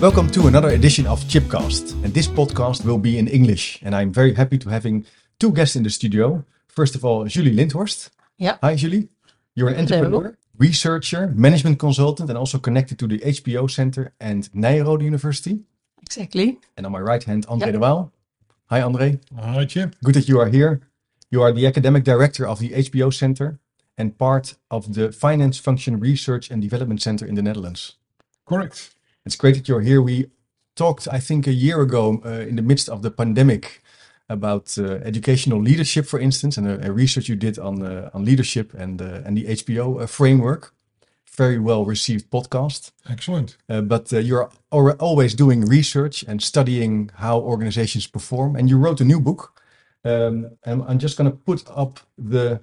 Welcome 0.00 0.30
to 0.30 0.46
another 0.46 0.68
edition 0.70 1.06
of 1.08 1.20
Chipcast. 1.24 1.92
And 2.04 2.14
this 2.14 2.28
podcast 2.28 2.84
will 2.84 2.98
be 2.98 3.18
in 3.18 3.26
English. 3.26 3.80
And 3.82 3.94
I'm 3.96 4.12
very 4.12 4.32
happy 4.34 4.56
to 4.58 4.68
having 4.68 5.04
two 5.40 5.50
guests 5.52 5.74
in 5.74 5.82
the 5.82 5.90
studio. 5.90 6.44
First 6.68 6.94
of 6.94 7.04
all, 7.04 7.24
Julie 7.24 7.52
Lindhorst. 7.54 8.10
Yeah. 8.38 8.58
Hi, 8.62 8.76
Julie. 8.76 9.08
You're 9.56 9.70
an 9.70 9.80
entrepreneur, 9.80 10.36
researcher, 10.56 11.26
management 11.34 11.80
consultant, 11.80 12.28
and 12.30 12.38
also 12.38 12.58
connected 12.58 12.98
to 13.00 13.08
the 13.08 13.18
HPO 13.18 13.68
Center 13.70 14.12
and 14.20 14.48
Nyenrode 14.54 15.02
University. 15.02 15.64
Exactly. 16.02 16.60
And 16.76 16.86
on 16.86 16.92
my 16.92 17.00
right 17.00 17.24
hand, 17.24 17.46
André 17.48 17.66
Yeah. 17.66 17.72
de 17.72 17.78
Waal. 17.80 18.12
Hi, 18.70 18.80
André. 18.80 19.18
Hi, 19.36 19.64
Chip. 19.66 19.96
Good 20.04 20.14
that 20.14 20.28
you 20.28 20.38
are 20.38 20.48
here. 20.48 20.80
You 21.30 21.42
are 21.42 21.52
the 21.52 21.66
academic 21.66 22.04
director 22.04 22.46
of 22.46 22.60
the 22.60 22.70
HPO 22.72 23.10
Center 23.10 23.58
and 23.96 24.16
part 24.16 24.54
of 24.70 24.94
the 24.94 25.10
Finance 25.10 25.58
Function 25.58 25.98
Research 25.98 26.50
and 26.52 26.62
Development 26.62 27.02
Center 27.02 27.26
in 27.26 27.34
the 27.34 27.42
Netherlands. 27.42 27.96
Correct. 28.46 28.90
It's 29.28 29.36
great 29.36 29.56
that 29.56 29.68
you're 29.68 29.82
here. 29.82 30.00
We 30.00 30.30
talked, 30.74 31.06
I 31.12 31.20
think, 31.20 31.46
a 31.46 31.52
year 31.52 31.82
ago 31.82 32.22
uh, 32.24 32.48
in 32.48 32.56
the 32.56 32.62
midst 32.62 32.88
of 32.88 33.02
the 33.02 33.10
pandemic 33.10 33.82
about 34.30 34.78
uh, 34.78 34.84
educational 35.04 35.60
leadership, 35.60 36.06
for 36.06 36.18
instance, 36.18 36.56
and 36.56 36.66
a, 36.66 36.86
a 36.88 36.92
research 36.92 37.28
you 37.28 37.36
did 37.36 37.58
on 37.58 37.82
uh, 37.82 38.08
on 38.14 38.24
leadership 38.24 38.72
and 38.74 39.02
uh, 39.02 39.20
and 39.26 39.36
the 39.36 39.44
HPO 39.44 40.00
uh, 40.02 40.06
framework. 40.06 40.72
Very 41.36 41.58
well 41.58 41.84
received 41.84 42.30
podcast. 42.30 42.92
Excellent. 43.06 43.56
Uh, 43.68 43.82
but 43.82 44.10
uh, 44.12 44.18
you're 44.18 44.48
always 44.98 45.34
doing 45.34 45.66
research 45.68 46.24
and 46.28 46.42
studying 46.42 47.10
how 47.14 47.38
organizations 47.40 48.06
perform. 48.08 48.56
And 48.56 48.68
you 48.70 48.78
wrote 48.78 49.02
a 49.02 49.04
new 49.04 49.20
book. 49.20 49.60
Um, 50.04 50.46
and 50.64 50.82
I'm 50.88 50.98
just 50.98 51.16
going 51.18 51.30
to 51.30 51.36
put 51.36 51.64
up 51.76 52.00
the. 52.30 52.60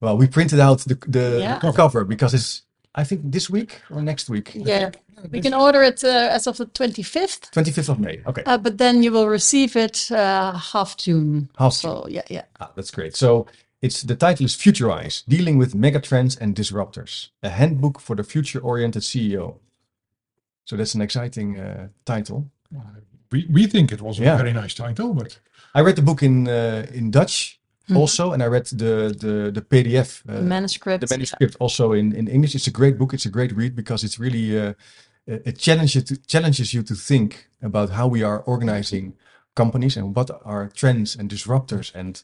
Well, 0.00 0.18
we 0.18 0.26
printed 0.26 0.58
out 0.60 0.80
the 0.84 0.96
the 1.12 1.38
Yeah. 1.40 1.72
cover 1.72 2.04
because 2.04 2.34
it's. 2.36 2.62
I 3.00 3.04
think 3.04 3.20
this 3.32 3.48
week 3.50 3.70
or 3.90 4.02
next 4.02 4.28
week. 4.28 4.50
Yeah. 4.54 4.90
We 5.30 5.40
can 5.40 5.54
order 5.54 5.82
it 5.82 6.02
uh, 6.04 6.08
as 6.36 6.46
of 6.46 6.56
the 6.56 6.66
25th, 6.66 7.50
25th 7.50 7.88
of 7.88 7.98
May. 8.00 8.20
Okay. 8.26 8.42
uh, 8.46 8.58
but 8.58 8.78
then 8.78 9.02
you 9.02 9.12
will 9.12 9.28
receive 9.28 9.76
it 9.76 10.10
uh, 10.10 10.52
half 10.72 10.96
June. 10.96 11.48
Half 11.58 11.72
So, 11.74 12.06
yeah, 12.08 12.22
yeah. 12.30 12.44
Ah, 12.60 12.70
that's 12.76 12.90
great. 12.90 13.16
So 13.16 13.46
it's 13.82 14.02
the 14.02 14.16
title 14.16 14.44
is 14.46 14.56
Futurize: 14.56 15.22
Dealing 15.28 15.58
with 15.58 15.74
Megatrends 15.74 16.36
and 16.40 16.54
Disruptors, 16.56 17.30
a 17.42 17.48
handbook 17.48 18.00
for 18.00 18.16
the 18.16 18.24
future-oriented 18.24 19.02
CEO. 19.02 19.54
So 20.64 20.76
that's 20.76 20.94
an 20.94 21.00
exciting 21.02 21.58
uh, 21.58 21.88
title. 22.04 22.50
We, 23.30 23.46
we 23.50 23.66
think 23.66 23.92
it 23.92 24.00
was 24.00 24.18
a 24.18 24.22
Yeah. 24.22 24.36
very 24.36 24.52
nice 24.52 24.74
title, 24.74 25.14
but 25.14 25.38
I 25.74 25.80
read 25.82 25.96
the 25.96 26.02
book 26.02 26.22
in 26.22 26.48
uh, 26.48 26.86
in 26.94 27.10
Dutch 27.10 27.58
also, 27.94 28.32
and 28.32 28.42
I 28.42 28.46
read 28.46 28.66
the 28.66 29.14
the 29.18 29.50
the 29.52 29.62
PDF, 29.62 30.22
uh, 30.28 30.34
The 30.34 30.42
manuscript. 30.42 31.00
the 31.00 31.14
manuscript 31.14 31.56
also 31.60 31.92
in 31.92 32.12
in 32.14 32.28
English. 32.28 32.54
It's 32.54 32.66
a 32.68 32.70
great 32.70 32.96
book. 32.98 33.12
It's 33.12 33.26
a 33.26 33.30
great 33.30 33.52
read 33.56 33.74
because 33.74 34.06
it's 34.06 34.18
really 34.18 34.58
uh, 34.60 34.72
it 35.28 35.58
challenges 35.58 36.04
to, 36.04 36.16
challenges 36.26 36.72
you 36.72 36.82
to 36.82 36.94
think 36.94 37.48
about 37.62 37.90
how 37.90 38.06
we 38.06 38.22
are 38.22 38.40
organizing 38.40 39.14
companies 39.54 39.96
and 39.96 40.16
what 40.16 40.30
are 40.44 40.68
trends 40.68 41.16
and 41.16 41.30
disruptors 41.30 41.94
and 41.94 42.22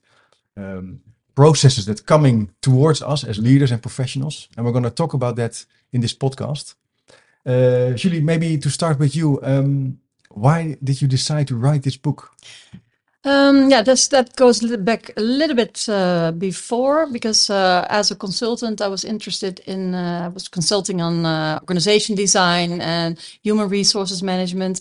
um, 0.57 1.01
processes 1.35 1.85
that 1.87 2.07
coming 2.07 2.51
towards 2.61 3.03
us 3.03 3.25
as 3.25 3.39
leaders 3.39 3.71
and 3.73 3.83
professionals. 3.83 4.49
And 4.57 4.65
we're 4.65 4.73
going 4.73 4.85
to 4.85 4.91
talk 4.91 5.15
about 5.15 5.37
that 5.37 5.67
in 5.93 6.01
this 6.01 6.15
podcast. 6.15 6.75
Uh, 7.47 7.93
Julie, 7.93 8.21
maybe 8.23 8.59
to 8.59 8.71
start 8.71 8.99
with 8.99 9.15
you, 9.15 9.39
um, 9.43 9.99
why 10.31 10.77
did 10.83 11.03
you 11.03 11.09
decide 11.09 11.49
to 11.49 11.57
write 11.57 11.83
this 11.83 11.97
book? 11.97 12.31
Um, 13.27 13.71
yeah, 13.71 13.83
that 13.83 14.33
goes 14.37 14.61
back 14.77 15.11
a 15.17 15.21
little 15.21 15.57
bit 15.57 15.89
uh, 15.89 16.33
before 16.33 17.07
because 17.07 17.49
uh, 17.49 17.87
as 17.89 18.11
a 18.11 18.15
consultant, 18.17 18.83
I 18.83 18.89
was 18.89 19.03
interested 19.03 19.61
in, 19.61 19.95
uh, 19.95 20.27
I 20.27 20.29
was 20.29 20.47
consulting 20.49 21.01
on 21.01 21.25
uh, 21.25 21.59
organization 21.63 22.17
design 22.17 22.83
and 22.83 23.19
human 23.43 23.71
resources 23.71 24.23
management. 24.23 24.81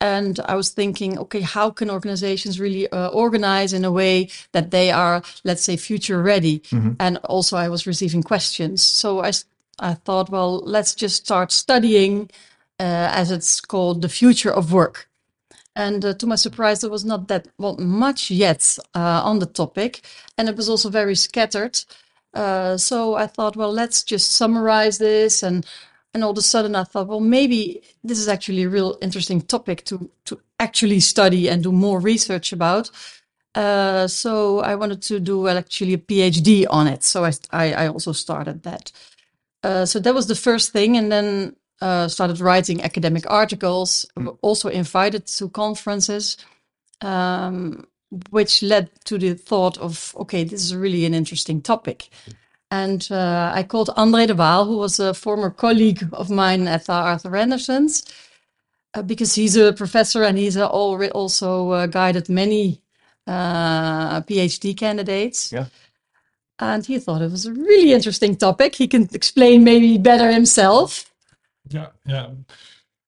And 0.00 0.40
I 0.46 0.56
was 0.56 0.70
thinking, 0.70 1.18
okay, 1.18 1.42
how 1.42 1.70
can 1.70 1.90
organizations 1.90 2.58
really 2.58 2.88
uh, 2.90 3.08
organize 3.08 3.72
in 3.74 3.84
a 3.84 3.92
way 3.92 4.30
that 4.52 4.70
they 4.70 4.90
are, 4.90 5.22
let's 5.44 5.62
say, 5.62 5.76
future 5.76 6.22
ready? 6.22 6.62
And 6.98 7.18
also, 7.18 7.56
I 7.56 7.68
was 7.68 7.86
receiving 7.86 8.22
questions. 8.22 8.82
So 8.82 9.22
I 9.22 9.32
I 9.78 9.94
thought, 9.94 10.30
well, 10.30 10.60
let's 10.64 10.94
just 10.94 11.16
start 11.26 11.52
studying, 11.52 12.30
uh, 12.80 13.10
as 13.12 13.30
it's 13.30 13.60
called, 13.60 14.02
the 14.02 14.08
future 14.08 14.52
of 14.52 14.72
work. 14.72 15.08
And 15.74 16.04
uh, 16.04 16.14
to 16.14 16.26
my 16.26 16.34
surprise, 16.36 16.80
there 16.80 16.90
was 16.90 17.04
not 17.04 17.28
that 17.28 17.48
well, 17.58 17.76
much 17.78 18.30
yet 18.30 18.78
uh, 18.94 19.22
on 19.24 19.38
the 19.38 19.46
topic, 19.46 20.06
and 20.36 20.48
it 20.48 20.56
was 20.56 20.68
also 20.68 20.90
very 20.90 21.14
scattered. 21.14 21.80
Uh, 22.34 22.76
so 22.76 23.14
I 23.14 23.26
thought, 23.26 23.56
well, 23.56 23.72
let's 23.72 24.02
just 24.02 24.32
summarize 24.32 24.98
this, 24.98 25.42
and 25.42 25.66
and 26.14 26.22
all 26.22 26.32
of 26.32 26.38
a 26.38 26.42
sudden 26.42 26.76
I 26.76 26.84
thought, 26.84 27.08
well, 27.08 27.20
maybe 27.20 27.82
this 28.04 28.18
is 28.18 28.28
actually 28.28 28.64
a 28.64 28.68
real 28.68 28.98
interesting 29.00 29.40
topic 29.40 29.84
to 29.86 30.10
to 30.26 30.40
actually 30.58 31.00
study 31.00 31.48
and 31.48 31.62
do 31.62 31.72
more 31.72 32.00
research 32.00 32.52
about. 32.52 32.90
Uh, 33.54 34.06
so 34.08 34.60
I 34.60 34.74
wanted 34.74 35.02
to 35.02 35.20
do 35.20 35.48
uh, 35.48 35.54
actually 35.54 35.94
a 35.94 35.98
PhD 35.98 36.66
on 36.68 36.86
it. 36.86 37.02
So 37.02 37.24
I 37.24 37.32
I, 37.50 37.72
I 37.84 37.88
also 37.88 38.12
started 38.12 38.62
that. 38.64 38.92
Uh, 39.62 39.86
so 39.86 40.00
that 40.00 40.14
was 40.14 40.26
the 40.26 40.34
first 40.34 40.72
thing, 40.72 40.96
and 40.98 41.10
then 41.10 41.56
uh, 41.82 42.08
started 42.08 42.40
writing 42.40 42.82
academic 42.82 43.24
articles. 43.28 44.06
were 44.16 44.36
Also 44.40 44.68
invited 44.68 45.26
to 45.38 45.48
conferences, 45.48 46.36
um, 47.00 47.86
which 48.30 48.62
led 48.62 48.88
to 49.04 49.18
the 49.18 49.34
thought 49.34 49.78
of, 49.78 50.14
okay, 50.16 50.44
this 50.44 50.62
is 50.62 50.76
really 50.76 51.04
an 51.04 51.14
interesting 51.14 51.60
topic. 51.62 52.10
And 52.70 53.06
uh, 53.10 53.52
I 53.54 53.64
called 53.64 53.88
André 53.96 54.26
de 54.26 54.34
Waal, 54.34 54.64
who 54.64 54.78
was 54.78 55.00
a 55.00 55.12
former 55.12 55.50
colleague 55.50 56.08
of 56.12 56.30
mine 56.30 56.68
at 56.68 56.86
the 56.86 56.92
Arthur 56.92 57.36
Andersons, 57.36 58.04
uh, 58.94 59.02
because 59.02 59.34
he's 59.34 59.56
a 59.56 59.72
professor 59.72 60.22
and 60.22 60.38
he's 60.38 60.56
also 60.56 61.70
uh, 61.70 61.86
guided 61.86 62.28
many 62.28 62.80
uh, 63.26 64.20
PhD 64.22 64.76
candidates. 64.76 65.52
Yeah. 65.52 65.66
And 66.58 66.86
he 66.86 66.98
thought 67.00 67.22
it 67.22 67.30
was 67.30 67.46
a 67.46 67.52
really 67.52 67.92
interesting 67.92 68.36
topic. 68.36 68.76
He 68.76 68.86
can 68.86 69.08
explain 69.12 69.64
maybe 69.64 69.98
better 69.98 70.30
himself. 70.30 71.11
Yeah, 71.72 71.88
yeah. 72.06 72.30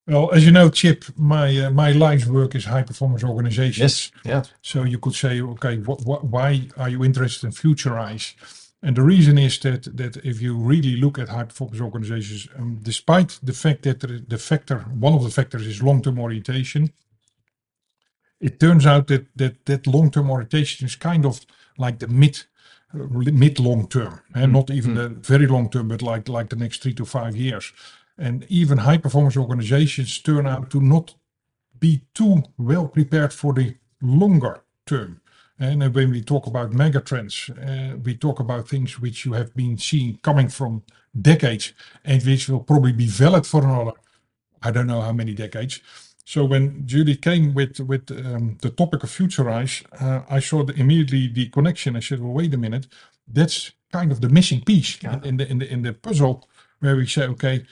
Well, 0.07 0.31
as 0.33 0.45
you 0.45 0.51
know, 0.51 0.69
Chip, 0.69 1.05
my 1.17 1.67
uh, 1.67 1.71
my 1.71 1.93
life's 1.93 2.27
work 2.27 2.55
is 2.55 2.67
high 2.67 2.83
performance 2.83 3.25
organizations. 3.25 3.79
Yes. 3.79 4.13
Yeah. 4.25 4.43
So 4.61 4.85
you 4.85 4.99
could 4.99 5.15
say, 5.15 5.41
okay, 5.41 5.79
what, 5.79 6.05
what, 6.05 6.25
why 6.25 6.69
are 6.77 6.91
you 6.91 7.03
interested 7.05 7.47
in 7.47 7.53
Futurize? 7.53 8.35
And 8.83 8.97
the 8.97 9.03
reason 9.03 9.39
is 9.39 9.59
that 9.61 9.97
that 9.97 10.17
if 10.19 10.43
you 10.43 10.59
really 10.59 10.97
look 10.97 11.19
at 11.19 11.31
high 11.31 11.45
performance 11.45 11.81
organizations, 11.81 12.49
um, 12.59 12.81
despite 12.83 13.39
the 13.43 13.55
fact 13.55 13.83
that 13.85 14.01
the 14.29 14.39
factor, 14.39 14.81
one 14.81 15.15
of 15.15 15.23
the 15.23 15.31
factors 15.31 15.67
is 15.67 15.83
long 15.83 16.03
term 16.03 16.19
orientation, 16.19 16.93
it 18.41 18.61
turns 18.61 18.85
out 18.85 19.07
that 19.07 19.27
that 19.37 19.65
that 19.65 19.87
long 19.87 20.11
term 20.11 20.31
orientation 20.31 20.87
is 20.87 20.97
kind 20.97 21.25
of 21.25 21.41
like 21.79 21.99
the 21.99 22.09
mid 22.09 22.45
mid 22.93 23.59
long 23.59 23.89
term, 23.89 24.21
and 24.35 24.53
not 24.53 24.71
even 24.71 24.95
the 24.95 25.09
very 25.09 25.47
long 25.47 25.71
term, 25.71 25.89
but 25.89 26.03
like 26.03 26.29
like 26.29 26.51
the 26.51 26.57
next 26.57 26.83
three 26.83 26.95
to 26.95 27.07
five 27.07 27.35
years. 27.37 27.73
And 28.17 28.47
even 28.49 28.79
high 28.79 28.99
performance 28.99 29.37
organizations 29.37 30.19
turn 30.21 30.47
out 30.47 30.71
to 30.71 30.81
not 30.81 31.15
be 31.81 32.03
too 32.15 32.43
well 32.57 32.89
prepared 32.89 33.33
for 33.33 33.53
the 33.53 33.75
longer 34.01 34.63
term. 34.87 35.21
And 35.59 35.95
when 35.95 36.11
we 36.11 36.23
talk 36.23 36.47
about 36.47 36.73
megatrends, 36.73 37.51
uh, 37.51 37.97
we 37.99 38.17
talk 38.17 38.41
about 38.41 38.69
things 38.69 39.01
which 39.01 39.25
you 39.25 39.35
have 39.35 39.55
been 39.55 39.79
seeing 39.79 40.19
coming 40.23 40.49
from 40.49 40.83
decades 41.21 41.73
and 42.05 42.23
which 42.23 42.49
will 42.49 42.61
probably 42.61 42.93
be 42.93 43.07
valid 43.07 43.47
for 43.47 43.63
another, 43.63 43.93
I 44.63 44.71
don't 44.73 44.89
know 44.89 45.01
how 45.01 45.13
many 45.13 45.35
decades. 45.35 45.81
So 46.25 46.45
when 46.45 46.87
Judy 46.87 47.17
came 47.17 47.55
with 47.55 47.79
with 47.81 48.11
um, 48.11 48.57
the 48.63 48.71
topic 48.71 49.03
of 49.05 49.11
Futurize, 49.11 49.85
uh, 50.01 50.23
I 50.29 50.41
saw 50.41 50.65
the, 50.65 50.73
immediately 50.75 51.29
the 51.29 51.51
connection. 51.51 51.97
I 51.97 52.01
said, 52.01 52.21
"Well, 52.21 52.33
wait 52.33 52.55
a 52.55 52.57
minute, 52.57 52.87
that's 53.29 53.73
kind 53.93 54.11
of 54.11 54.21
the 54.23 54.31
missing 54.31 54.63
piece 54.63 54.99
in, 55.03 55.25
in 55.25 55.37
the 55.37 55.51
in 55.51 55.59
the 55.59 55.73
in 55.73 55.83
the 55.83 55.93
puzzle 55.93 56.49
where 56.81 56.97
we 56.97 57.07
say, 57.07 57.25
okay, 57.25 57.65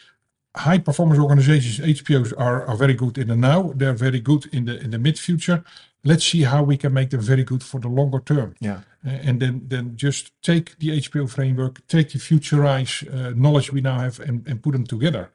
high 0.56 0.78
performance 0.78 1.20
organizations, 1.20 1.78
HPOs 1.78 2.32
are, 2.38 2.66
are 2.66 2.76
very 2.76 2.94
good 2.94 3.18
in 3.18 3.28
the 3.28 3.36
now. 3.36 3.72
They're 3.74 3.94
very 3.94 4.20
good 4.20 4.46
in 4.52 4.66
the 4.66 4.78
in 4.80 4.90
the 4.90 4.98
mid 4.98 5.18
future. 5.18 5.64
Let's 6.04 6.24
see 6.24 6.42
how 6.42 6.64
we 6.64 6.76
can 6.76 6.92
make 6.92 7.10
them 7.10 7.20
very 7.20 7.44
good 7.44 7.62
for 7.62 7.80
the 7.80 7.88
longer 7.88 8.20
term. 8.20 8.54
Yeah. 8.60 8.80
Uh, 9.06 9.10
and 9.10 9.40
then 9.40 9.62
then 9.68 9.96
just 9.96 10.32
take 10.42 10.78
the 10.78 11.00
HPO 11.00 11.28
framework, 11.28 11.86
take 11.86 12.10
the 12.10 12.18
Futurize 12.18 13.06
uh, 13.06 13.32
knowledge 13.34 13.72
we 13.72 13.80
now 13.80 13.98
have, 13.98 14.20
and, 14.20 14.46
and 14.48 14.62
put 14.62 14.72
them 14.72 14.86
together. 14.86 15.30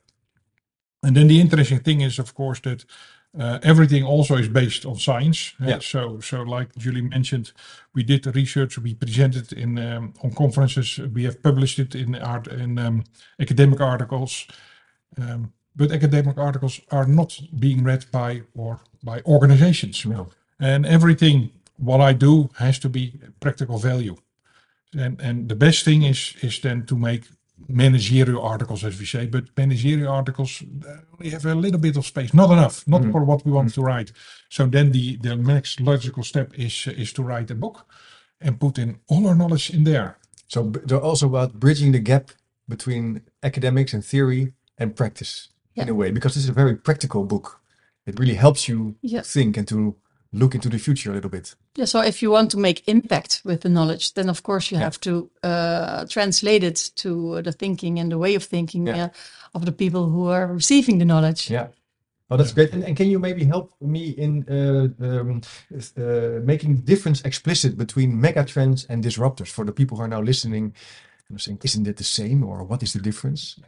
And 1.04 1.16
then 1.16 1.28
the 1.28 1.40
interesting 1.40 1.80
thing 1.80 2.02
is, 2.02 2.20
of 2.20 2.34
course, 2.34 2.60
that 2.62 2.86
uh, 3.40 3.60
everything 3.62 4.04
also 4.04 4.36
is 4.36 4.48
based 4.50 4.86
on 4.86 4.96
science. 4.96 5.54
Uh, 5.62 5.68
Yeah. 5.68 5.80
So, 5.80 6.20
so 6.20 6.42
like 6.42 6.76
Julie 6.76 7.02
mentioned, 7.02 7.52
we 7.94 8.04
did 8.04 8.24
the 8.24 8.32
research, 8.32 8.78
we 8.78 8.96
presented 8.96 9.54
in 9.54 9.78
um, 9.78 10.14
on 10.24 10.32
conferences, 10.34 11.00
we 11.14 11.24
have 11.26 11.42
published 11.42 11.80
it 11.80 11.96
in 11.96 12.16
art 12.16 12.48
in 12.48 12.78
um, 12.78 13.04
academic 13.40 13.80
articles. 13.80 14.48
Um, 15.16 15.54
but 15.76 15.92
academic 15.92 16.38
articles 16.38 16.82
are 16.90 17.06
not 17.06 17.40
being 17.60 17.84
read 17.84 18.06
by 18.12 18.42
or 18.56 18.80
by 19.04 19.22
organizations. 19.26 20.06
No. 20.06 20.28
And 20.60 20.86
everything 20.86 21.52
what 21.78 22.02
I 22.02 22.14
do 22.14 22.50
has 22.56 22.80
to 22.80 22.90
be 22.90 23.20
practical 23.40 23.78
value. 23.78 24.16
And 24.98 25.22
and 25.22 25.50
the 25.50 25.56
best 25.56 25.84
thing 25.86 26.04
is 26.04 26.36
is 26.42 26.60
then 26.60 26.86
to 26.86 26.96
make 26.96 27.24
managerial 27.68 28.42
articles, 28.42 28.84
as 28.84 28.98
we 29.00 29.06
say, 29.06 29.28
but 29.28 29.44
managerial 29.58 30.12
articles 30.14 30.62
uh, 30.62 30.98
only 31.14 31.32
have 31.32 31.46
a 31.46 31.56
little 31.56 31.80
bit 31.80 31.98
of 31.98 32.06
space, 32.06 32.34
not 32.34 32.52
enough, 32.52 32.84
not 32.88 33.02
Mhm. 33.02 33.12
for 33.12 33.24
what 33.26 33.44
we 33.46 33.52
want 33.52 33.74
to 33.74 33.82
write. 33.82 34.12
So 34.50 34.68
then 34.68 34.92
the 34.92 35.18
the 35.18 35.36
next 35.36 35.80
logical 35.80 36.24
step 36.24 36.54
is 36.58 36.88
is 36.88 37.14
to 37.14 37.24
write 37.24 37.54
a 37.54 37.56
book 37.56 37.86
and 38.42 38.60
put 38.60 38.78
in 38.78 39.00
all 39.08 39.28
our 39.28 39.36
knowledge 39.36 39.70
in 39.76 39.84
there. 39.84 40.18
So 40.48 40.72
they're 40.88 41.08
also 41.10 41.28
about 41.28 41.60
bridging 41.60 41.92
the 41.94 42.00
gap 42.04 42.32
between 42.68 43.22
academics 43.42 43.94
and 43.94 44.04
theory 44.06 44.54
and 44.78 44.96
practice 44.96 45.50
in 45.76 45.90
a 45.90 45.94
way, 45.94 46.12
because 46.12 46.36
it's 46.38 46.50
a 46.50 46.54
very 46.54 46.76
practical 46.76 47.24
book. 47.24 47.60
It 48.06 48.20
really 48.20 48.36
helps 48.36 48.68
you 48.68 48.96
Yeah. 49.02 49.22
think 49.24 49.58
and 49.58 49.68
to 49.68 49.96
look 50.32 50.56
into 50.56 50.70
the 50.70 50.78
future 50.80 51.12
a 51.12 51.14
little 51.14 51.30
bit. 51.30 51.56
Yeah, 51.76 51.86
so 51.86 52.02
if 52.02 52.22
you 52.22 52.32
want 52.32 52.52
to 52.52 52.58
make 52.58 52.82
impact 52.88 53.42
with 53.46 53.62
the 53.62 53.70
knowledge, 53.70 54.14
then 54.14 54.30
of 54.30 54.42
course 54.42 54.72
you 54.72 54.78
Yeah. 54.80 54.84
have 54.86 55.00
to 55.02 55.30
uh, 55.44 56.06
translate 56.08 56.64
it 56.64 56.92
to 56.96 57.42
the 57.44 57.52
thinking 57.52 58.00
and 58.00 58.10
the 58.12 58.18
way 58.18 58.36
of 58.36 58.44
thinking 58.44 58.88
Yeah. 58.88 59.06
uh, 59.06 59.10
of 59.54 59.66
the 59.66 59.72
people 59.72 60.10
who 60.10 60.28
are 60.32 60.48
receiving 60.54 61.00
the 61.00 61.06
knowledge. 61.06 61.50
Yeah. 61.54 61.68
Oh, 62.30 62.38
that's 62.38 62.54
great. 62.54 62.74
And, 62.74 62.84
and 62.84 62.98
can 62.98 63.08
you 63.10 63.20
maybe 63.20 63.46
help 63.46 63.72
me 63.80 64.10
in 64.10 64.44
uh, 64.50 64.90
um, 65.00 65.42
uh, 65.98 66.42
making 66.44 66.76
the 66.76 66.82
difference 66.82 67.22
explicit 67.26 67.78
between 67.78 68.20
megatrends 68.22 68.86
and 68.90 69.04
disruptors 69.04 69.48
for 69.50 69.64
the 69.66 69.72
people 69.72 69.98
who 69.98 70.04
are 70.04 70.10
now 70.10 70.22
listening 70.22 70.74
and 71.30 71.36
are 71.38 71.40
saying, 71.40 71.60
isn't 71.64 71.88
it 71.88 71.96
the 71.98 72.04
same 72.04 72.44
or 72.44 72.64
what 72.66 72.84
is 72.84 72.92
the 72.94 73.00
difference? 73.02 73.60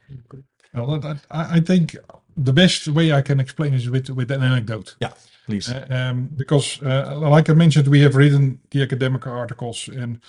Well, 0.74 1.00
that, 1.00 1.18
I, 1.32 1.58
I 1.58 1.60
think 1.60 1.96
the 2.38 2.54
best 2.54 2.88
way 2.88 3.12
I 3.12 3.22
can 3.22 3.40
explain 3.40 3.74
is 3.74 3.90
with 3.90 4.10
with 4.10 4.32
an 4.32 4.44
anecdote. 4.44 4.96
Yeah, 5.00 5.14
please. 5.46 5.72
Uh, 5.72 5.86
um, 5.90 6.30
because, 6.36 6.82
uh, 6.84 7.18
like 7.18 7.50
I 7.50 7.54
mentioned, 7.54 7.88
we 7.88 8.02
have 8.02 8.16
written 8.16 8.60
the 8.72 8.82
academic 8.84 9.28
articles, 9.28 9.88
and 9.88 10.20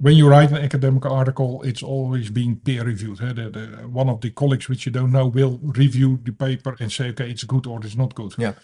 when 0.00 0.16
you 0.16 0.28
write 0.28 0.50
an 0.50 0.64
academic 0.64 1.04
article, 1.04 1.62
it's 1.62 1.82
always 1.82 2.30
being 2.30 2.56
peer 2.56 2.84
reviewed. 2.84 3.18
huh? 3.18 3.34
The, 3.34 3.50
the, 3.50 3.66
one 3.88 4.08
of 4.08 4.20
the 4.20 4.30
colleagues 4.30 4.68
which 4.68 4.86
you 4.86 4.92
don't 4.92 5.12
know 5.12 5.26
will 5.26 5.58
review 5.62 6.18
the 6.22 6.32
paper 6.32 6.74
and 6.80 6.90
say, 6.90 7.10
okay, 7.10 7.30
it's 7.30 7.44
good 7.44 7.66
or 7.66 7.80
it's 7.84 7.96
not 7.96 8.14
good. 8.14 8.34
Yeah. 8.38 8.54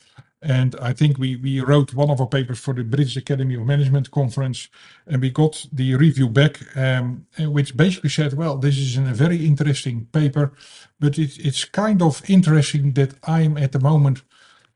And 0.47 0.77
I 0.81 0.93
think 0.93 1.19
we, 1.19 1.35
we 1.35 1.59
wrote 1.59 1.93
one 1.93 2.09
of 2.09 2.21
our 2.21 2.29
papers 2.29 2.61
for 2.61 2.73
the 2.73 2.85
British 2.85 3.17
Academy 3.17 3.57
of 3.57 3.67
Management 3.67 4.13
conference, 4.13 4.69
and 5.05 5.21
we 5.21 5.31
got 5.31 5.67
the 5.73 5.97
review 5.97 6.29
back, 6.29 6.61
um, 6.77 7.27
which 7.41 7.77
basically 7.77 8.11
said, 8.11 8.35
well, 8.35 8.57
this 8.57 8.79
is 8.79 8.97
a 8.97 9.01
very 9.01 9.45
interesting 9.45 10.07
paper, 10.13 10.53
but 11.01 11.19
it, 11.19 11.37
it's 11.45 11.65
kind 11.65 12.01
of 12.01 12.23
interesting 12.31 12.93
that 12.93 13.15
I'm 13.25 13.59
at 13.59 13.73
the 13.73 13.81
moment 13.81 14.23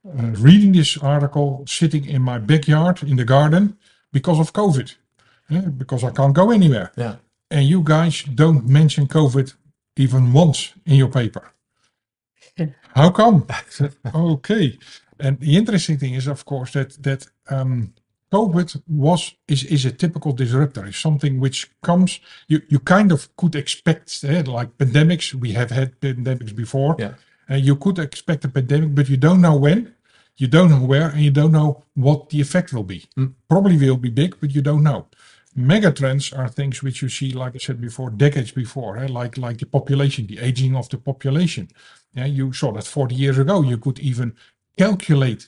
uh, 0.05 0.33
reading 0.41 0.73
this 0.73 0.99
article 0.99 1.65
sitting 1.69 2.05
in 2.05 2.23
my 2.23 2.39
backyard 2.39 3.05
in 3.05 3.15
the 3.15 3.25
garden 3.25 3.79
because 4.13 4.41
of 4.41 4.53
COVID, 4.53 4.97
eh, 5.53 5.61
because 5.61 6.03
I 6.03 6.11
can't 6.11 6.35
go 6.35 6.51
anywhere. 6.51 6.91
Yeah. 6.97 7.17
And 7.49 7.65
you 7.65 7.85
guys 7.85 8.25
don't 8.25 8.67
mention 8.67 9.07
COVID 9.07 9.55
even 9.97 10.33
once 10.33 10.75
in 10.85 10.97
your 10.97 11.11
paper. 11.11 11.53
How 12.97 13.11
come? 13.11 13.47
okay. 14.15 14.77
And 15.21 15.39
the 15.41 15.57
interesting 15.57 15.99
thing 15.99 16.15
is, 16.15 16.27
of 16.27 16.45
course, 16.45 16.73
that 16.73 17.03
that 17.03 17.27
um, 17.49 17.93
COVID 18.33 18.83
was 18.87 19.35
is 19.49 19.65
is 19.65 19.85
a 19.85 19.91
typical 19.91 20.33
disruptor. 20.33 20.87
It's 20.87 20.99
something 20.99 21.41
which 21.41 21.71
comes. 21.83 22.21
You 22.49 22.63
you 22.69 22.79
kind 22.79 23.13
of 23.13 23.35
could 23.37 23.55
expect, 23.55 24.25
eh, 24.25 24.43
like 24.47 24.79
pandemics. 24.79 25.35
We 25.35 25.53
have 25.53 25.71
had 25.71 26.01
pandemics 26.01 26.55
before. 26.55 26.97
Yeah. 26.99 27.15
Uh, 27.51 27.57
you 27.57 27.77
could 27.77 27.99
expect 27.99 28.45
a 28.45 28.49
pandemic, 28.49 28.95
but 28.95 29.09
you 29.09 29.17
don't 29.17 29.41
know 29.41 29.57
when, 29.57 29.93
you 30.37 30.47
don't 30.47 30.71
know 30.71 30.85
where, 30.87 31.09
and 31.09 31.21
you 31.21 31.33
don't 31.33 31.51
know 31.51 31.83
what 31.95 32.29
the 32.31 32.41
effect 32.41 32.73
will 32.73 32.85
be. 32.85 33.05
Probably 33.49 33.77
will 33.77 33.97
be 33.97 34.11
big, 34.11 34.37
but 34.41 34.55
you 34.55 34.63
don't 34.63 34.85
know. 34.85 35.09
Megatrends 35.59 36.33
are 36.39 36.49
things 36.49 36.81
which 36.81 37.03
you 37.03 37.09
see, 37.09 37.33
like 37.33 37.57
I 37.57 37.59
said 37.59 37.81
before, 37.81 38.11
decades 38.11 38.53
before, 38.53 38.99
eh, 38.99 39.09
like 39.09 39.37
like 39.37 39.59
the 39.59 39.67
population, 39.67 40.29
the 40.29 40.39
aging 40.39 40.77
of 40.77 40.89
the 40.89 40.99
population. 40.99 41.69
Yeah, 42.15 42.27
you 42.27 42.53
saw 42.53 42.73
that 42.73 42.85
40 42.85 43.15
years 43.17 43.39
ago. 43.39 43.63
You 43.63 43.79
could 43.79 43.99
even 43.99 44.37
calculate 44.85 45.43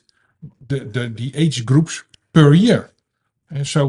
the, 0.68 0.80
the, 0.94 1.04
the 1.08 1.32
age 1.34 1.64
groups 1.64 2.04
per 2.32 2.52
year. 2.52 2.90
And 3.50 3.66
so 3.66 3.82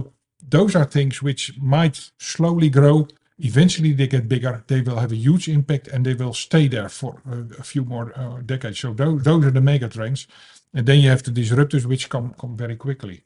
those 0.56 0.74
are 0.76 0.86
things 0.86 1.22
which 1.22 1.42
might 1.60 2.12
slowly 2.18 2.70
grow. 2.70 3.08
Eventually 3.40 3.94
they 3.94 4.08
get 4.08 4.30
bigger. 4.30 4.64
They 4.68 4.82
will 4.82 5.00
have 5.04 5.12
a 5.12 5.24
huge 5.28 5.50
impact 5.58 5.88
and 5.88 6.06
they 6.06 6.14
will 6.14 6.34
stay 6.34 6.68
there 6.70 6.90
for 6.90 7.22
uh, 7.30 7.60
a 7.60 7.64
few 7.64 7.84
more 7.84 8.08
uh, 8.16 8.40
decades. 8.54 8.80
So 8.80 8.94
those, 8.94 9.24
those 9.24 9.46
are 9.46 9.52
the 9.52 9.62
mega 9.62 9.90
trends. 9.90 10.28
And 10.74 10.86
then 10.88 11.00
you 11.02 11.10
have 11.10 11.24
the 11.24 11.32
disruptors 11.32 11.86
which 11.86 12.10
come, 12.10 12.34
come 12.40 12.56
very 12.56 12.78
quickly. 12.78 13.18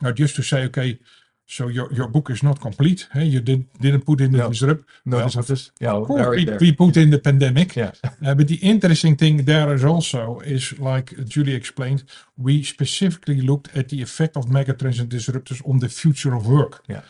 Now, 0.00 0.12
just 0.12 0.36
to 0.36 0.42
say, 0.42 0.64
okay, 0.64 0.98
so 1.56 1.68
your, 1.68 1.92
your 1.92 2.08
book 2.08 2.30
is 2.30 2.42
not 2.42 2.60
complete. 2.60 3.00
Hey, 3.12 3.24
you 3.34 3.40
did, 3.40 3.62
didn't 3.80 4.04
put 4.06 4.20
in 4.20 4.30
the 4.32 4.38
No. 4.38 4.48
disrupt. 4.50 4.84
No 5.04 5.16
Well, 5.16 5.28
disruptors? 5.28 5.70
Yeah, 5.80 5.94
of 6.00 6.06
course, 6.06 6.28
we, 6.36 6.44
we 6.60 6.72
put 6.72 6.96
in 6.96 7.10
the 7.10 7.18
pandemic. 7.18 7.76
Yeah. 7.76 7.92
Uh, 8.26 8.34
but 8.34 8.46
the 8.48 8.56
interesting 8.72 9.16
thing 9.16 9.34
there 9.46 9.72
is 9.74 9.82
also 9.84 10.40
is 10.56 10.78
like 10.78 11.06
Julie 11.32 11.54
explained, 11.54 12.04
we 12.36 12.62
specifically 12.62 13.40
looked 13.40 13.68
at 13.74 13.88
the 13.88 14.00
effect 14.02 14.36
of 14.36 14.44
megatrends 14.46 15.00
and 15.00 15.08
disruptors 15.08 15.60
on 15.70 15.78
the 15.80 15.88
future 15.88 16.34
of 16.34 16.46
work. 16.46 16.74
Yeah. 16.88 17.00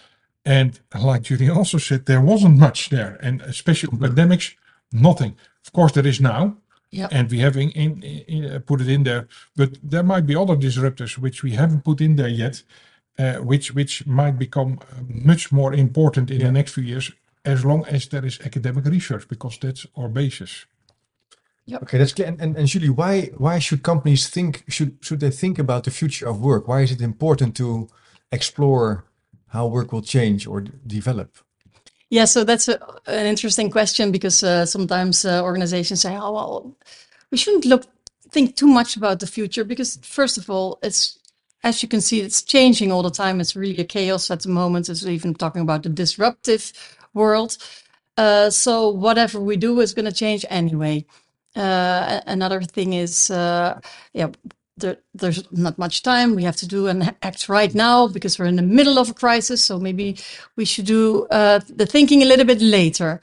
And 0.45 0.71
like 0.95 1.23
Julie 1.23 1.51
also 1.51 1.79
said, 1.79 2.07
there 2.07 2.21
wasn't 2.33 2.57
much 2.59 2.89
there, 2.91 3.19
and 3.27 3.43
especially 3.43 3.91
on 3.93 3.99
pandemics, 3.99 4.55
nothing. 4.93 5.33
Of 5.67 5.73
course, 5.73 5.93
there 5.93 6.07
is 6.07 6.21
now, 6.21 6.57
Yeah. 6.91 7.09
and 7.17 7.29
we 7.31 7.41
have 7.41 7.57
in, 7.65 7.71
in, 7.73 8.03
in, 8.35 8.45
uh, 8.45 8.59
put 8.71 8.81
it 8.81 8.89
in 8.89 9.03
there. 9.03 9.27
But 9.57 9.71
there 9.93 10.05
might 10.13 10.27
be 10.27 10.37
other 10.37 10.57
disruptors 10.57 11.19
which 11.19 11.43
we 11.43 11.51
haven't 11.53 11.83
put 11.85 12.01
in 12.01 12.17
there 12.17 12.29
yet, 12.45 12.63
which 13.45 13.75
which 13.75 14.07
might 14.07 14.39
become 14.39 14.73
uh, 14.73 15.03
much 15.25 15.51
more 15.53 15.75
important 15.77 16.31
in 16.31 16.37
Yeah. 16.41 16.47
the 16.47 16.53
next 16.53 16.73
few 16.75 16.85
years, 16.85 17.13
as 17.45 17.65
long 17.65 17.85
as 17.87 18.07
there 18.09 18.27
is 18.27 18.39
academic 18.45 18.85
research, 18.87 19.27
because 19.29 19.59
that's 19.59 19.87
our 19.95 20.09
basis. 20.09 20.67
Yeah. 21.67 21.83
Okay, 21.83 21.99
that's 21.99 22.13
clear. 22.15 22.29
And, 22.29 22.41
and, 22.41 22.57
and 22.57 22.67
Julie, 22.69 22.91
why 22.91 23.31
why 23.39 23.61
should 23.61 23.83
companies 23.83 24.29
think 24.29 24.65
should 24.69 24.93
should 25.01 25.21
they 25.21 25.31
think 25.33 25.59
about 25.59 25.83
the 25.85 25.91
future 25.91 26.29
of 26.31 26.41
work? 26.41 26.67
Why 26.69 26.83
is 26.83 26.91
it 26.91 27.01
important 27.01 27.57
to 27.57 27.89
explore 28.31 29.05
how 29.53 29.67
work 29.71 29.93
will 29.93 30.03
change 30.03 30.47
or 30.47 30.61
d- 30.63 30.71
develop? 30.87 31.29
Yeah, 32.13 32.27
so 32.27 32.45
that's 32.45 32.69
a, 32.69 32.79
an 33.07 33.27
interesting 33.27 33.71
question 33.71 34.11
because 34.11 34.43
uh, 34.47 34.67
sometimes 34.67 35.25
uh, 35.25 35.43
organizations 35.43 36.01
say, 36.01 36.17
"Oh, 36.17 36.33
well, 36.33 36.77
we 37.31 37.39
shouldn't 37.39 37.65
look 37.65 37.85
think 38.33 38.55
too 38.57 38.67
much 38.67 38.97
about 38.97 39.19
the 39.19 39.27
future 39.27 39.65
because 39.65 39.99
first 40.03 40.39
of 40.39 40.49
all, 40.51 40.79
it's 40.83 41.19
as 41.63 41.83
you 41.83 41.89
can 41.89 42.01
see, 42.01 42.21
it's 42.21 42.43
changing 42.43 42.91
all 42.91 43.03
the 43.03 43.11
time. 43.11 43.41
It's 43.41 43.57
really 43.57 43.79
a 43.79 43.85
chaos 43.85 44.31
at 44.31 44.41
the 44.41 44.49
moment. 44.49 44.89
It's 44.89 45.05
even 45.05 45.35
talking 45.35 45.63
about 45.63 45.83
the 45.83 45.89
disruptive 45.89 46.73
world. 47.15 47.59
Uh, 48.17 48.51
so 48.51 48.89
whatever 48.89 49.41
we 49.41 49.57
do 49.57 49.81
is 49.81 49.95
going 49.95 50.07
to 50.07 50.13
change 50.13 50.45
anyway. 50.49 51.05
Uh, 51.55 52.21
another 52.27 52.63
thing 52.63 52.93
is, 52.93 53.31
uh, 53.31 53.81
yeah, 54.13 54.29
there, 54.77 54.99
there's 55.15 55.51
not 55.53 55.79
much 55.79 56.03
time. 56.03 56.35
We 56.35 56.45
have 56.45 56.57
to 56.57 56.69
do 56.69 56.87
an 56.87 57.15
act 57.23 57.49
right 57.49 57.75
now 57.75 58.09
because 58.09 58.39
we're 58.39 58.47
in 58.47 58.57
the 58.57 58.63
middle 58.63 58.99
of 58.99 59.11
a 59.11 59.15
crisis. 59.15 59.63
So 59.63 59.79
maybe 59.79 60.19
we 60.57 60.65
should 60.65 60.87
do 60.87 61.27
uh, 61.31 61.61
the 61.69 61.87
thinking 61.87 62.23
a 62.23 62.27
little 62.27 62.47
bit 62.47 62.63
later. 62.63 63.21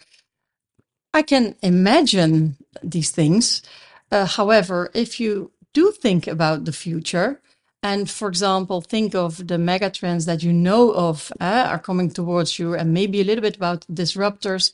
I 1.13 1.23
can 1.23 1.55
imagine 1.63 2.57
these 2.83 3.11
things. 3.11 3.63
Uh, 4.11 4.25
however, 4.25 4.91
if 4.93 5.19
you 5.19 5.51
do 5.73 5.91
think 5.91 6.27
about 6.27 6.65
the 6.65 6.71
future, 6.71 7.41
and 7.83 8.09
for 8.09 8.27
example, 8.27 8.81
think 8.81 9.15
of 9.15 9.47
the 9.47 9.57
mega 9.57 9.89
trends 9.89 10.25
that 10.25 10.43
you 10.43 10.53
know 10.53 10.91
of 10.93 11.31
uh, 11.39 11.67
are 11.69 11.79
coming 11.79 12.09
towards 12.11 12.59
you, 12.59 12.73
and 12.75 12.93
maybe 12.93 13.21
a 13.21 13.23
little 13.23 13.41
bit 13.41 13.57
about 13.57 13.85
disruptors, 13.91 14.71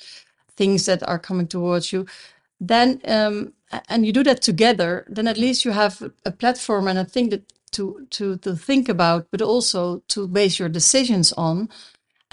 things 0.56 0.86
that 0.86 1.08
are 1.08 1.20
coming 1.20 1.48
towards 1.48 1.92
you, 1.94 2.06
then 2.60 3.02
um, 3.06 3.54
and 3.90 4.06
you 4.06 4.14
do 4.14 4.24
that 4.24 4.42
together, 4.42 5.06
then 5.10 5.28
at 5.28 5.38
least 5.38 5.66
you 5.66 5.72
have 5.72 6.12
a 6.26 6.32
platform 6.32 6.88
and 6.88 7.00
a 7.00 7.06
thing 7.06 7.30
that 7.30 7.44
to 7.72 8.08
to 8.12 8.38
to 8.38 8.56
think 8.56 8.90
about, 8.90 9.28
but 9.32 9.42
also 9.42 10.02
to 10.10 10.28
base 10.28 10.60
your 10.60 10.70
decisions 10.70 11.34
on 11.34 11.70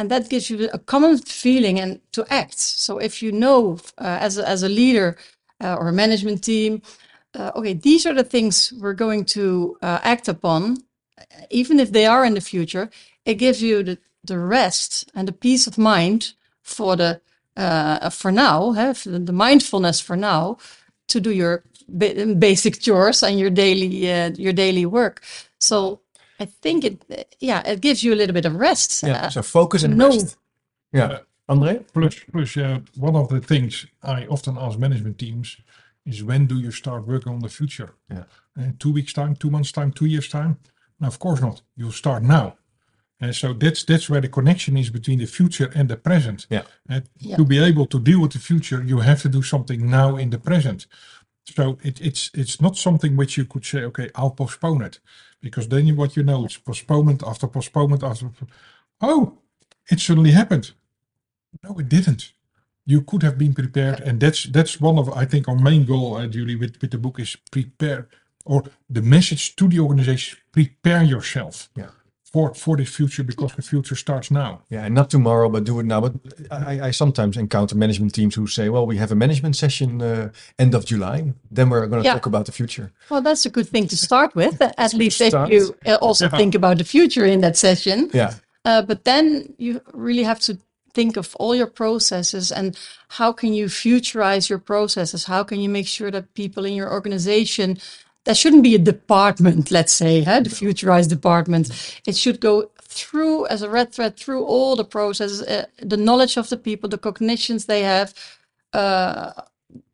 and 0.01 0.11
that 0.11 0.31
gives 0.31 0.49
you 0.49 0.69
a 0.73 0.79
common 0.79 1.19
feeling 1.19 1.79
and 1.79 2.01
to 2.13 2.25
act. 2.33 2.59
So 2.59 2.97
if 2.97 3.23
you 3.23 3.33
know 3.33 3.79
uh, 3.99 4.17
as 4.21 4.39
a, 4.39 4.49
as 4.49 4.63
a 4.63 4.69
leader 4.69 5.19
uh, 5.63 5.77
or 5.79 5.89
a 5.89 5.93
management 5.93 6.43
team, 6.43 6.81
uh, 7.35 7.53
okay, 7.55 7.75
these 7.75 8.07
are 8.07 8.15
the 8.15 8.25
things 8.25 8.73
we're 8.81 8.95
going 8.95 9.25
to 9.25 9.77
uh, 9.83 10.01
act 10.03 10.29
upon, 10.29 10.79
even 11.51 11.79
if 11.79 11.93
they 11.93 12.07
are 12.07 12.25
in 12.25 12.35
the 12.35 12.41
future. 12.41 12.91
It 13.25 13.35
gives 13.35 13.63
you 13.63 13.83
the, 13.83 13.99
the 14.25 14.39
rest 14.39 15.11
and 15.15 15.29
the 15.29 15.33
peace 15.33 15.67
of 15.67 15.79
mind 15.79 16.33
for 16.63 16.97
the 16.97 17.21
uh, 17.57 18.09
for 18.11 18.33
now, 18.33 18.73
have 18.73 19.03
the 19.05 19.33
mindfulness 19.33 20.01
for 20.01 20.17
now 20.17 20.57
to 21.09 21.21
do 21.21 21.31
your 21.31 21.63
ba- 21.89 22.35
basic 22.39 22.81
chores 22.81 23.23
and 23.23 23.39
your 23.39 23.51
daily 23.51 24.11
uh, 24.11 24.31
your 24.31 24.53
daily 24.53 24.87
work. 24.87 25.23
So 25.59 26.01
I 26.39 26.47
think 26.47 26.85
it 26.85 27.37
yeah 27.41 27.63
it 27.67 27.81
gives 27.81 28.03
you 28.03 28.15
a 28.15 28.17
little 28.17 28.35
bit 28.35 28.47
of 28.47 28.55
rest. 28.55 29.03
Yeah, 29.03 29.27
Uh, 29.27 29.31
so 29.31 29.43
focus 29.43 29.83
and 29.83 29.97
no. 29.97 30.09
rest. 30.09 30.37
Yeah, 30.93 31.19
André? 31.49 31.85
Plus, 31.93 32.25
plus, 32.33 32.57
yeah, 32.57 32.79
one 32.97 33.17
of 33.17 33.29
the 33.29 33.41
things 33.41 33.87
I 34.03 34.27
often 34.27 34.57
ask 34.59 34.79
management 34.79 35.19
teams 35.19 35.57
is 36.07 36.23
when 36.25 36.47
do 36.47 36.59
you 36.59 36.71
start 36.71 37.07
working 37.07 37.33
on 37.33 37.41
the 37.41 37.49
future? 37.49 37.95
Yeah. 38.11 38.25
Uh, 38.59 38.71
two 38.79 38.93
weeks 38.93 39.13
time, 39.13 39.37
two 39.37 39.51
months 39.51 39.73
time, 39.73 39.93
two 39.93 40.07
years 40.07 40.29
time? 40.29 40.59
No, 40.99 41.07
of 41.09 41.19
course 41.19 41.41
not. 41.41 41.63
You'll 41.77 41.93
start 41.93 42.23
now. 42.23 42.57
And 43.21 43.35
so 43.37 43.53
that's 43.53 43.85
that's 43.85 44.09
where 44.09 44.21
the 44.23 44.29
connection 44.29 44.77
is 44.77 44.91
between 44.91 45.19
the 45.19 45.27
future 45.27 45.71
and 45.75 45.89
the 45.89 45.97
present. 45.97 46.47
Yeah. 46.51 46.63
And 46.89 47.05
Yeah. 47.19 47.37
to 47.37 47.45
be 47.45 47.59
able 47.59 47.87
to 47.87 48.01
deal 48.01 48.21
with 48.21 48.33
the 48.33 48.39
future, 48.39 48.83
you 48.83 49.01
have 49.01 49.21
to 49.23 49.29
do 49.29 49.43
something 49.43 49.91
now 49.91 50.17
in 50.17 50.31
the 50.31 50.39
present. 50.39 50.87
So 51.45 51.79
it, 51.83 52.01
it's 52.01 52.31
it's 52.35 52.61
not 52.61 52.77
something 52.77 53.17
which 53.17 53.37
you 53.37 53.45
could 53.45 53.65
say, 53.65 53.83
okay, 53.85 54.09
I'll 54.15 54.31
postpone 54.31 54.83
it, 54.85 55.01
because 55.41 55.69
then 55.69 55.87
you, 55.87 55.97
what 55.97 56.17
you 56.17 56.23
know 56.23 56.45
is 56.47 56.57
postponement 56.57 57.23
after 57.27 57.47
postponement 57.49 58.03
after. 58.03 58.31
Oh, 59.01 59.39
it 59.91 60.01
suddenly 60.01 60.31
happened. 60.31 60.73
No, 61.63 61.79
it 61.79 61.89
didn't. 61.89 62.33
You 62.91 63.03
could 63.03 63.23
have 63.23 63.37
been 63.39 63.55
prepared, 63.55 64.01
and 64.09 64.19
that's 64.21 64.43
that's 64.57 64.75
one 64.81 64.99
of 65.01 65.07
I 65.23 65.27
think 65.27 65.49
our 65.49 65.59
main 65.71 65.85
goal, 65.87 66.17
uh, 66.17 66.27
Julie, 66.35 66.57
with 66.63 66.75
with 66.81 66.91
the 66.91 66.99
book 66.99 67.19
is 67.21 67.37
prepare, 67.51 68.03
or 68.45 68.63
the 68.95 69.03
message 69.03 69.43
to 69.57 69.69
the 69.69 69.79
organization: 69.81 70.39
prepare 70.53 71.03
yourself 71.05 71.69
Yeah. 71.77 71.91
for 72.33 72.55
for 72.55 72.77
the 72.77 72.85
future 72.85 73.25
because 73.27 73.55
the 73.55 73.63
future 73.63 73.97
starts 73.97 74.29
now. 74.31 74.51
Yeah, 74.71 74.85
and 74.87 74.95
not 74.95 75.09
tomorrow, 75.11 75.49
but 75.51 75.65
do 75.67 75.81
it 75.81 75.87
now. 75.87 76.01
But 76.01 76.13
I, 76.71 76.89
I 76.89 76.93
sometimes 76.93 77.37
encounter 77.37 77.77
management 77.77 78.13
teams 78.15 78.35
who 78.39 78.47
say, 78.47 78.69
"Well, 78.69 78.87
we 78.87 78.99
have 78.99 79.13
a 79.13 79.17
management 79.17 79.57
session 79.57 80.01
uh, 80.03 80.29
end 80.59 80.75
of 80.75 80.85
July. 80.85 81.33
Then 81.55 81.69
we're 81.71 81.87
going 81.87 82.03
to 82.03 82.09
Yeah. 82.09 82.15
talk 82.19 82.27
about 82.27 82.45
the 82.47 82.53
future." 82.53 82.91
Well, 83.11 83.23
that's 83.23 83.47
a 83.47 83.51
good 83.51 83.69
thing 83.69 83.89
to 83.89 83.97
start 83.97 84.35
with. 84.35 84.55
At 84.77 84.93
least 84.95 85.21
if 85.21 85.33
you 85.53 85.75
uh, 85.87 85.99
also 86.07 86.25
Yeah. 86.25 86.37
think 86.39 86.55
about 86.55 86.77
the 86.79 86.85
future 86.85 87.27
in 87.33 87.41
that 87.41 87.57
session. 87.57 88.09
Yeah, 88.15 88.33
Uh, 88.65 88.83
but 88.87 89.05
then 89.05 89.25
you 89.59 89.81
really 90.07 90.25
have 90.25 90.39
to 90.41 90.53
think 90.95 91.17
of 91.17 91.35
all 91.37 91.55
your 91.55 91.67
processes 91.67 92.53
and 92.53 92.79
how 93.09 93.33
can 93.33 93.53
you 93.55 93.67
futurize 93.67 94.49
your 94.49 94.59
processes? 94.59 95.25
How 95.25 95.43
can 95.43 95.61
you 95.61 95.69
make 95.69 95.87
sure 95.87 96.11
that 96.11 96.35
people 96.35 96.65
in 96.65 96.75
your 96.75 96.93
organization 96.93 97.79
that 98.25 98.37
shouldn't 98.37 98.63
be 98.63 98.75
a 98.75 98.79
department, 98.79 99.71
let's 99.71 99.93
say, 99.93 100.23
huh, 100.23 100.41
the 100.41 100.51
futurized 100.51 101.09
department. 101.09 102.01
It 102.07 102.17
should 102.17 102.41
go 102.41 102.71
through 102.83 103.47
as 103.47 103.63
a 103.63 103.71
red 103.71 103.93
thread 103.93 104.17
through 104.17 104.45
all 104.45 104.77
the 104.77 104.85
processes, 104.85 105.43
uh, 105.43 105.67
the 105.81 105.97
knowledge 105.97 106.37
of 106.37 106.49
the 106.49 106.57
people, 106.57 106.89
the 106.89 106.99
cognitions 106.99 107.67
they 107.67 107.83
have. 107.83 108.13
Uh, 108.73 109.33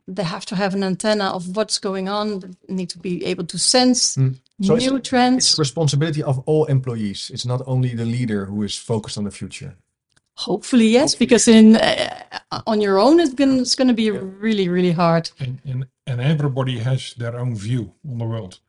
they 0.09 0.23
have 0.25 0.47
to 0.47 0.57
have 0.57 0.75
an 0.75 0.85
antenna 0.85 1.27
of 1.27 1.57
what's 1.57 1.79
going 1.79 2.09
on. 2.09 2.41
They 2.69 2.75
need 2.75 2.91
to 2.91 2.99
be 2.99 3.25
able 3.25 3.45
to 3.47 3.59
sense 3.59 4.01
So 4.63 4.75
new 4.77 4.97
it's 4.97 5.09
trends. 5.09 5.57
the 5.57 5.61
responsibility 5.61 6.23
of 6.23 6.39
all 6.47 6.65
employees. 6.67 7.31
It's 7.33 7.45
not 7.45 7.63
only 7.67 7.95
the 7.95 8.05
leader 8.05 8.47
who 8.47 8.63
is 8.63 8.77
focused 8.77 9.19
on 9.19 9.25
the 9.25 9.31
future. 9.31 9.77
Hopefully, 10.39 10.89
yes, 10.89 11.15
because 11.15 11.49
in 11.49 11.77
uh, 11.77 12.63
on 12.67 12.81
your 12.81 12.99
own, 12.99 13.21
it's 13.21 13.35
gonna 13.35 13.61
it's 13.63 13.75
gonna 13.75 13.95
be 13.95 14.11
really 14.11 14.69
really 14.69 14.93
hard. 14.93 15.31
and, 15.41 15.61
and 15.65 15.87
and 16.07 16.21
everybody 16.21 16.79
has 16.79 17.15
their 17.15 17.37
own 17.39 17.55
view 17.57 17.93
on 18.11 18.19
the 18.19 18.25
world 18.27 18.61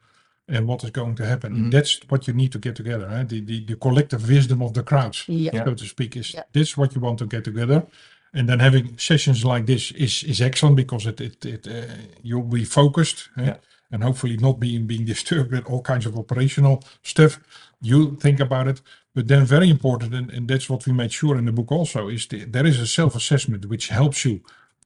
and 0.48 0.66
what 0.68 0.84
is 0.84 0.92
going 0.92 1.16
to 1.16 1.26
happen. 1.26 1.52
Mm-hmm. 1.54 1.70
That's 1.72 2.00
what 2.10 2.26
you 2.28 2.34
need 2.34 2.52
to 2.54 2.60
get 2.60 2.76
together. 2.76 3.08
Huh? 3.10 3.26
The, 3.28 3.42
the 3.42 3.66
the 3.66 3.76
collective 3.76 4.28
wisdom 4.30 4.62
of 4.62 4.74
the 4.74 4.84
crowds, 4.84 5.26
Yeah. 5.28 5.66
so 5.66 5.74
to 5.74 5.86
speak, 5.86 6.16
is 6.16 6.34
Yeah. 6.34 6.44
this 6.54 6.78
what 6.78 6.96
you 6.96 7.02
want 7.02 7.18
to 7.20 7.26
get 7.26 7.44
together. 7.44 7.86
And 8.34 8.48
then 8.48 8.60
having 8.60 8.98
sessions 8.98 9.44
like 9.44 9.66
this 9.66 9.92
is 9.92 10.24
is 10.24 10.40
excellent 10.42 10.76
because 10.78 11.06
it 11.10 11.20
it, 11.22 11.46
it 11.46 11.68
uh, 11.68 11.94
you'll 12.24 12.50
be 12.60 12.66
focused 12.66 13.30
huh? 13.36 13.44
Yeah. 13.44 13.58
And 13.91 14.03
hopefully 14.03 14.38
not 14.38 14.60
being 14.60 14.88
being 14.88 15.06
disturbed 15.06 15.51
with 15.51 15.65
all 15.65 15.82
kinds 15.82 16.06
of 16.06 16.17
operational 16.17 16.84
stuff. 17.03 17.39
You 17.82 18.15
think 18.20 18.39
about 18.39 18.67
it, 18.67 18.82
but 19.13 19.27
then 19.27 19.46
very 19.46 19.70
important, 19.70 20.13
and, 20.13 20.32
and 20.32 20.48
that's 20.48 20.70
what 20.70 20.86
we 20.86 20.94
made 20.94 21.12
sure 21.12 21.38
in 21.38 21.46
the 21.46 21.51
book 21.51 21.72
also 21.72 22.08
is 22.10 22.27
the, 22.27 22.46
there 22.46 22.65
is 22.67 22.79
a 22.79 22.88
self 22.88 23.15
assessment 23.15 23.65
which 23.65 23.88
helps 23.89 24.25
you 24.25 24.41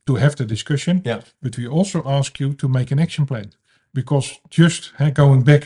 to 0.07 0.15
have 0.15 0.35
the 0.35 0.45
discussion 0.45 1.01
Yeah. 1.05 1.21
but 1.41 1.57
we 1.57 1.67
also 1.67 2.01
ask 2.05 2.39
you 2.39 2.53
to 2.55 2.67
make 2.67 2.91
an 2.91 2.99
action 2.99 3.25
plan 3.25 3.51
because 3.93 4.39
just 4.49 4.91
eh, 4.99 5.11
going 5.11 5.43
back 5.43 5.63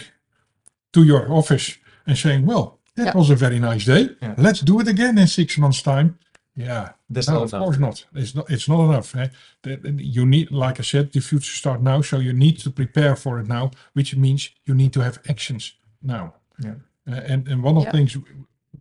to 0.93 1.03
your 1.03 1.31
office 1.31 1.77
and 2.05 2.17
saying, 2.17 2.45
well, 2.45 2.79
that 2.95 3.05
Yeah. 3.05 3.17
was 3.17 3.29
a 3.29 3.35
very 3.35 3.59
nice 3.59 3.85
day. 3.85 4.09
Yeah. 4.21 4.35
Let's 4.37 4.61
do 4.61 4.79
it 4.81 4.87
again 4.87 5.17
in 5.17 5.27
six 5.27 5.57
months' 5.57 5.81
time. 5.81 6.17
Yeah, 6.55 6.89
That's 7.09 7.27
no, 7.27 7.33
not 7.35 7.43
of 7.43 7.53
enough. 7.53 7.63
course 7.63 7.77
not. 7.79 8.05
It's 8.15 8.33
not. 8.35 8.49
It's 8.49 8.67
not 8.67 8.79
enough. 8.89 9.15
eh. 9.15 9.27
That- 9.61 9.99
You 9.99 10.25
need, 10.25 10.49
like 10.51 10.79
I 10.79 10.83
said, 10.83 11.11
the 11.11 11.21
future 11.21 11.55
start 11.55 11.81
now. 11.81 12.01
So 12.01 12.19
you 12.19 12.33
need 12.33 12.57
to 12.63 12.69
prepare 12.71 13.15
for 13.15 13.39
it 13.39 13.47
now, 13.47 13.69
which 13.93 14.15
means 14.15 14.49
you 14.65 14.73
need 14.75 14.91
to 14.93 15.01
have 15.01 15.19
actions 15.29 15.75
now. 16.01 16.33
Yeah. 16.63 16.75
Uh, 17.07 17.21
and 17.33 17.47
and 17.47 17.63
one 17.63 17.77
of 17.77 17.83
Yeah. 17.83 17.91
the 17.91 17.97
things 17.97 18.17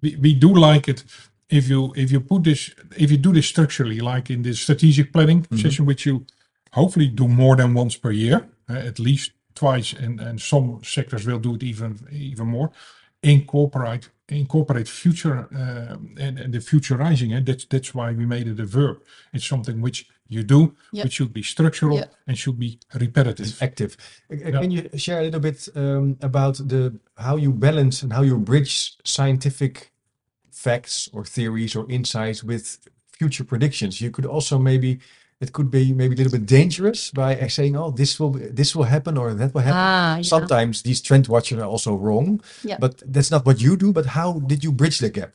we, 0.02 0.16
we 0.16 0.34
do 0.34 0.54
like 0.54 0.88
it 0.90 1.04
if 1.48 1.68
you 1.68 1.92
if 1.96 2.10
you 2.10 2.20
put 2.20 2.42
this 2.44 2.70
if 2.96 3.10
you 3.10 3.18
do 3.18 3.32
this 3.32 3.46
structurally 3.46 4.00
like 4.00 4.32
in 4.32 4.42
this 4.42 4.60
strategic 4.60 5.12
planning 5.12 5.42
Mm-hmm. 5.42 5.58
session 5.62 5.86
which 5.86 6.04
you 6.06 6.24
hopefully 6.72 7.08
do 7.14 7.28
more 7.28 7.56
than 7.56 7.74
once 7.76 7.98
per 7.98 8.10
year 8.12 8.40
uh, 8.70 8.86
at 8.88 8.98
least 8.98 9.32
twice 9.54 9.92
and 10.04 10.20
and 10.20 10.40
some 10.40 10.80
sectors 10.82 11.24
will 11.26 11.38
do 11.40 11.54
it 11.54 11.62
even 11.62 11.98
even 12.10 12.46
more 12.46 12.70
incorporate 13.22 14.10
incorporate 14.28 14.88
future 14.88 15.48
uh, 15.54 15.96
and, 16.18 16.38
and 16.38 16.54
the 16.54 16.58
futurizing 16.58 17.36
eh? 17.36 17.40
that's 17.44 17.66
that's 17.66 17.94
why 17.94 18.12
we 18.12 18.24
made 18.24 18.46
it 18.48 18.58
a 18.58 18.64
verb 18.64 19.02
it's 19.34 19.46
something 19.46 19.82
which 19.82 20.08
you 20.28 20.42
do 20.42 20.74
Yeah. 20.92 21.04
which 21.04 21.12
should 21.12 21.32
be 21.32 21.42
structural 21.42 21.98
Yeah. 21.98 22.06
and 22.26 22.38
should 22.38 22.58
be 22.58 22.78
repetitive 22.94 23.62
active. 23.62 23.96
Uh, 24.30 24.48
uh, 24.48 24.60
Can 24.62 24.70
you 24.70 24.88
share 24.96 25.20
a 25.20 25.24
little 25.24 25.40
bit 25.40 25.68
um, 25.74 26.16
about 26.22 26.56
the 26.56 26.98
how 27.18 27.36
you 27.36 27.52
balance 27.52 28.02
and 28.02 28.12
how 28.12 28.22
you 28.22 28.38
bridge 28.38 28.96
scientific 29.04 29.92
facts 30.50 31.10
or 31.12 31.24
theories 31.24 31.76
or 31.76 31.84
insights 31.90 32.42
with 32.42 32.78
future 33.18 33.44
predictions? 33.44 34.00
You 34.00 34.10
could 34.10 34.24
also 34.26 34.58
maybe 34.58 35.00
it 35.40 35.52
could 35.52 35.70
be 35.70 35.92
maybe 35.92 36.14
a 36.14 36.18
little 36.18 36.32
bit 36.32 36.46
dangerous 36.46 37.10
by 37.10 37.46
saying, 37.48 37.76
"Oh, 37.76 37.90
this 37.90 38.18
will 38.18 38.32
this 38.32 38.74
will 38.74 38.84
happen 38.84 39.16
or 39.18 39.34
that 39.34 39.52
will 39.54 39.62
happen." 39.62 39.78
Ah, 39.78 40.16
yeah. 40.16 40.22
Sometimes 40.22 40.82
these 40.82 41.00
trend 41.00 41.28
watchers 41.28 41.58
are 41.58 41.66
also 41.66 41.94
wrong, 41.94 42.40
Yeah. 42.62 42.78
but 42.80 43.02
that's 43.06 43.30
not 43.30 43.44
what 43.46 43.60
you 43.60 43.76
do. 43.76 43.92
But 43.92 44.06
how 44.06 44.40
did 44.40 44.62
you 44.64 44.72
bridge 44.72 44.98
the 44.98 45.10
gap? 45.10 45.32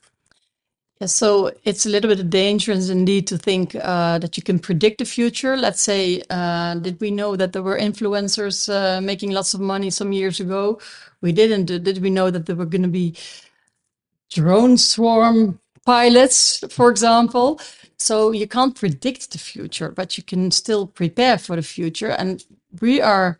Yeah, 1.01 1.07
so 1.07 1.51
it's 1.63 1.85
a 1.85 1.89
little 1.89 2.13
bit 2.13 2.29
dangerous 2.29 2.89
indeed 2.89 3.25
to 3.27 3.37
think 3.37 3.73
uh, 3.75 4.19
that 4.19 4.35
you 4.35 4.43
can 4.43 4.59
predict 4.59 4.97
the 4.97 5.05
future. 5.05 5.55
Let's 5.55 5.81
say, 5.81 6.21
uh, 6.29 6.75
did 6.75 6.99
we 6.99 7.09
know 7.09 7.37
that 7.37 7.53
there 7.53 7.63
were 7.63 7.79
influencers 7.79 8.67
uh, 8.67 8.99
making 8.99 9.31
lots 9.31 9.53
of 9.53 9.61
money 9.61 9.91
some 9.91 10.11
years 10.11 10.39
ago? 10.41 10.79
We 11.21 11.31
didn't. 11.31 11.65
Did 11.67 11.99
we 12.01 12.09
know 12.09 12.31
that 12.31 12.45
there 12.47 12.55
were 12.55 12.65
going 12.65 12.83
to 12.83 12.89
be 12.89 13.15
drone 14.29 14.77
swarm 14.77 15.59
pilots, 15.85 16.63
for 16.69 16.89
example? 16.89 17.59
So 17.99 18.31
you 18.31 18.47
can't 18.47 18.75
predict 18.75 19.31
the 19.31 19.37
future, 19.37 19.89
but 19.91 20.17
you 20.17 20.23
can 20.23 20.51
still 20.51 20.87
prepare 20.87 21.37
for 21.37 21.55
the 21.55 21.61
future. 21.61 22.09
And 22.11 22.43
we 22.81 23.01
are 23.01 23.37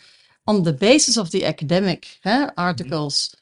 on 0.47 0.63
the 0.63 0.73
basis 0.73 1.17
of 1.17 1.31
the 1.31 1.45
academic 1.45 2.19
eh, 2.25 2.49
articles 2.57 3.35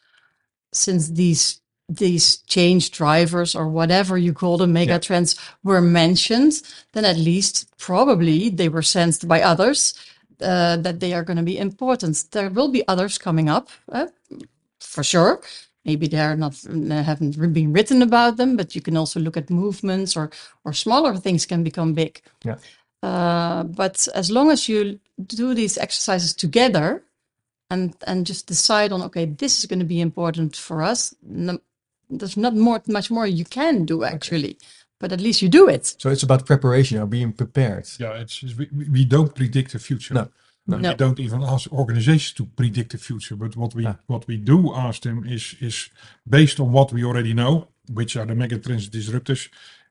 since 0.73 1.09
these 1.09 1.61
these 1.89 2.37
change 2.47 2.91
drivers 2.91 3.55
or 3.55 3.69
whatever 3.69 4.17
you 4.17 4.33
call 4.33 4.57
them 4.57 4.73
mega 4.73 4.91
Yeah. 4.93 4.99
trends 4.99 5.35
were 5.63 5.81
mentioned 5.81 6.61
then 6.93 7.05
at 7.05 7.17
least 7.17 7.67
probably 7.77 8.49
they 8.49 8.69
were 8.69 8.81
sensed 8.81 9.27
by 9.27 9.41
others 9.41 9.93
uh, 10.41 10.77
that 10.77 10.99
they 10.99 11.13
are 11.13 11.23
going 11.23 11.37
to 11.37 11.43
be 11.43 11.57
important 11.57 12.25
there 12.31 12.49
will 12.49 12.67
be 12.69 12.83
others 12.89 13.17
coming 13.17 13.49
up 13.49 13.69
uh, 13.91 14.07
for 14.81 15.03
sure 15.03 15.41
maybe 15.87 16.07
they 16.07 16.19
are 16.19 16.35
not 16.35 16.53
haven't 17.09 17.53
been 17.53 17.71
written 17.73 18.01
about 18.01 18.35
them 18.37 18.55
but 18.57 18.75
you 18.75 18.81
can 18.81 18.97
also 18.97 19.19
look 19.19 19.37
at 19.37 19.49
movements 19.49 20.15
or 20.17 20.29
or 20.65 20.73
smaller 20.73 21.15
things 21.17 21.45
can 21.45 21.63
become 21.63 21.93
big 21.93 22.21
Yeah. 22.45 22.57
uh, 23.03 23.63
but 23.63 24.07
as 24.13 24.29
long 24.29 24.51
as 24.51 24.67
you 24.69 24.99
do 25.25 25.53
these 25.55 25.77
exercises 25.81 26.33
together 26.35 27.03
and 27.71 27.93
and 28.05 28.27
just 28.27 28.47
decide 28.47 28.91
on 28.91 29.01
okay 29.01 29.25
this 29.25 29.59
is 29.59 29.65
going 29.65 29.79
to 29.79 29.85
be 29.95 30.01
important 30.01 30.55
for 30.55 30.83
us 30.91 31.15
no, 31.23 31.57
there's 32.09 32.37
not 32.37 32.53
more 32.55 32.81
much 32.87 33.09
more 33.09 33.25
you 33.27 33.45
can 33.45 33.85
do 33.85 34.03
actually 34.03 34.57
but 34.99 35.11
at 35.11 35.21
least 35.21 35.41
you 35.41 35.49
do 35.49 35.69
it 35.69 35.85
So 35.99 36.09
it's 36.09 36.23
about 36.23 36.45
preparation 36.45 36.99
or 37.01 37.05
being 37.07 37.31
prepared. 37.33 37.85
yeah 37.99 38.21
it's, 38.23 38.43
it's- 38.43 38.57
we, 38.59 38.89
we 38.89 39.05
don't 39.05 39.33
predict 39.35 39.71
the 39.71 39.79
future 39.79 40.13
No. 40.15 40.27
No. 40.67 40.77
We 40.89 40.95
don't 40.95 41.19
even 41.19 41.43
ask 41.43 41.71
organizations 41.71 42.33
to 42.33 42.45
predict 42.45 42.91
the 42.91 42.97
future. 42.97 43.37
But 43.37 43.55
what 43.55 43.73
we 43.73 43.87
what 44.07 44.27
we 44.27 44.37
do 44.37 44.73
ask 44.75 45.01
them 45.01 45.25
is 45.25 45.55
is 45.59 45.89
based 46.25 46.59
on 46.59 46.71
what 46.71 46.91
we 46.91 47.05
already 47.05 47.33
know, 47.33 47.67
which 47.93 48.17
are 48.17 48.25
the 48.25 48.33
megatrends 48.35 48.89
disruptors. 48.89 49.49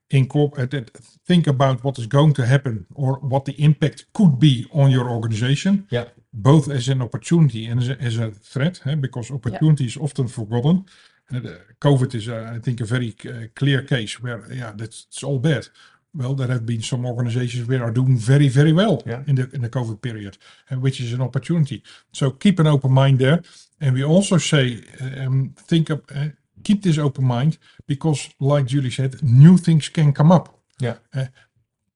Incorporate 0.09 0.91
think 1.25 1.47
about 1.47 1.83
what 1.83 1.97
is 1.99 2.07
going 2.07 2.33
to 2.35 2.45
happen 2.45 2.85
or 2.95 3.19
what 3.19 3.43
the 3.45 3.55
impact 3.61 4.05
could 4.13 4.39
be 4.39 4.65
on 4.71 4.89
your 4.89 5.09
organization, 5.09 5.85
Yeah. 5.91 6.05
both 6.31 6.69
as 6.69 6.87
an 6.87 7.01
opportunity 7.01 7.65
and 7.65 7.81
as 7.81 7.89
a, 7.89 8.01
as 8.01 8.17
a 8.17 8.31
threat, 8.31 8.79
eh, 8.85 8.95
because 8.95 9.33
opportunity 9.33 9.85
is 9.85 9.97
often 9.97 10.27
forgotten. 10.27 10.85
Uh, 11.33 11.41
the 11.41 11.59
COVID 11.81 12.15
is, 12.15 12.27
uh, 12.29 12.53
I 12.55 12.59
think, 12.59 12.79
a 12.79 12.85
very 12.85 13.13
uh, 13.25 13.47
clear 13.53 13.81
case 13.83 14.21
where, 14.23 14.45
yeah, 14.53 14.71
that's 14.77 15.07
it's 15.09 15.23
all 15.23 15.39
bad. 15.39 15.67
Well, 16.17 16.33
there 16.35 16.47
have 16.47 16.65
been 16.65 16.81
some 16.81 17.05
organizations 17.05 17.67
where 17.67 17.83
are 17.83 17.91
doing 17.93 18.17
very, 18.17 18.49
very 18.49 18.73
well 18.73 19.03
Yeah. 19.05 19.21
in 19.27 19.35
the 19.35 19.49
in 19.55 19.61
the 19.61 19.69
COVID 19.69 19.99
period, 20.01 20.37
and 20.69 20.81
which 20.81 20.99
is 20.99 21.13
an 21.13 21.21
opportunity. 21.21 21.81
So 22.11 22.31
keep 22.31 22.59
an 22.59 22.67
open 22.67 22.91
mind 22.91 23.19
there, 23.19 23.39
and 23.81 23.93
we 23.95 24.03
also 24.03 24.37
say, 24.39 24.81
um, 25.23 25.53
think 25.69 25.89
of, 25.91 25.99
uh, 26.15 26.29
keep 26.63 26.81
this 26.81 26.97
open 26.97 27.23
mind 27.25 27.57
because, 27.87 28.29
like 28.39 28.65
Julie 28.65 28.91
said, 28.91 29.21
new 29.21 29.57
things 29.57 29.89
can 29.89 30.11
come 30.13 30.31
up. 30.35 30.47
Yeah. 30.81 30.95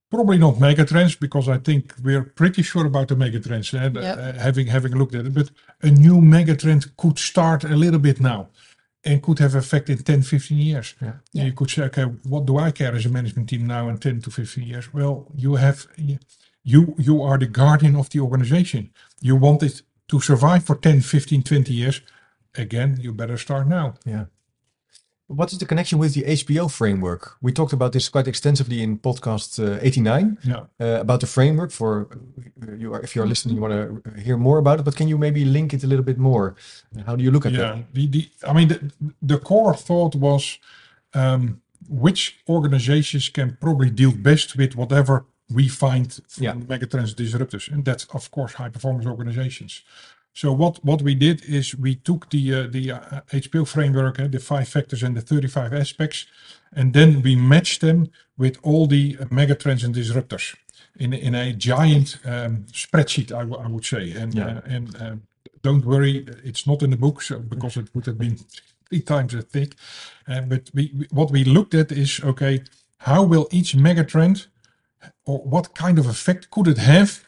Probably 0.10 0.38
not 0.38 0.56
megatrends 0.60 1.18
because 1.18 1.48
I 1.48 1.58
think 1.58 1.94
we're 2.04 2.24
pretty 2.36 2.63
sure 2.63 2.86
about 2.86 3.08
the 3.08 3.16
megatrends. 3.16 3.74
And 3.74 3.96
Yep. 3.96 4.18
uh, 4.18 4.40
having 4.40 4.68
having 4.68 4.94
looked 4.98 5.16
at 5.16 5.25
it, 5.25 5.34
but 5.34 5.51
a 5.82 5.90
new 5.90 6.20
megatrend 6.22 6.84
could 6.98 7.18
start 7.18 7.63
a 7.63 7.75
little 7.78 8.00
bit 8.00 8.20
now. 8.20 8.50
And 9.03 9.22
could 9.22 9.39
have 9.39 9.55
effect 9.55 9.89
in 9.89 9.98
10, 9.98 10.22
15 10.22 10.58
years. 10.58 10.96
Yeah. 11.01 11.13
Yeah. 11.34 11.46
You 11.46 11.53
could 11.53 11.70
say, 11.70 11.84
okay, 11.84 12.03
what 12.03 12.46
do 12.46 12.58
I 12.58 12.72
care 12.72 12.93
as 12.96 13.05
a 13.05 13.10
management 13.10 13.50
team 13.50 13.65
now 13.67 13.89
in 13.89 13.98
10 13.98 14.22
to 14.22 14.31
15 14.31 14.63
years? 14.63 14.93
Well, 14.93 15.27
you 15.36 15.55
have, 15.55 15.88
you, 16.63 16.96
you 16.98 17.22
are 17.24 17.38
the 17.38 17.48
guardian 17.48 17.96
of 17.96 18.10
the 18.10 18.20
organization. 18.20 18.91
You 19.20 19.36
want 19.36 19.63
it 19.63 19.81
to 20.10 20.20
survive 20.20 20.65
for 20.65 20.75
10, 20.75 21.01
15, 21.01 21.43
20 21.43 21.74
years. 21.74 22.01
Again, 22.55 22.98
you 23.01 23.13
better 23.13 23.38
start 23.38 23.67
now. 23.67 23.96
Yeah. 24.05 24.25
What 25.36 25.52
is 25.54 25.58
the 25.60 25.66
connection 25.66 26.00
with 26.00 26.14
the 26.14 26.24
HPO 26.24 26.70
framework? 26.70 27.38
We 27.42 27.52
talked 27.54 27.74
about 27.74 27.92
this 27.94 28.10
quite 28.10 28.28
extensively 28.28 28.82
in 28.84 28.98
podcast 28.98 29.60
uh, 29.60 29.80
89 29.82 30.38
Yeah. 30.44 30.56
uh, 30.80 31.00
about 31.02 31.20
the 31.22 31.28
framework. 31.28 31.72
For 31.72 32.08
uh, 32.12 32.76
you, 32.76 32.94
are, 32.94 33.02
if 33.02 33.16
you're 33.16 33.28
listening, 33.28 33.56
you 33.56 33.62
want 33.62 34.04
to 34.04 34.22
hear 34.22 34.38
more 34.38 34.58
about 34.58 34.80
it. 34.80 34.84
But 34.86 34.96
can 34.96 35.08
you 35.08 35.18
maybe 35.18 35.46
link 35.46 35.74
it 35.74 35.84
a 35.84 35.88
little 35.88 36.04
bit 36.06 36.18
more? 36.18 36.56
How 37.06 37.16
do 37.16 37.24
you 37.24 37.32
look 37.32 37.46
at 37.46 37.54
yeah 37.54 37.60
that? 37.76 37.94
the, 37.94 38.08
the 38.08 38.30
i 38.50 38.54
mean 38.54 38.68
the, 38.68 38.80
the 39.22 39.38
core 39.40 39.76
thought 39.88 40.16
was 40.16 40.60
um, 41.14 41.62
which 41.90 42.22
organizations 42.50 43.30
can 43.30 43.58
probably 43.62 43.90
deal 43.90 44.12
best 44.12 44.56
with 44.58 44.76
whatever 44.76 45.26
we 45.58 45.68
find 45.70 46.08
from 46.28 46.44
Yeah. 46.44 46.56
megatrends 46.72 47.14
disruptors 47.16 47.72
and 47.74 47.84
that's 47.86 48.06
of 48.18 48.30
course 48.32 48.54
high 48.60 48.70
performance 48.70 49.06
organizations 49.08 49.84
so 50.34 50.52
what 50.52 50.84
what 50.84 51.02
we 51.02 51.16
did 51.16 51.44
is 51.46 51.76
we 51.76 51.96
took 51.96 52.30
the 52.30 52.54
uh, 52.54 52.68
the 52.70 52.92
uh, 52.92 53.22
hpo 53.32 53.68
framework 53.68 54.20
uh, 54.20 54.28
the 54.28 54.40
five 54.40 54.68
factors 54.68 55.04
and 55.04 55.16
the 55.16 55.22
35 55.22 55.74
aspects 55.74 56.26
and 56.74 56.94
then 56.94 57.22
we 57.22 57.36
matched 57.36 57.82
them 57.82 58.10
with 58.38 58.58
all 58.64 58.88
the 58.88 59.18
uh, 59.20 59.26
megatrends 59.26 59.84
and 59.84 59.96
disruptors 59.96 60.56
in, 61.00 61.14
in 61.14 61.36
a 61.36 61.54
giant 61.54 62.18
um, 62.26 62.66
spreadsheet 62.72 63.32
I, 63.32 63.44
would 63.68 63.86
say 63.86 64.12
and 64.12 64.40
uh, 64.40 64.62
don't 65.62 65.86
worry, 65.86 66.26
it's 66.44 66.66
not 66.66 66.82
in 66.82 66.90
the 66.90 66.98
book, 66.98 67.22
so 67.22 67.40
because 67.40 67.78
it 67.78 67.94
would 67.94 68.06
have 68.06 68.18
been 68.18 68.38
three 68.90 69.02
times 69.02 69.36
as 69.36 69.46
thick. 69.46 69.76
Uh, 70.28 70.42
but 70.42 70.70
what 71.12 71.32
we 71.32 71.44
looked 71.44 71.74
at 71.74 71.92
is 71.92 72.20
okay, 72.24 72.64
how 72.98 73.24
will 73.24 73.48
each 73.52 73.76
megatrend, 73.76 74.48
or 75.26 75.40
what 75.40 75.74
kind 75.76 76.00
of 76.00 76.08
effect 76.08 76.50
could 76.52 76.68
it 76.68 76.78
have 76.78 77.28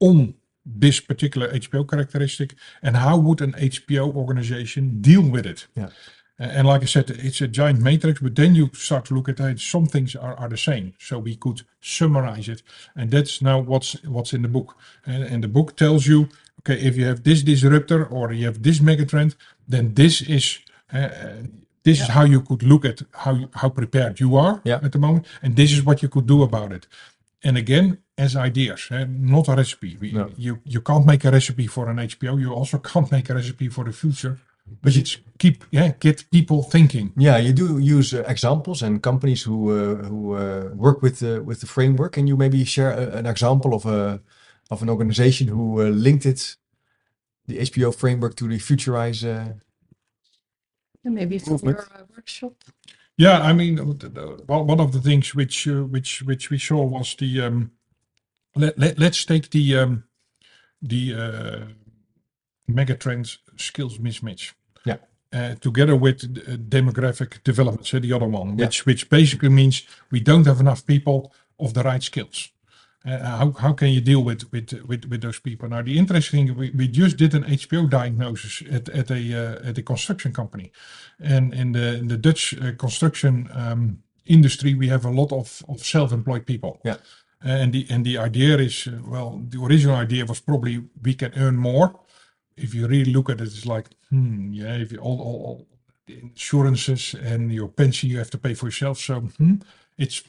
on 0.00 0.34
this 0.66 1.00
particular 1.00 1.48
HPO 1.52 1.88
characteristic, 1.88 2.54
and 2.82 2.96
how 2.96 3.16
would 3.18 3.40
an 3.40 3.52
HPO 3.52 4.14
organization 4.14 5.00
deal 5.00 5.22
with 5.22 5.46
it? 5.46 5.66
Yeah. 5.74 5.90
And 6.36 6.66
like 6.66 6.82
I 6.82 6.86
said, 6.86 7.10
it's 7.10 7.40
a 7.40 7.46
giant 7.46 7.80
matrix, 7.80 8.20
but 8.20 8.34
then 8.34 8.56
you 8.56 8.68
start 8.74 9.04
to 9.04 9.14
look 9.14 9.28
at 9.28 9.38
it. 9.38 9.60
Some 9.60 9.86
things 9.86 10.16
are, 10.16 10.34
are 10.34 10.48
the 10.48 10.56
same, 10.56 10.94
so 10.98 11.18
we 11.18 11.36
could 11.36 11.62
summarize 11.80 12.48
it, 12.48 12.62
and 12.96 13.10
that's 13.10 13.40
now 13.40 13.60
what's 13.60 14.02
what's 14.04 14.32
in 14.32 14.42
the 14.42 14.48
book. 14.48 14.76
And, 15.06 15.22
and 15.22 15.44
the 15.44 15.48
book 15.48 15.76
tells 15.76 16.08
you, 16.08 16.28
okay, 16.60 16.80
if 16.80 16.96
you 16.96 17.04
have 17.06 17.22
this 17.22 17.42
disruptor 17.42 18.04
or 18.06 18.32
you 18.32 18.46
have 18.46 18.62
this 18.64 18.80
megatrend, 18.80 19.36
then 19.68 19.94
this 19.94 20.22
is 20.22 20.58
uh, 20.92 21.08
this 21.84 22.00
is 22.00 22.08
how 22.08 22.24
you 22.24 22.40
could 22.40 22.64
look 22.64 22.84
at 22.84 23.02
how 23.12 23.34
you, 23.34 23.48
how 23.54 23.68
prepared 23.68 24.18
you 24.18 24.34
are 24.36 24.60
Yeah. 24.64 24.80
at 24.82 24.90
the 24.90 24.98
moment, 24.98 25.26
and 25.40 25.54
this 25.54 25.70
is 25.72 25.84
what 25.84 26.02
you 26.02 26.08
could 26.08 26.26
do 26.26 26.42
about 26.42 26.72
it. 26.72 26.88
And 27.44 27.56
again, 27.56 27.98
as 28.16 28.34
ideas, 28.36 28.88
eh, 28.90 29.06
not 29.08 29.48
a 29.48 29.54
recipe. 29.54 29.96
We, 30.00 30.12
No. 30.12 30.28
You 30.36 30.58
you 30.64 30.80
can't 30.82 31.04
make 31.06 31.24
a 31.28 31.30
recipe 31.30 31.66
for 31.68 31.88
an 31.88 31.96
HPO. 31.98 32.36
You 32.38 32.52
also 32.54 32.78
can't 32.78 33.10
make 33.10 33.30
a 33.30 33.34
recipe 33.34 33.68
for 33.70 33.84
the 33.84 33.92
future. 33.92 34.38
But 34.82 34.96
it's 34.96 35.18
keep 35.38 35.64
yeah 35.70 35.92
get 36.00 36.24
people 36.30 36.62
thinking. 36.62 37.12
Yeah, 37.16 37.38
you 37.42 37.52
do 37.52 37.78
use 37.78 38.16
uh, 38.16 38.22
examples 38.26 38.82
and 38.82 39.00
companies 39.02 39.42
who 39.46 39.70
uh, 39.70 40.08
who 40.08 40.34
uh, 40.36 40.70
work 40.74 41.02
with 41.02 41.18
the 41.18 41.42
with 41.42 41.58
the 41.60 41.66
framework. 41.66 42.12
Can 42.12 42.26
you 42.26 42.36
maybe 42.36 42.64
share 42.64 42.92
a, 42.92 43.18
an 43.18 43.26
example 43.26 43.74
of 43.74 43.84
a 43.86 44.20
of 44.70 44.82
an 44.82 44.88
organization 44.88 45.48
who 45.48 45.80
uh, 45.82 45.90
linked 45.90 46.24
it, 46.26 46.56
the 47.46 47.58
HPO 47.58 47.92
framework, 47.94 48.34
to 48.36 48.48
the 48.48 48.58
Futurize? 48.58 49.22
Uh, 49.24 49.52
maybe 51.04 51.38
from 51.38 51.52
Movement. 51.52 51.76
your 51.78 51.86
uh, 51.94 52.04
workshop. 52.16 52.52
Yeah, 53.18 53.50
I 53.50 53.52
mean, 53.52 53.74
the- 53.76 54.08
the- 54.08 54.42
one 54.46 54.66
one 54.66 54.80
of 54.80 54.90
the 54.92 55.00
things 55.00 55.34
which 55.34 55.68
uh, 55.68 55.84
which 55.92 56.22
which 56.26 56.50
we 56.50 56.58
saw 56.58 56.82
was 56.86 57.14
the 57.16 57.40
um, 57.42 57.70
let, 58.56 58.78
let 58.78 58.98
let's 58.98 59.24
take 59.24 59.50
the 59.50 59.76
um, 59.76 60.04
the 60.82 61.14
uh, 61.14 61.66
megatrend 62.68 63.38
skills 63.56 63.98
mismatch. 63.98 64.52
Yeah. 64.84 64.96
Uh, 65.32 65.54
together 65.60 65.96
with 65.96 66.24
uh, 66.24 66.56
demographic 66.56 67.42
developments, 67.42 67.92
uh, 67.92 67.98
the 67.98 68.12
other 68.12 68.28
one, 68.28 68.58
Yeah. 68.58 68.66
which 68.66 68.86
which 68.86 69.08
basically 69.08 69.48
means 69.50 69.82
we 70.10 70.20
don't 70.20 70.46
have 70.46 70.60
enough 70.60 70.84
people 70.86 71.32
of 71.58 71.72
the 71.74 71.82
right 71.82 72.02
skills. 72.02 72.50
Uh, 73.06 73.18
how, 73.36 73.52
how 73.52 73.72
can 73.74 73.88
you 73.88 74.00
deal 74.00 74.24
with 74.24 74.50
with 74.50 74.72
with, 74.86 75.04
with 75.04 75.20
those 75.20 75.38
people? 75.40 75.68
Now, 75.68 75.82
the 75.82 75.98
interesting 75.98 76.46
thing, 76.46 76.56
we, 76.56 76.70
we 76.70 76.88
just 76.88 77.18
did 77.18 77.34
an 77.34 77.44
HPO 77.44 77.90
diagnosis 77.90 78.62
at, 78.70 78.88
at 78.88 79.10
a 79.10 79.22
uh, 79.62 79.68
at 79.68 79.78
a 79.78 79.82
construction 79.82 80.32
company, 80.32 80.72
and 81.20 81.52
in 81.52 81.72
the 81.72 81.96
in 81.98 82.08
the 82.08 82.16
Dutch 82.16 82.54
uh, 82.54 82.72
construction 82.78 83.48
um, 83.52 83.98
industry, 84.24 84.74
we 84.74 84.88
have 84.88 85.04
a 85.04 85.10
lot 85.10 85.32
of, 85.32 85.62
of 85.68 85.84
self-employed 85.84 86.46
people. 86.46 86.80
Yeah. 86.82 86.96
And 87.44 87.72
the 87.72 87.86
and 87.90 88.04
the 88.06 88.18
idea 88.18 88.58
is 88.58 88.86
uh, 88.88 88.98
well, 89.06 89.42
the 89.48 89.60
original 89.62 89.96
idea 89.96 90.24
was 90.26 90.40
probably 90.40 90.84
we 91.02 91.14
can 91.14 91.32
earn 91.36 91.56
more. 91.56 92.00
If 92.56 92.74
you 92.74 92.86
really 92.88 93.12
look 93.12 93.30
at 93.30 93.40
it, 93.40 93.44
it's 93.44 93.66
like 93.66 93.88
hmm, 94.10 94.52
yeah, 94.52 94.76
if 94.76 94.92
you 94.92 94.98
all 94.98 95.20
all, 95.20 95.44
all 95.46 95.66
the 96.06 96.20
insurances 96.20 97.14
and 97.14 97.52
your 97.52 97.68
pension 97.68 98.10
you 98.10 98.18
have 98.18 98.30
to 98.30 98.38
pay 98.38 98.54
for 98.54 98.66
yourself, 98.66 98.98
so 98.98 99.20
hmm, 99.20 99.56
it's 99.98 100.22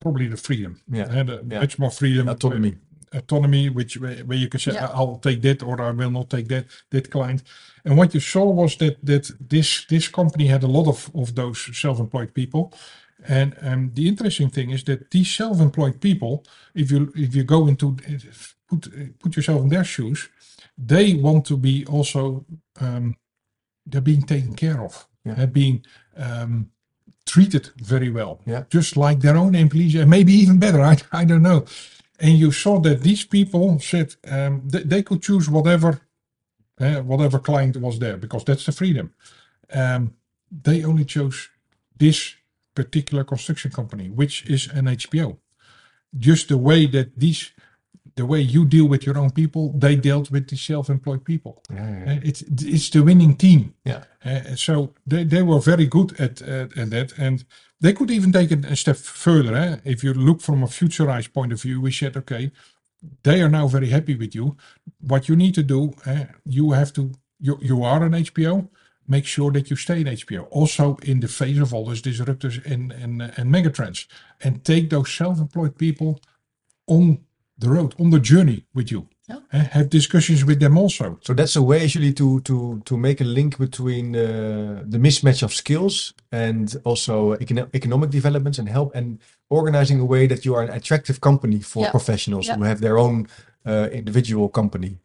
probably 0.00 0.28
the 0.28 0.36
freedom. 0.36 0.80
Yeah, 0.88 1.08
and 1.10 1.30
uh, 1.30 1.38
yeah. 1.48 1.60
much 1.60 1.78
more 1.78 1.90
freedom, 1.90 2.28
autonomy. 2.28 2.76
autonomy, 3.14 3.70
which 3.70 3.98
where, 3.98 4.16
where 4.24 4.38
you 4.38 4.48
can 4.48 4.60
say, 4.60 4.72
Yeah. 4.72 4.90
"I'll 4.94 5.18
take 5.18 5.42
that" 5.42 5.62
or 5.62 5.80
"I 5.80 5.90
will 5.92 6.10
not 6.10 6.30
take 6.30 6.48
that." 6.48 6.66
That 6.90 7.10
client, 7.10 7.42
and 7.84 7.96
what 7.98 8.14
you 8.14 8.20
saw 8.20 8.44
was 8.50 8.76
that 8.76 8.96
that 9.06 9.30
this 9.50 9.86
this 9.86 10.08
company 10.08 10.46
had 10.48 10.62
a 10.64 10.68
lot 10.68 10.86
of 10.88 11.10
of 11.14 11.34
those 11.34 11.60
self-employed 11.78 12.34
people, 12.34 12.72
and 13.24 13.56
um, 13.62 13.90
the 13.94 14.08
interesting 14.08 14.50
thing 14.50 14.70
is 14.70 14.84
that 14.84 15.10
these 15.10 15.34
self-employed 15.34 16.00
people, 16.00 16.44
if 16.74 16.90
you 16.90 17.12
if 17.16 17.34
you 17.34 17.44
go 17.44 17.66
into 17.66 17.96
put 18.68 18.88
put 19.18 19.36
yourself 19.36 19.62
in 19.62 19.68
their 19.68 19.84
shoes, 19.84 20.28
they 20.76 21.14
want 21.14 21.44
to 21.46 21.56
be 21.56 21.84
also 21.86 22.44
um, 22.80 23.16
they're 23.86 24.00
being 24.00 24.22
taken 24.26 24.54
care 24.54 24.82
of, 24.82 25.06
Yeah. 25.24 25.34
they're 25.34 25.46
being 25.52 25.84
um, 26.16 26.70
treated 27.24 27.70
very 27.76 28.10
well, 28.10 28.40
Yeah. 28.46 28.64
just 28.68 28.96
like 28.96 29.20
their 29.20 29.36
own 29.36 29.54
employees, 29.54 29.94
and 29.94 30.10
maybe 30.10 30.32
even 30.32 30.58
better. 30.58 30.80
I, 30.92 30.96
I 31.12 31.24
don't 31.24 31.42
know. 31.42 31.64
And 32.20 32.38
you 32.38 32.52
saw 32.52 32.80
that 32.80 33.02
these 33.02 33.24
people 33.26 33.78
said 33.80 34.14
um, 34.30 34.62
they, 34.68 34.82
they 34.82 35.02
could 35.02 35.22
choose 35.22 35.48
whatever 35.50 36.00
uh, 36.80 37.00
whatever 37.02 37.38
client 37.38 37.76
was 37.76 37.98
there 37.98 38.16
because 38.18 38.44
that's 38.44 38.64
the 38.66 38.72
freedom. 38.72 39.14
Um, 39.72 40.14
they 40.50 40.84
only 40.84 41.04
chose 41.04 41.48
this 41.98 42.34
particular 42.76 43.24
construction 43.24 43.70
company, 43.72 44.06
which 44.20 44.34
is 44.46 44.68
an 44.78 44.86
HPO. 44.86 45.38
Just 46.16 46.48
the 46.48 46.58
way 46.58 46.86
that 46.86 47.08
these, 47.18 47.50
the 48.14 48.24
way 48.24 48.40
you 48.40 48.64
deal 48.64 48.88
with 48.88 49.04
your 49.06 49.18
own 49.18 49.30
people, 49.30 49.72
they 49.84 49.96
dealt 49.96 50.30
with 50.30 50.46
the 50.48 50.56
self-employed 50.56 51.24
people. 51.24 51.54
Yeah, 51.68 52.04
yeah, 52.06 52.20
it's 52.28 52.42
it's 52.76 52.90
the 52.90 53.02
winning 53.02 53.36
team. 53.36 53.74
yeah. 53.84 54.04
Uh, 54.26 54.56
so 54.56 54.92
they, 55.06 55.24
they 55.24 55.42
were 55.42 55.60
very 55.60 55.86
good 55.86 56.20
at, 56.20 56.42
at, 56.42 56.76
at 56.76 56.90
that. 56.90 57.18
And 57.18 57.44
they 57.80 57.92
could 57.92 58.10
even 58.10 58.32
take 58.32 58.50
it 58.50 58.64
a 58.64 58.74
step 58.74 58.96
further. 58.96 59.54
Eh? 59.54 59.76
If 59.84 60.02
you 60.02 60.14
look 60.14 60.40
from 60.40 60.62
a 60.62 60.66
futurized 60.66 61.32
point 61.32 61.52
of 61.52 61.62
view, 61.62 61.80
we 61.80 61.92
said, 61.92 62.16
okay, 62.16 62.50
they 63.22 63.40
are 63.42 63.48
now 63.48 63.68
very 63.68 63.90
happy 63.90 64.16
with 64.16 64.34
you. 64.34 64.56
What 65.00 65.28
you 65.28 65.36
need 65.36 65.54
to 65.54 65.62
do, 65.62 65.94
eh, 66.06 66.26
you 66.44 66.72
have 66.72 66.92
to, 66.94 67.12
you, 67.38 67.58
you 67.60 67.84
are 67.84 68.02
an 68.02 68.12
HPO, 68.12 68.68
make 69.08 69.26
sure 69.26 69.50
that 69.52 69.70
you 69.70 69.76
stay 69.76 70.00
in 70.00 70.06
HPO. 70.06 70.46
Also 70.50 70.96
in 71.02 71.20
the 71.20 71.28
face 71.28 71.58
of 71.58 71.72
all 71.74 71.84
those 71.86 72.02
disruptors 72.02 72.64
and, 72.64 72.92
and, 72.92 73.22
and 73.22 73.52
megatrends. 73.54 74.06
And 74.44 74.64
take 74.64 74.90
those 74.90 75.10
self-employed 75.12 75.76
people 75.78 76.20
on 76.86 77.18
the 77.58 77.68
road, 77.70 77.94
on 77.98 78.10
the 78.10 78.20
journey 78.20 78.64
with 78.74 78.90
you. 78.90 79.08
Yeah. 79.28 79.38
Eh, 79.52 79.64
have 79.72 79.88
discussions 79.90 80.44
with 80.44 80.60
them 80.60 80.78
also. 80.78 81.18
So 81.22 81.34
that's 81.34 81.56
a 81.56 81.62
way 81.62 81.82
actually 81.82 82.12
to 82.12 82.40
to 82.42 82.80
to 82.84 82.96
make 82.96 83.20
a 83.20 83.24
link 83.24 83.58
between 83.58 84.14
uh, 84.14 84.84
the 84.86 84.98
mismatch 84.98 85.42
of 85.42 85.52
skills 85.52 86.14
and 86.30 86.76
also 86.84 87.34
econo- 87.36 87.68
economic 87.74 88.10
developments 88.10 88.58
and 88.60 88.68
help 88.68 88.94
and 88.94 89.18
organizing 89.50 89.98
a 90.00 90.04
way 90.04 90.28
that 90.28 90.44
you 90.44 90.54
are 90.54 90.62
an 90.62 90.70
attractive 90.70 91.20
company 91.20 91.60
for 91.60 91.82
Yeah. 91.82 91.90
professionals 91.90 92.46
Yeah. 92.46 92.56
who 92.56 92.64
have 92.64 92.80
their 92.80 92.98
own 92.98 93.26
uh, 93.66 93.88
individual 93.92 94.48
company. 94.48 94.98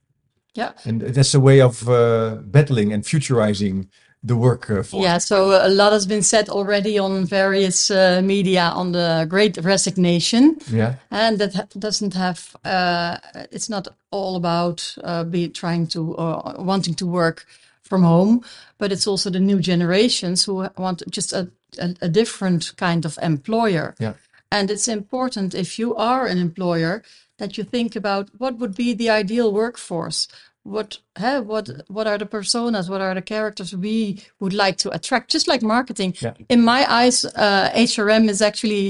Yeah. 0.56 0.72
And 0.86 1.02
that's 1.02 1.34
a 1.34 1.40
way 1.40 1.62
of 1.62 1.88
uh, 1.88 2.36
battling 2.44 2.94
and 2.94 3.04
futurizing 3.04 3.88
the 4.24 4.36
workforce. 4.36 4.94
Yeah, 4.94 5.18
so 5.18 5.52
a 5.66 5.70
lot 5.70 5.94
has 5.94 6.06
been 6.06 6.22
said 6.22 6.48
already 6.50 7.00
on 7.00 7.26
various 7.26 7.90
uh, 7.90 8.22
media 8.24 8.72
on 8.76 8.92
the 8.92 9.26
great 9.28 9.58
resignation. 9.64 10.58
Yeah. 10.72 10.96
and 11.10 11.40
that 11.40 11.54
ha- 11.56 11.68
doesn't 11.80 12.14
have 12.14 12.56
uh, 12.64 13.18
it's 13.52 13.68
not 13.70 13.88
all 14.12 14.36
about 14.36 14.96
uh, 15.04 15.24
be 15.24 15.48
trying 15.50 15.88
to 15.88 16.16
uh, 16.18 16.56
wanting 16.60 16.94
to 16.96 17.08
work 17.08 17.46
from 17.82 18.04
home 18.04 18.42
but 18.78 18.92
it's 18.92 19.08
also 19.08 19.30
the 19.32 19.40
new 19.40 19.60
generations 19.60 20.46
who 20.46 20.68
want 20.78 21.02
just 21.10 21.34
a, 21.34 21.50
a, 21.80 21.96
a 22.02 22.08
different 22.10 22.74
kind 22.78 23.06
of 23.06 23.18
employer 23.24 23.96
Yeah. 24.00 24.14
and 24.52 24.70
it's 24.70 24.88
important 24.88 25.54
if 25.56 25.80
you 25.80 25.96
are 25.96 26.28
an 26.28 26.38
employer 26.38 27.02
that 27.42 27.58
you 27.58 27.64
think 27.64 27.96
about 27.96 28.30
what 28.38 28.58
would 28.60 28.76
be 28.76 28.94
the 28.94 29.10
ideal 29.10 29.52
workforce? 29.52 30.28
What 30.64 31.00
huh, 31.18 31.42
what 31.42 31.66
what 31.88 32.06
are 32.08 32.20
the 32.20 32.28
personas? 32.38 32.88
What 32.88 33.02
are 33.02 33.16
the 33.16 33.22
characters 33.36 33.76
we 33.76 34.22
would 34.40 34.54
like 34.54 34.78
to 34.84 34.92
attract? 34.92 35.32
Just 35.32 35.48
like 35.48 35.64
marketing. 35.64 36.14
Yeah. 36.22 36.36
in 36.50 36.62
my 36.64 36.82
eyes 37.00 37.26
uh, 37.26 37.72
hrm 37.96 38.30
is 38.30 38.42
actually 38.42 38.86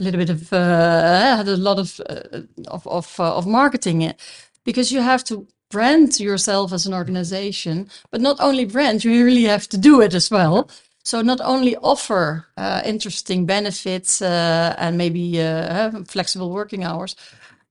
a 0.00 0.02
little 0.04 0.18
bit 0.18 0.30
of 0.30 0.52
uh, 0.52 1.36
had 1.36 1.48
a 1.48 1.56
lot 1.56 1.78
of 1.78 2.00
uh, 2.00 2.42
of 2.76 2.86
of, 2.86 3.20
uh, 3.20 3.36
of 3.38 3.46
marketing 3.46 4.02
it. 4.02 4.16
Because 4.64 4.94
you 4.94 5.02
have 5.02 5.22
to 5.24 5.46
brand 5.70 6.18
yourself 6.18 6.72
as 6.72 6.86
an 6.86 6.94
organization 6.94 7.88
but 8.10 8.20
not 8.20 8.36
only 8.40 8.64
brand 8.64 9.04
you 9.04 9.24
really 9.24 9.44
have 9.44 9.66
to 9.68 9.78
do 9.78 10.02
it 10.02 10.14
as 10.14 10.30
well. 10.30 10.68
So 11.06 11.22
not 11.22 11.40
only 11.44 11.76
offer 11.76 12.46
uh, 12.56 12.80
interesting 12.84 13.46
benefits 13.46 14.22
uh, 14.22 14.74
and 14.78 14.96
maybe 14.96 15.24
uh, 15.40 15.90
flexible 16.08 16.50
working 16.50 16.82
hours 16.82 17.14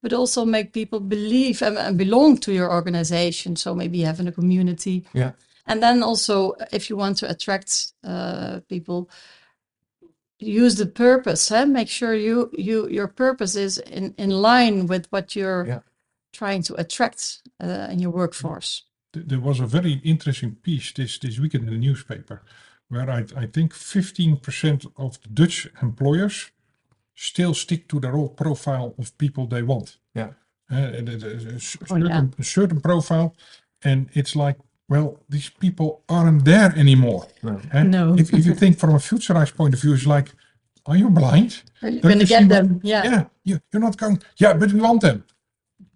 but 0.04 0.14
also 0.14 0.46
make 0.46 0.74
people 0.74 1.00
believe 1.00 1.62
and, 1.64 1.78
and 1.78 1.98
belong 1.98 2.38
to 2.38 2.52
your 2.52 2.70
organization. 2.72 3.56
So 3.56 3.74
maybe 3.74 4.02
having 4.02 4.28
a 4.28 4.32
community. 4.32 5.06
Yeah. 5.14 5.32
And 5.66 5.82
then 5.82 6.04
also, 6.04 6.54
if 6.74 6.90
you 6.90 6.98
want 6.98 7.18
to 7.20 7.30
attract 7.30 7.94
uh, 8.04 8.60
people, 8.68 9.10
use 10.40 10.76
the 10.76 10.86
purpose. 10.86 11.48
Huh? 11.50 11.66
Make 11.66 11.88
sure 11.88 12.14
you 12.14 12.52
you 12.58 12.88
your 12.90 13.08
purpose 13.08 13.56
is 13.56 13.78
in 13.78 14.14
in 14.18 14.30
line 14.30 14.88
with 14.88 15.08
what 15.10 15.36
you're 15.36 15.66
Yeah. 15.68 15.80
trying 16.34 16.64
to 16.64 16.74
attract 16.76 17.42
uh, 17.64 17.88
in 17.92 18.00
your 18.00 18.12
workforce. 18.12 18.84
There 19.14 19.40
was 19.40 19.60
a 19.60 19.66
very 19.68 20.02
interesting 20.04 20.56
piece 20.62 20.92
this, 20.92 21.20
this 21.20 21.40
weekend 21.40 21.64
in 21.68 21.74
the 21.74 21.88
newspaper 21.88 22.42
where 22.90 23.10
I, 23.10 23.44
I 23.44 23.46
think 23.48 23.74
15% 23.74 24.86
of 24.98 25.22
the 25.22 25.30
Dutch 25.30 25.68
employers 25.82 26.52
still 27.16 27.54
stick 27.54 27.88
to 27.90 28.00
their 28.00 28.16
old 28.16 28.36
profile 28.38 28.94
of 28.98 29.18
people 29.18 29.46
they 29.48 29.62
want. 29.64 29.98
Yeah. 30.16 30.30
Uh, 30.72 30.76
and 30.98 31.10
it 31.10 31.24
is 31.24 31.46
a, 31.46 31.54
s- 31.56 31.78
Oh, 31.90 31.96
yeah. 31.98 32.06
certain, 32.08 32.34
a 32.40 32.44
certain 32.44 32.82
profile. 32.82 33.36
And 33.84 34.10
it's 34.14 34.36
like, 34.36 34.58
well, 34.90 35.20
these 35.30 35.50
people 35.50 36.02
aren't 36.10 36.46
there 36.46 36.74
anymore. 36.78 37.28
No. 37.44 37.60
Eh? 37.72 37.84
No. 37.84 38.16
If, 38.18 38.34
if 38.34 38.46
you 38.46 38.56
think 38.56 38.80
from 38.80 38.92
a 38.92 39.00
futurized 39.00 39.56
point 39.56 39.74
of 39.74 39.82
view, 39.82 39.94
it's 39.94 40.06
like, 40.08 40.32
are 40.86 40.98
you 40.98 41.10
blind? 41.10 41.62
Are 41.82 41.90
you 41.90 42.02
going 42.02 42.16
to 42.16 42.22
you 42.22 42.26
see 42.28 42.34
get 42.34 42.42
what- 42.44 42.50
them? 42.50 42.82
Yeah. 42.84 43.04
Yeah, 43.04 43.24
you, 43.44 43.60
you're 43.72 43.82
not 43.82 43.98
going. 43.98 44.22
Yeah, 44.38 44.54
but 44.54 44.72
we 44.74 44.80
want 44.82 45.02
them. 45.02 45.24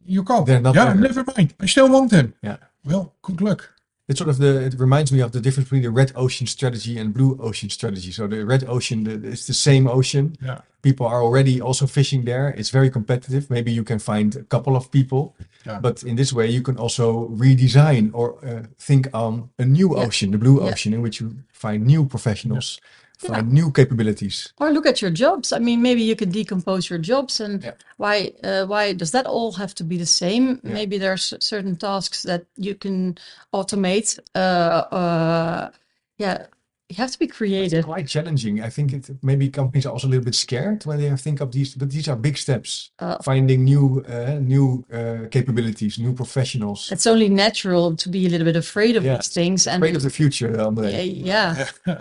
You 0.06 0.24
can't. 0.24 0.46
They're 0.46 0.62
not 0.62 0.76
yeah, 0.76 0.86
there. 0.86 0.96
never 0.96 1.24
mind. 1.36 1.54
I 1.60 1.66
still 1.66 1.90
want 1.90 2.12
them. 2.12 2.34
Yeah. 2.42 2.58
Well, 2.86 3.14
good 3.22 3.42
luck. 3.42 3.74
It's 4.08 4.20
sort 4.20 4.30
of 4.30 4.38
the. 4.38 4.66
It 4.68 4.76
reminds 4.80 5.12
me 5.12 5.20
of 5.22 5.32
the 5.32 5.42
difference 5.42 5.68
between 5.68 5.84
the 5.84 5.92
red 5.92 6.12
ocean 6.16 6.48
strategy 6.48 6.98
and 6.98 7.14
blue 7.14 7.38
ocean 7.42 7.70
strategy. 7.70 8.12
So 8.12 8.26
the 8.28 8.46
red 8.46 8.64
ocean, 8.68 9.04
the, 9.04 9.30
it's 9.32 9.48
the 9.48 9.54
same 9.54 9.86
ocean. 9.88 10.38
Yeah. 10.42 10.62
People 10.82 11.06
are 11.08 11.22
already 11.22 11.60
also 11.60 11.88
fishing 11.88 12.24
there. 12.26 12.50
It's 12.58 12.70
very 12.70 12.90
competitive. 12.90 13.50
Maybe 13.50 13.72
you 13.74 13.84
can 13.84 14.00
find 14.00 14.36
a 14.36 14.44
couple 14.44 14.76
of 14.78 14.90
people, 14.92 15.36
Yeah. 15.66 15.80
but 15.82 16.04
in 16.04 16.16
this 16.16 16.32
way 16.32 16.48
you 16.50 16.62
can 16.62 16.78
also 16.78 17.28
redesign 17.30 18.12
or 18.14 18.38
uh, 18.46 18.64
think 18.80 19.08
on 19.14 19.50
a 19.60 19.66
new 19.66 19.90
Yeah. 19.98 20.06
ocean, 20.06 20.32
the 20.32 20.38
blue 20.38 20.62
ocean, 20.62 20.94
in 20.94 21.02
which 21.02 21.20
you 21.20 21.36
find 21.52 21.86
new 21.86 22.06
professionals, 22.06 22.80
find 23.18 23.52
new 23.52 23.72
capabilities. 23.72 24.54
Or 24.60 24.72
look 24.72 24.86
at 24.86 25.02
your 25.02 25.12
jobs. 25.12 25.52
I 25.52 25.60
mean, 25.60 25.82
maybe 25.82 26.02
you 26.04 26.16
can 26.16 26.32
decompose 26.32 26.90
your 26.90 27.00
jobs, 27.00 27.40
and 27.40 27.64
Yeah. 27.64 27.74
why 27.98 28.32
uh, 28.44 28.66
why 28.66 28.94
does 28.94 29.12
that 29.12 29.26
all 29.26 29.52
have 29.54 29.74
to 29.76 29.84
be 29.84 29.98
the 29.98 30.06
same? 30.06 30.60
Maybe 30.64 30.98
there's 31.00 31.34
certain 31.40 31.76
tasks 31.76 32.24
that 32.24 32.46
you 32.56 32.76
can 32.76 33.18
automate. 33.52 34.20
Uh, 34.36 34.96
uh, 34.96 35.70
yeah, 36.18 36.46
you 36.90 36.96
have 36.98 37.12
to 37.12 37.20
be 37.20 37.28
creative. 37.28 37.86
Quite 37.86 38.08
challenging. 38.08 38.62
I 38.62 38.70
think 38.70 38.94
it, 38.94 39.10
maybe 39.22 39.50
companies 39.50 39.86
are 39.86 39.92
also 39.94 40.08
a 40.08 40.10
little 40.12 40.26
bit 40.26 40.36
scared 40.36 40.86
when 40.86 41.00
they 41.00 41.16
think 41.18 41.42
of 41.42 41.52
these, 41.52 41.76
but 41.76 41.90
these 41.90 42.08
are 42.08 42.16
big 42.16 42.38
steps. 42.38 42.92
Uh, 43.00 43.18
Finding 43.24 43.64
new, 43.66 44.04
uh, 44.08 44.40
new 44.42 44.86
uh, 44.94 45.28
capabilities, 45.30 45.98
new 46.00 46.14
professionals. 46.14 46.90
It's 46.92 47.08
only 47.08 47.30
natural 47.30 47.96
to 47.96 48.10
be 48.10 48.26
a 48.26 48.30
little 48.30 48.46
bit 48.46 48.56
afraid 48.56 48.96
of 48.96 49.04
Yeah. 49.04 49.18
these 49.18 49.28
things, 49.34 49.68
and 49.68 49.84
Afraid 49.84 49.96
of 49.96 50.04
the 50.04 50.10
future, 50.10 50.52
yeah, 50.56 51.02
yeah, 51.02 51.68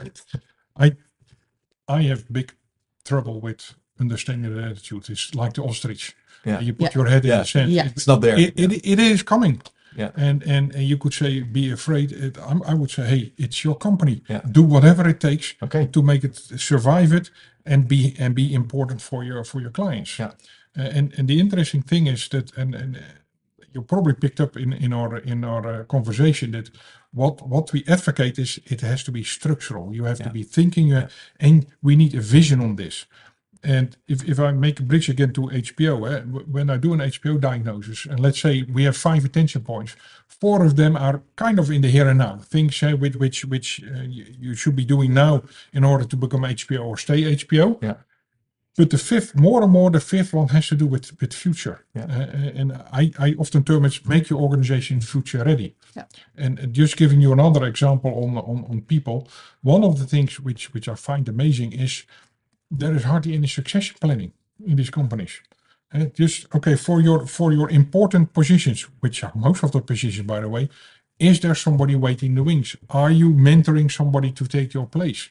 I 0.79 0.93
I 1.89 2.03
have 2.03 2.25
big 2.31 2.53
trouble 3.05 3.41
with 3.41 3.75
understanding 4.01 4.55
the 4.55 4.63
attitude. 4.63 5.09
It's 5.11 5.35
like 5.35 5.53
the 5.55 5.63
ostrich. 5.63 6.15
Yeah. 6.45 6.61
You 6.61 6.75
put 6.75 6.91
Yeah. 6.95 6.95
your 7.03 7.07
head 7.09 7.25
in 7.25 7.31
the 7.31 7.45
sand. 7.45 7.71
Yeah. 7.73 7.87
It, 7.87 7.93
It's 7.97 8.07
not 8.07 8.21
there. 8.21 8.39
it, 8.39 8.53
it, 8.59 8.73
it 8.87 8.99
is 8.99 9.23
coming. 9.23 9.63
Yeah. 9.97 10.11
And, 10.17 10.43
and 10.43 10.75
and 10.75 10.83
you 10.85 10.99
could 10.99 11.15
say 11.15 11.41
be 11.43 11.73
afraid. 11.73 12.13
It, 12.13 12.37
I'm, 12.39 12.63
I 12.63 12.75
would 12.75 12.91
say, 12.91 13.03
hey, 13.07 13.33
it's 13.39 13.65
your 13.65 13.77
company. 13.79 14.23
Yeah. 14.29 14.43
Do 14.53 14.63
whatever 14.63 15.09
it 15.09 15.21
takes 15.21 15.55
Okay. 15.63 15.87
to 15.87 16.03
make 16.03 16.23
it 16.25 16.37
survive 16.37 17.13
it 17.17 17.31
and 17.65 17.89
be 17.89 18.15
and 18.19 18.35
be 18.35 18.53
important 18.55 19.01
for 19.03 19.25
your 19.25 19.45
for 19.45 19.61
your 19.61 19.71
clients. 19.73 20.19
Yeah. 20.19 20.33
Uh, 20.79 20.97
and 20.99 21.15
and 21.19 21.29
the 21.29 21.39
interesting 21.41 21.83
thing 21.85 22.07
is 22.09 22.29
that 22.29 22.57
and 22.59 22.75
and 22.75 22.97
uh, 22.97 23.01
you 23.73 23.83
probably 23.83 24.15
picked 24.15 24.41
up 24.41 24.57
in 24.57 24.73
in 24.73 24.93
our 24.93 25.19
in 25.19 25.45
our 25.45 25.67
uh, 25.67 25.85
conversation 25.85 26.51
that 26.53 26.71
what 27.13 27.47
what 27.47 27.73
we 27.73 27.85
advocate 27.89 28.39
is 28.39 28.61
it 28.67 28.81
has 28.81 29.03
to 29.05 29.13
be 29.13 29.25
structural. 29.25 29.95
You 29.95 30.05
have 30.05 30.19
to 30.19 30.31
be 30.31 30.43
thinking, 30.43 30.93
uh, 30.93 31.09
and 31.41 31.67
we 31.83 31.97
need 31.97 32.15
a 32.15 32.21
vision 32.21 32.61
on 32.61 32.77
this. 32.77 33.07
And 33.67 33.97
if, 34.07 34.23
if 34.29 34.39
I 34.39 34.53
make 34.53 34.79
a 34.79 34.83
bridge 34.83 35.09
again 35.09 35.33
to 35.33 35.43
HPO, 35.43 35.95
eh, 36.09 36.21
when 36.23 36.71
I 36.71 36.77
do 36.77 36.93
an 36.93 37.01
HPO 37.01 37.41
diagnosis, 37.41 38.07
and 38.07 38.21
let's 38.21 38.41
say 38.41 38.63
we 38.63 38.85
have 38.85 38.97
five 38.97 39.25
attention 39.25 39.63
points, 39.63 39.97
four 40.29 40.65
of 40.65 40.77
them 40.77 40.97
are 40.97 41.23
kind 41.35 41.59
of 41.59 41.71
in 41.71 41.81
the 41.83 41.89
here 41.89 42.09
and 42.09 42.19
now, 42.19 42.37
things 42.37 42.81
eh, 42.83 42.93
which 42.93 43.17
which 43.17 43.45
which 43.45 43.83
uh, 43.83 44.03
you, 44.03 44.27
you 44.39 44.55
should 44.55 44.77
be 44.77 44.85
doing 44.85 45.13
now 45.15 45.43
in 45.73 45.85
order 45.85 46.05
to 46.05 46.17
become 46.17 46.43
HPO 46.43 46.85
or 46.85 46.97
stay 46.97 47.23
HPO. 47.23 47.83
Yeah. 47.83 47.95
But 48.77 48.91
the 48.91 48.99
fifth, 48.99 49.35
more 49.35 49.63
and 49.63 49.73
more, 49.73 49.91
the 49.91 50.01
fifth 50.01 50.35
one 50.35 50.49
has 50.49 50.69
to 50.69 50.75
do 50.75 50.87
with 50.87 51.19
with 51.21 51.33
future. 51.33 51.79
Yeah. 51.95 52.05
Uh, 52.05 52.61
and 52.61 52.73
I, 52.93 53.11
I 53.19 53.35
often 53.39 53.65
term 53.65 53.85
it 53.87 54.07
make 54.07 54.29
your 54.29 54.41
organization 54.43 55.01
future 55.01 55.43
ready. 55.45 55.75
Yeah. 55.95 56.05
And 56.37 56.61
uh, 56.61 56.67
just 56.67 56.97
giving 56.97 57.23
you 57.23 57.33
another 57.33 57.65
example 57.67 58.11
on, 58.11 58.37
on 58.37 58.65
on 58.71 58.81
people, 58.83 59.29
one 59.63 59.85
of 59.85 59.99
the 59.99 60.07
things 60.07 60.39
which 60.41 60.75
which 60.75 60.89
I 60.89 60.95
find 60.95 61.29
amazing 61.29 61.73
is 61.73 62.05
there 62.71 62.95
is 62.97 63.05
hardly 63.05 63.35
any 63.35 63.49
succession 63.49 63.97
planning 64.01 64.33
in 64.67 64.77
these 64.77 64.91
companies. 64.91 65.41
Uh, 65.95 66.07
just 66.19 66.47
okay 66.55 66.77
for 66.77 67.01
your 67.01 67.27
for 67.27 67.53
your 67.53 67.71
important 67.71 68.33
positions, 68.33 68.87
which 69.01 69.25
are 69.25 69.33
most 69.35 69.65
of 69.65 69.71
the 69.71 69.81
positions, 69.81 70.27
by 70.27 70.41
the 70.41 70.49
way. 70.49 70.69
Is 71.19 71.41
there 71.41 71.55
somebody 71.55 71.95
waiting 71.97 72.31
in 72.31 72.35
the 72.35 72.43
wings? 72.43 72.77
Are 72.91 73.11
you 73.11 73.33
mentoring 73.33 73.91
somebody 73.91 74.33
to 74.33 74.45
take 74.47 74.75
your 74.75 74.87
place? 74.87 75.31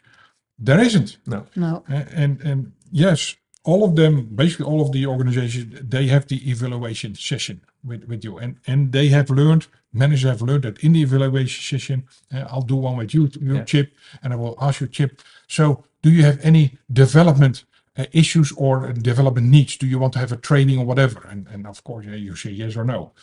There 0.58 0.80
isn't. 0.80 1.18
No. 1.26 1.46
no, 1.56 1.84
Uh, 1.90 2.06
and 2.16 2.42
and 2.42 2.72
yes, 2.91 3.36
all 3.63 3.84
of 3.84 3.95
them, 3.95 4.28
basically 4.36 4.65
all 4.65 4.82
of 4.82 4.91
the 4.91 5.06
organizations, 5.08 5.80
they 5.84 6.08
have 6.08 6.28
the 6.28 6.50
evaluation 6.50 7.15
session 7.15 7.62
with, 7.84 8.06
with 8.06 8.24
you, 8.24 8.38
and 8.38 8.58
and 8.67 8.91
they 8.91 9.08
have 9.10 9.30
learned, 9.30 9.67
managers 9.93 10.30
have 10.30 10.41
learned 10.41 10.63
that 10.63 10.80
in 10.84 10.93
the 10.93 11.02
evaluation 11.02 11.62
session, 11.80 12.06
uh, 12.34 12.45
I'll 12.50 12.62
do 12.62 12.76
one 12.76 12.98
with 12.98 13.13
you, 13.13 13.30
you 13.41 13.56
Yeah. 13.56 13.63
Chip, 13.65 13.93
and 14.24 14.34
I 14.34 14.36
will 14.38 14.58
ask 14.62 14.82
you, 14.82 14.88
Chip. 14.88 15.21
So, 15.48 15.84
do 16.04 16.10
you 16.12 16.24
have 16.24 16.39
any 16.43 16.78
development 16.93 17.65
uh, 17.98 18.06
issues 18.13 18.52
or 18.54 18.93
development 18.93 19.48
needs? 19.48 19.78
Do 19.78 19.88
you 19.88 20.00
want 20.00 20.13
to 20.13 20.19
have 20.19 20.32
a 20.32 20.38
training 20.38 20.80
or 20.80 20.86
whatever? 20.86 21.28
And 21.32 21.48
and 21.54 21.67
of 21.67 21.84
course, 21.84 22.06
yeah, 22.08 22.15
you 22.15 22.36
say 22.36 22.52
yes 22.52 22.76
or 22.78 22.86
no. 22.86 23.13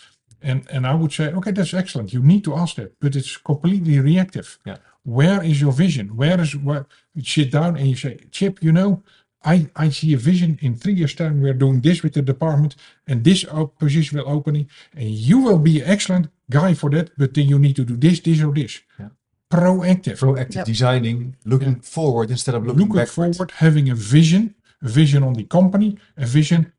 And 0.43 0.67
and 0.71 0.87
I 0.87 0.95
would 0.95 1.13
say, 1.13 1.33
okay, 1.33 1.53
that's 1.53 1.75
excellent. 1.75 2.13
You 2.13 2.23
need 2.23 2.45
to 2.45 2.55
ask 2.55 2.77
that, 2.77 2.99
but 3.01 3.17
it's 3.17 3.37
completely 3.37 4.01
reactive. 4.01 4.59
Yeah. 4.67 4.79
Where 5.05 5.43
is 5.43 5.61
your 5.61 5.73
vision? 5.73 6.17
Where 6.17 6.41
is 6.41 6.57
where 6.57 6.87
you 7.15 7.25
sit 7.25 7.53
down 7.53 7.77
and 7.77 7.89
you 7.89 7.97
say, 7.97 8.19
Chip, 8.33 8.63
you 8.63 8.73
know, 8.73 9.03
I, 9.45 9.69
I 9.77 9.89
see 9.91 10.13
a 10.15 10.17
vision 10.17 10.59
in 10.63 10.77
three 10.77 10.95
years' 10.95 11.15
time. 11.15 11.41
We're 11.41 11.55
doing 11.55 11.81
this 11.81 12.03
with 12.03 12.15
the 12.15 12.23
department, 12.23 12.77
and 13.07 13.25
this 13.25 13.45
op- 13.47 13.79
position 13.79 14.19
will 14.19 14.29
opening, 14.29 14.69
and 14.97 15.09
you 15.11 15.39
will 15.41 15.59
be 15.59 15.81
an 15.81 15.89
excellent 15.89 16.29
guy 16.51 16.75
for 16.75 16.91
that. 16.91 17.11
But 17.19 17.35
then 17.35 17.49
you 17.49 17.59
need 17.59 17.77
to 17.77 17.85
do 17.85 17.97
this, 17.97 18.21
this, 18.21 18.41
or 18.43 18.53
this. 18.55 18.81
Yeah. 18.99 19.09
Proactive. 19.51 20.19
Proactive 20.19 20.55
Yep. 20.57 20.67
designing, 20.67 21.37
looking 21.45 21.77
forward 21.81 22.31
instead 22.31 22.55
of 22.55 22.65
looking 22.67 22.81
Looking 22.83 22.97
backward. 22.97 23.37
forward, 23.37 23.51
having 23.57 23.91
a 23.91 23.95
vision, 23.95 24.55
a 24.81 24.89
vision 24.89 25.23
on 25.23 25.35
the 25.35 25.45
company, 25.45 25.99
a 26.17 26.25
vision 26.27 26.73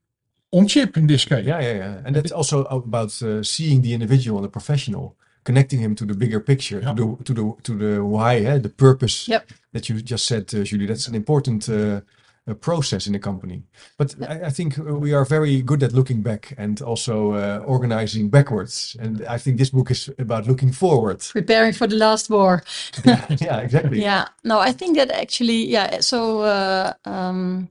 on 0.51 0.67
Chip 0.67 0.97
in 0.97 1.07
this 1.07 1.25
case. 1.25 1.45
Yeah, 1.45 1.59
yeah, 1.61 1.73
yeah. 1.73 2.01
And 2.05 2.15
that's 2.15 2.31
also 2.31 2.63
about 2.65 3.21
uh, 3.21 3.43
seeing 3.43 3.81
the 3.81 3.93
individual, 3.93 4.41
the 4.41 4.49
professional, 4.49 5.15
connecting 5.43 5.79
him 5.79 5.93
to 5.95 6.05
the 6.05 6.13
bigger 6.15 6.39
picture, 6.39 6.79
Yeah. 6.81 6.93
to 6.93 7.17
the 7.17 7.23
to 7.25 7.33
the 7.33 7.45
to 7.63 7.71
the 7.77 8.03
why, 8.05 8.35
eh, 8.37 8.57
the 8.59 8.69
purpose 8.69 9.27
Yep. 9.27 9.43
that 9.73 9.89
you 9.89 10.01
just 10.01 10.25
said, 10.25 10.43
uh, 10.53 10.63
Julie. 10.63 10.87
That's 10.87 11.07
an 11.07 11.15
important 11.15 11.67
uh, 11.69 12.01
uh, 12.47 12.53
process 12.53 13.07
in 13.07 13.13
the 13.13 13.19
company. 13.19 13.63
But 13.97 14.15
I, 14.27 14.45
I 14.45 14.49
think 14.49 14.77
uh, 14.77 14.83
we 14.99 15.13
are 15.13 15.25
very 15.25 15.61
good 15.61 15.83
at 15.83 15.93
looking 15.93 16.21
back 16.21 16.53
and 16.57 16.81
also 16.81 17.33
uh, 17.33 17.63
organizing 17.65 18.29
backwards. 18.29 18.97
And 18.99 19.25
I 19.27 19.37
think 19.37 19.57
this 19.57 19.69
book 19.69 19.91
is 19.91 20.09
about 20.19 20.47
looking 20.47 20.71
forward. 20.73 21.19
preparing 21.31 21.73
for 21.73 21.87
the 21.87 21.95
last 21.95 22.29
war. 22.29 22.63
yeah, 23.05 23.59
exactly. 23.59 24.01
Yeah, 24.01 24.27
no, 24.43 24.59
I 24.59 24.71
think 24.73 24.97
that 24.97 25.11
actually, 25.11 25.65
yeah. 25.67 26.01
So, 26.01 26.41
uh, 26.41 26.93
um, 27.05 27.69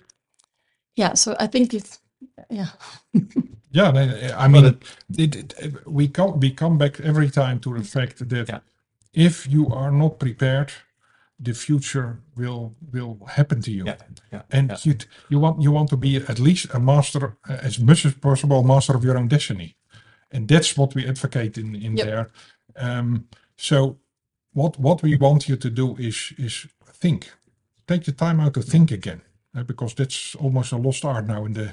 yeah, 0.96 1.14
so 1.14 1.34
I 1.38 1.46
think 1.48 1.74
it's, 1.74 2.00
yeah, 2.50 2.68
Yeah, 3.72 3.88
I 4.36 4.48
mean, 4.48 4.64
it, 4.64 5.54
it, 5.58 5.86
we 5.86 6.06
come 6.08 6.38
we 6.40 6.50
come 6.50 6.76
back 6.76 7.00
every 7.00 7.30
time 7.30 7.58
to 7.60 7.72
the 7.74 7.82
fact 7.84 8.28
that 8.28 8.48
Yeah. 8.48 8.60
if 9.14 9.46
you 9.46 9.68
are 9.68 9.90
not 9.90 10.18
prepared, 10.18 10.72
the 11.42 11.54
future 11.54 12.20
will 12.36 12.74
will 12.92 13.18
happen 13.26 13.62
to 13.62 13.70
you. 13.70 13.84
Yeah, 13.86 13.96
yeah, 14.32 14.42
And 14.50 14.70
yeah. 14.70 14.78
you 14.84 14.94
you 15.30 15.40
want 15.40 15.62
you 15.62 15.72
want 15.74 15.88
to 15.90 15.96
be 15.96 16.16
at 16.28 16.38
least 16.38 16.74
a 16.74 16.78
master 16.78 17.36
uh, 17.50 17.58
as 17.66 17.78
much 17.78 18.06
as 18.06 18.14
possible, 18.14 18.62
master 18.64 18.96
of 18.96 19.04
your 19.04 19.18
own 19.18 19.28
destiny. 19.28 19.74
and 20.32 20.48
that's 20.48 20.76
what 20.76 20.94
we 20.94 21.08
advocate 21.08 21.58
in 21.60 21.74
in 21.76 21.96
Yep. 21.98 22.06
there. 22.06 22.26
Um, 22.76 23.26
so 23.56 23.98
what 24.54 24.78
what 24.78 25.02
we 25.02 25.16
want 25.16 25.48
you 25.48 25.56
to 25.58 25.70
do 25.70 25.96
is 25.98 26.32
is 26.38 26.66
think, 27.02 27.32
take 27.86 28.04
the 28.04 28.12
time 28.12 28.40
out 28.44 28.54
to 28.54 28.62
think 28.62 28.92
again, 28.92 29.20
uh, 29.56 29.64
because 29.64 29.94
that's 29.94 30.36
almost 30.36 30.72
a 30.72 30.76
lost 30.78 31.04
art 31.04 31.26
now 31.26 31.46
in 31.46 31.52
the 31.54 31.68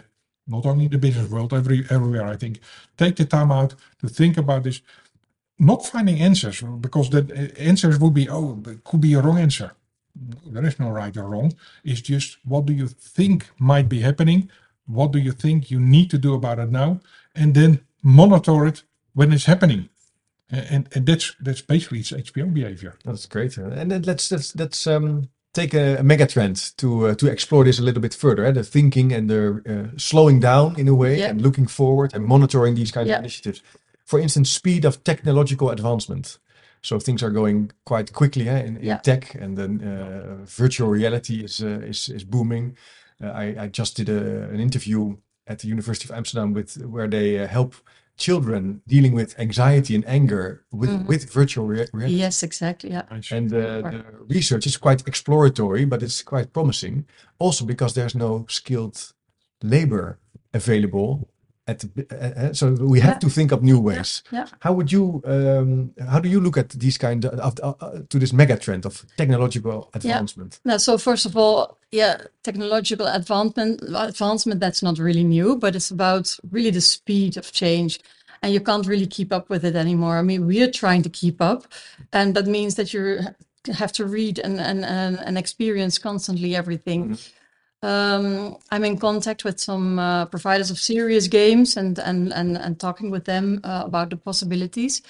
not 0.47 0.65
only 0.65 0.85
in 0.85 0.91
the 0.91 0.97
business 0.97 1.29
world, 1.29 1.53
every 1.53 1.85
everywhere. 1.89 2.33
I 2.33 2.37
think 2.37 2.59
take 2.97 3.15
the 3.15 3.25
time 3.25 3.51
out 3.53 3.75
to 4.01 4.07
think 4.09 4.37
about 4.37 4.63
this. 4.63 4.81
Not 5.59 5.85
finding 5.85 6.19
answers 6.21 6.61
because 6.61 7.09
the 7.09 7.53
answers 7.59 7.99
would 7.99 8.13
be 8.13 8.29
oh, 8.29 8.61
it 8.67 8.83
could 8.83 9.01
be 9.01 9.13
a 9.13 9.21
wrong 9.21 9.37
answer. 9.39 9.71
There 10.45 10.65
is 10.65 10.79
no 10.79 10.89
right 10.89 11.15
or 11.17 11.27
wrong. 11.29 11.53
It's 11.83 12.01
just 12.01 12.37
what 12.45 12.65
do 12.65 12.73
you 12.73 12.87
think 12.87 13.49
might 13.59 13.89
be 13.89 13.99
happening? 14.01 14.49
What 14.87 15.11
do 15.11 15.19
you 15.19 15.31
think 15.33 15.69
you 15.69 15.79
need 15.79 16.09
to 16.11 16.17
do 16.17 16.33
about 16.33 16.59
it 16.59 16.71
now? 16.71 16.99
And 17.35 17.53
then 17.53 17.81
monitor 18.01 18.65
it 18.65 18.83
when 19.13 19.33
it's 19.33 19.45
happening. 19.45 19.89
And, 20.49 20.87
and 20.95 21.05
that's 21.05 21.35
that's 21.39 21.61
basically 21.61 21.99
its 21.99 22.11
HPO 22.11 22.53
behavior. 22.53 22.95
That's 23.05 23.25
great. 23.27 23.57
And 23.57 23.91
then 23.91 24.01
let's 24.03 24.31
let's 24.31 24.55
let's 24.55 24.87
um, 24.87 25.29
take 25.53 25.73
a, 25.75 25.97
a 25.97 26.03
mega 26.03 26.25
trend 26.25 26.71
to 26.77 27.07
uh, 27.09 27.15
to 27.15 27.27
explore 27.27 27.63
this 27.65 27.79
a 27.79 27.83
little 27.83 28.01
bit 28.01 28.15
further. 28.15 28.45
eh? 28.45 28.51
The 28.51 28.63
thinking 28.63 29.11
and 29.13 29.29
the 29.29 29.61
uh, 29.93 29.97
slowing 29.97 30.39
down 30.39 30.79
in 30.79 30.87
a 30.87 30.95
way 30.95 31.19
Yeah. 31.19 31.29
and 31.29 31.41
looking 31.41 31.67
forward 31.67 32.13
and 32.15 32.23
monitoring 32.25 32.75
these 32.75 32.91
kind 32.91 33.07
Yeah. 33.07 33.17
of 33.17 33.23
initiatives. 33.25 33.61
For 34.09 34.19
instance, 34.19 34.49
speed 34.49 34.85
of 34.85 35.03
technological 35.03 35.69
advancement. 35.69 36.39
So 36.81 36.99
things 36.99 37.21
are 37.23 37.29
going 37.33 37.71
quite 37.85 38.11
quickly 38.11 38.47
eh, 38.49 38.65
in, 38.67 38.77
in 38.77 38.83
Yeah. 38.83 39.01
tech, 39.01 39.35
and 39.35 39.55
then 39.57 39.81
uh, 39.81 40.45
virtual 40.57 40.89
reality 40.89 41.43
is 41.43 41.59
uh, 41.61 41.87
is 41.89 42.09
is 42.09 42.23
booming. 42.25 42.77
Uh, 43.23 43.27
I 43.43 43.65
I 43.65 43.69
just 43.71 43.97
did 43.97 44.09
a, 44.09 44.49
an 44.53 44.59
interview 44.59 45.17
at 45.45 45.59
the 45.59 45.67
University 45.71 46.05
of 46.09 46.17
Amsterdam 46.17 46.53
with 46.53 46.77
where 46.93 47.09
they 47.09 47.37
uh, 47.39 47.47
help 47.47 47.73
children 48.17 48.81
dealing 48.87 49.15
with 49.15 49.35
anxiety 49.39 49.95
and 49.95 50.03
anger 50.07 50.63
with 50.71 50.89
Mhm. 50.89 51.07
with 51.07 51.33
virtual 51.33 51.67
rea- 51.67 51.87
reality. 51.93 52.19
Yes, 52.19 52.43
exactly. 52.43 52.89
Yeah. 52.91 53.05
And 53.31 53.51
uh, 53.53 53.91
the 53.91 54.03
research 54.35 54.65
is 54.65 54.77
quite 54.77 55.07
exploratory, 55.07 55.85
but 55.85 56.01
it's 56.01 56.23
quite 56.23 56.47
promising. 56.51 57.05
Also 57.39 57.65
because 57.65 57.93
there's 57.93 58.15
no 58.15 58.45
skilled 58.49 59.13
labor 59.61 60.17
available. 60.53 61.28
At 61.69 61.83
uh, 61.85 62.15
uh, 62.15 62.53
so 62.53 62.65
we 62.93 62.99
have 63.01 63.15
Yeah. 63.15 63.19
to 63.19 63.29
think 63.29 63.51
up 63.51 63.61
new 63.61 63.79
ways. 63.79 64.23
Yeah. 64.31 64.47
How 64.65 64.73
would 64.73 64.89
you? 64.91 65.21
Um, 65.25 65.91
how 66.11 66.19
do 66.19 66.27
you 66.29 66.41
look 66.41 66.57
at 66.57 66.69
these 66.69 66.97
kind 66.97 67.25
of, 67.25 67.53
uh, 67.61 67.73
to 68.11 68.19
this 68.19 68.33
mega 68.33 68.57
trend 68.57 68.85
of 68.85 69.05
technological 69.17 69.89
advancement? 69.93 70.59
Now, 70.63 70.77
so 70.77 70.97
first 70.97 71.25
of 71.25 71.35
all, 71.35 71.77
yeah, 71.91 72.15
technological 72.43 73.07
advancement, 73.07 73.81
advancement 73.95 74.59
that's 74.59 74.81
not 74.81 74.97
really 74.99 75.23
new, 75.23 75.57
but 75.57 75.75
it's 75.75 75.91
about 75.91 76.39
really 76.51 76.71
the 76.71 76.81
speed 76.81 77.37
of 77.37 77.51
change. 77.51 77.99
And 78.41 78.53
you 78.53 78.61
can't 78.61 78.87
really 78.87 79.07
keep 79.07 79.31
up 79.33 79.49
with 79.49 79.63
it 79.65 79.75
anymore. 79.75 80.17
I 80.17 80.21
mean, 80.23 80.47
we're 80.47 80.71
trying 80.71 81.03
to 81.03 81.09
keep 81.09 81.41
up, 81.41 81.67
and 82.13 82.33
that 82.35 82.47
means 82.47 82.75
that 82.75 82.93
you 82.93 83.19
have 83.77 83.91
to 83.91 84.05
read 84.05 84.39
and 84.39 84.59
and 84.59 84.85
and, 84.85 85.19
and 85.25 85.37
experience 85.37 85.99
constantly 86.01 86.55
everything. 86.55 87.17
Um, 87.81 88.57
I'm 88.71 88.83
in 88.83 88.97
contact 88.97 89.43
with 89.45 89.59
some 89.59 89.99
uh, 89.99 90.25
providers 90.25 90.69
of 90.69 90.79
serious 90.79 91.27
games 91.27 91.77
and 91.77 91.97
and 91.99 92.33
and 92.33 92.57
and 92.57 92.79
talking 92.79 93.09
with 93.09 93.25
them 93.25 93.61
uh, 93.63 93.83
about 93.85 94.09
the 94.09 94.17
possibilities. 94.17 95.01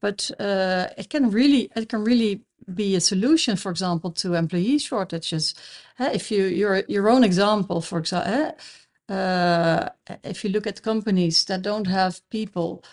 But 0.00 0.30
uh, 0.38 0.88
it 0.98 1.08
can 1.08 1.30
really 1.30 1.70
it 1.74 1.88
can 1.88 2.04
really 2.04 2.42
be 2.74 2.94
a 2.94 3.00
solution, 3.00 3.56
for 3.56 3.70
example, 3.70 4.10
to 4.10 4.34
employee 4.34 4.78
shortages. 4.78 5.54
If 5.98 6.30
you 6.30 6.44
your 6.44 6.82
your 6.88 7.08
own 7.08 7.24
example, 7.24 7.80
for 7.80 7.98
example, 7.98 8.54
uh, 9.08 9.88
if 10.22 10.44
you 10.44 10.50
look 10.50 10.66
at 10.66 10.82
companies 10.82 11.44
that 11.46 11.62
don't 11.62 11.86
have 11.86 12.20
people, 12.30 12.84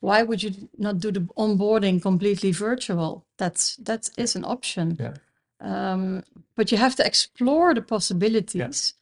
why 0.00 0.22
would 0.22 0.42
you 0.42 0.68
not 0.78 0.98
do 0.98 1.10
the 1.10 1.20
onboarding 1.36 2.00
completely 2.00 2.52
virtual? 2.52 3.24
That's 3.38 3.76
that 3.76 4.10
is 4.16 4.36
an 4.36 4.44
option. 4.44 4.96
Yeah. 5.00 5.14
Um, 5.62 6.24
but 6.56 6.70
you 6.72 6.78
have 6.78 6.96
to 6.96 7.06
explore 7.06 7.72
the 7.74 7.82
possibilities. 7.82 8.94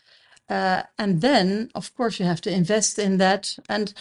Uh, 0.49 0.83
and 0.99 1.21
then, 1.21 1.71
of 1.75 1.95
course, 1.97 2.21
you 2.21 2.27
have 2.27 2.41
to 2.43 2.53
invest 2.53 2.99
in 2.99 3.19
that. 3.19 3.57
And 3.69 3.95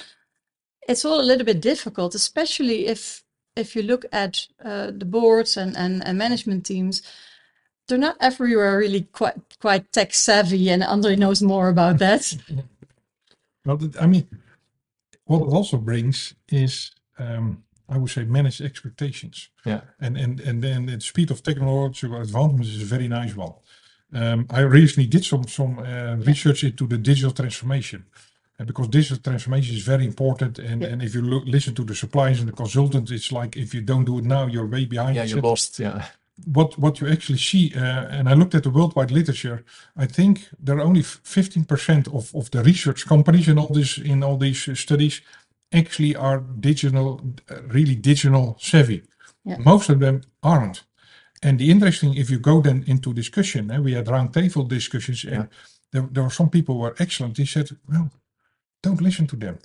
it's 0.88 1.06
all 1.06 1.22
a 1.22 1.24
little 1.24 1.46
bit 1.46 1.62
difficult, 1.62 2.16
especially 2.16 2.88
if 2.88 3.24
if 3.56 3.76
you 3.76 3.82
look 3.84 4.06
at 4.12 4.48
uh, 4.64 4.92
the 4.92 5.06
boards 5.06 5.58
and, 5.58 5.76
and, 5.76 6.06
and 6.06 6.18
management 6.18 6.66
teams. 6.66 7.02
They're 7.88 7.98
not 7.98 8.18
everywhere 8.20 8.78
really 8.78 9.02
quite 9.12 9.36
quite 9.60 9.92
tech 9.92 10.14
savvy, 10.14 10.70
and 10.70 10.84
Andre 10.84 11.16
knows 11.16 11.42
more 11.42 11.70
about 11.70 12.00
that. 12.00 12.38
Well, 13.66 13.78
I 14.00 14.08
mean, 14.08 14.26
what 15.26 15.42
it 15.42 15.54
also 15.54 15.78
brings 15.78 16.34
is, 16.48 16.92
um, 17.20 17.64
I 17.90 17.98
would 17.98 18.12
say, 18.12 18.24
manage 18.26 18.62
expectations. 18.62 19.50
Yeah. 19.66 19.82
And 20.00 20.18
and 20.18 20.40
and 20.42 20.62
then 20.62 20.86
the 20.86 21.00
speed 21.00 21.32
of 21.32 21.42
technological 21.42 22.22
advancements 22.22 22.70
is 22.70 22.82
a 22.82 22.86
very 22.96 23.08
nice 23.08 23.36
one. 23.36 23.54
Um, 24.14 24.46
I 24.50 24.62
recently 24.62 25.08
did 25.08 25.24
some 25.26 25.44
some 25.48 25.80
uh, 25.80 26.16
research 26.26 26.64
into 26.64 26.88
the 26.88 26.98
digital 26.98 27.32
transformation, 27.32 28.06
uh, 28.60 28.66
because 28.66 28.90
digital 28.90 29.18
transformation 29.18 29.76
is 29.76 29.84
very 29.84 30.06
important. 30.06 30.60
And 30.60 30.82
Yeah. 30.82 30.92
and 30.92 31.02
if 31.02 31.14
you 31.14 31.22
look, 31.22 31.44
listen 31.46 31.74
to 31.76 31.84
the 31.84 31.96
suppliers 31.96 32.40
and 32.40 32.48
the 32.50 32.56
consultants, 32.56 33.12
it's 33.12 33.32
like 33.32 33.60
if 33.60 33.74
you 33.74 33.82
don't 33.86 34.06
do 34.06 34.18
it 34.18 34.26
now, 34.26 34.48
you're 34.48 34.70
way 34.70 34.86
behind. 34.86 35.16
Yeah, 35.16 35.28
you're 35.28 35.42
lost. 35.50 35.80
Yeah. 35.80 36.02
what 36.46 36.78
what 36.80 37.00
you 37.00 37.08
actually 37.12 37.38
see, 37.40 37.72
uh, 37.76 38.20
and 38.20 38.30
I 38.30 38.34
looked 38.34 38.56
at 38.56 38.64
the 38.64 38.70
worldwide 38.70 39.12
literature. 39.12 39.64
I 40.04 40.08
think 40.08 40.50
there 40.66 40.78
are 40.78 40.88
only 40.88 41.04
fifteen 41.04 41.66
percent 41.66 42.08
of, 42.08 42.34
of 42.34 42.50
the 42.50 42.62
research 42.64 43.06
companies 43.06 43.48
in 43.48 43.58
all 43.60 43.74
this 43.74 43.98
in 43.98 44.24
all 44.24 44.38
these 44.38 44.80
studies 44.80 45.22
actually 45.74 46.16
are 46.16 46.40
digital, 46.40 47.22
uh, 47.50 47.62
really 47.68 47.96
digital 47.96 48.58
savvy. 48.60 49.04
Yeah. 49.46 49.58
Most 49.60 49.90
of 49.90 50.00
them 50.00 50.22
aren't. 50.44 50.84
And 51.42 51.60
the 51.60 51.70
interesting, 51.72 52.16
if 52.16 52.30
you 52.30 52.40
go 52.40 52.62
then 52.62 52.84
into 52.88 53.14
discussion, 53.14 53.72
and 53.72 53.84
we 53.84 53.94
had 53.94 54.08
roundtable 54.08 54.68
discussions, 54.68 55.24
and 55.24 55.34
Yeah. 55.34 55.46
there, 55.92 56.08
there 56.12 56.24
were 56.24 56.30
some 56.30 56.50
people 56.50 56.76
who 56.76 56.82
were 56.82 56.96
excellent. 57.00 57.36
They 57.38 57.46
said, 57.46 57.70
"Well, 57.88 58.12
don't 58.84 59.02
listen 59.02 59.28
to 59.28 59.36
them. 59.38 59.58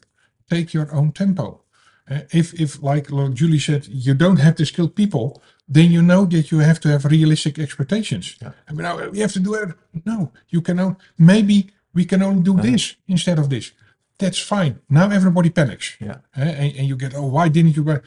Take 0.48 0.72
your 0.72 0.92
own 0.94 1.12
tempo." 1.12 1.62
Uh, 2.10 2.20
if, 2.32 2.52
if 2.60 2.82
like 2.82 3.10
Lord 3.10 3.34
Julie 3.34 3.58
said, 3.58 3.86
you 3.88 4.14
don't 4.14 4.38
have 4.38 4.56
the 4.56 4.66
skilled 4.66 4.94
people, 4.94 5.40
then 5.66 5.90
you 5.90 6.02
know 6.02 6.26
that 6.26 6.50
you 6.50 6.58
have 6.58 6.78
to 6.80 6.88
have 6.90 7.06
realistic 7.06 7.58
expectations. 7.58 8.36
Yeah. 8.42 8.52
I 8.68 8.72
mean, 8.72 8.82
now 8.82 9.08
we 9.10 9.20
have 9.20 9.32
to 9.32 9.40
do 9.40 9.54
it. 9.54 9.70
No, 10.04 10.30
you 10.50 10.60
can 10.60 10.78
only, 10.80 10.96
maybe 11.16 11.70
we 11.94 12.04
can 12.04 12.22
only 12.22 12.42
do 12.42 12.60
this 12.60 12.96
instead 13.08 13.38
of 13.38 13.48
this. 13.48 13.72
That's 14.18 14.38
fine. 14.38 14.78
Now 14.88 15.10
everybody 15.10 15.50
panics. 15.50 15.96
Yeah. 16.00 16.18
Uh, 16.36 16.42
and, 16.42 16.76
and 16.76 16.86
you 16.88 16.96
get, 16.96 17.14
oh, 17.14 17.26
why 17.26 17.48
didn't 17.48 17.76
you? 17.76 17.82
buy-" 17.82 18.00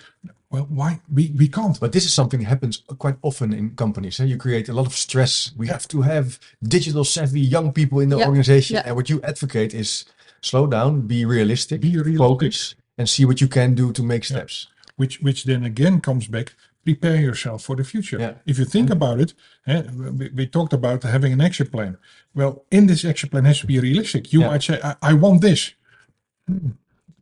Well, 0.50 0.66
why? 0.70 1.02
We, 1.14 1.34
we 1.38 1.48
can't. 1.50 1.78
But 1.80 1.92
this 1.92 2.06
is 2.06 2.14
something 2.14 2.40
that 2.40 2.46
happens 2.48 2.84
quite 2.98 3.18
often 3.22 3.52
in 3.54 3.72
companies. 3.76 4.20
eh? 4.20 4.24
You 4.24 4.38
create 4.38 4.70
a 4.70 4.74
lot 4.74 4.86
of 4.88 4.94
stress. 4.94 5.52
We 5.58 5.68
have 5.68 5.86
to 5.90 6.02
have 6.04 6.40
digital 6.64 7.04
savvy 7.04 7.42
young 7.42 7.74
people 7.74 8.00
in 8.00 8.10
the 8.10 8.18
Yeah, 8.18 8.28
organization. 8.28 8.76
yeah. 8.76 8.84
And 8.86 8.96
what 8.96 9.10
you 9.10 9.22
advocate 9.24 9.74
is 9.74 10.06
slow 10.42 10.66
down, 10.68 11.02
be 11.02 11.26
realistic, 11.26 11.82
Be 11.82 11.90
realistic. 11.90 12.18
focus, 12.18 12.76
and 12.98 13.10
see 13.10 13.26
what 13.26 13.42
you 13.42 13.50
can 13.50 13.76
do 13.76 13.92
to 13.92 14.04
make 14.04 14.24
steps. 14.24 14.68
which 14.96 15.20
which 15.22 15.44
then 15.44 15.64
again 15.64 16.00
comes 16.02 16.28
back 16.28 16.48
prepare 16.84 17.22
yourself 17.22 17.62
for 17.64 17.76
the 17.76 17.84
future 17.84 18.18
Yeah. 18.20 18.34
if 18.52 18.58
you 18.58 18.66
think 18.66 18.90
about 18.90 19.20
it 19.20 19.34
eh, 19.68 19.84
we, 20.20 20.30
we 20.38 20.48
talked 20.48 20.74
about 20.74 21.04
having 21.04 21.34
an 21.34 21.42
action 21.42 21.68
plan 21.68 21.98
well 22.34 22.54
in 22.72 22.88
this 22.88 23.04
action 23.06 23.30
plan 23.30 23.46
has 23.46 23.60
to 23.60 23.68
be 23.68 23.80
realistic 23.80 24.24
you 24.34 24.42
Yeah. 24.42 24.52
might 24.52 24.64
say 24.64 24.80
I, 24.84 24.96
I 25.12 25.14
want 25.14 25.42
this. 25.42 25.74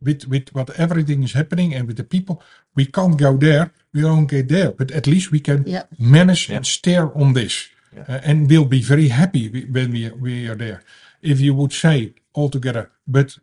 With 0.02 0.26
with 0.28 0.48
what 0.54 0.70
everything 0.78 1.22
is 1.22 1.32
happening 1.32 1.74
and 1.74 1.86
with 1.86 1.96
the 1.96 2.04
people 2.04 2.42
we 2.74 2.84
can't 2.86 3.16
go 3.18 3.36
there 3.36 3.70
we 3.94 4.00
don't 4.02 4.26
get 4.30 4.48
there 4.48 4.70
but 4.72 4.90
at 4.90 5.06
least 5.06 5.30
we 5.30 5.40
can 5.40 5.64
Yeah. 5.66 5.84
manage 5.98 6.48
Yeah. 6.48 6.56
and 6.56 6.66
steer 6.66 7.10
on 7.14 7.32
this 7.34 7.68
Yeah. 7.96 8.04
Uh, 8.08 8.20
and 8.30 8.48
we'll 8.50 8.68
be 8.68 8.82
very 8.82 9.08
happy 9.08 9.48
when 9.74 9.90
we, 9.92 10.10
we 10.10 10.48
are 10.50 10.56
there 10.56 10.80
if 11.22 11.40
you 11.40 11.54
would 11.54 11.72
say 11.72 12.12
altogether 12.34 12.90
but 13.06 13.38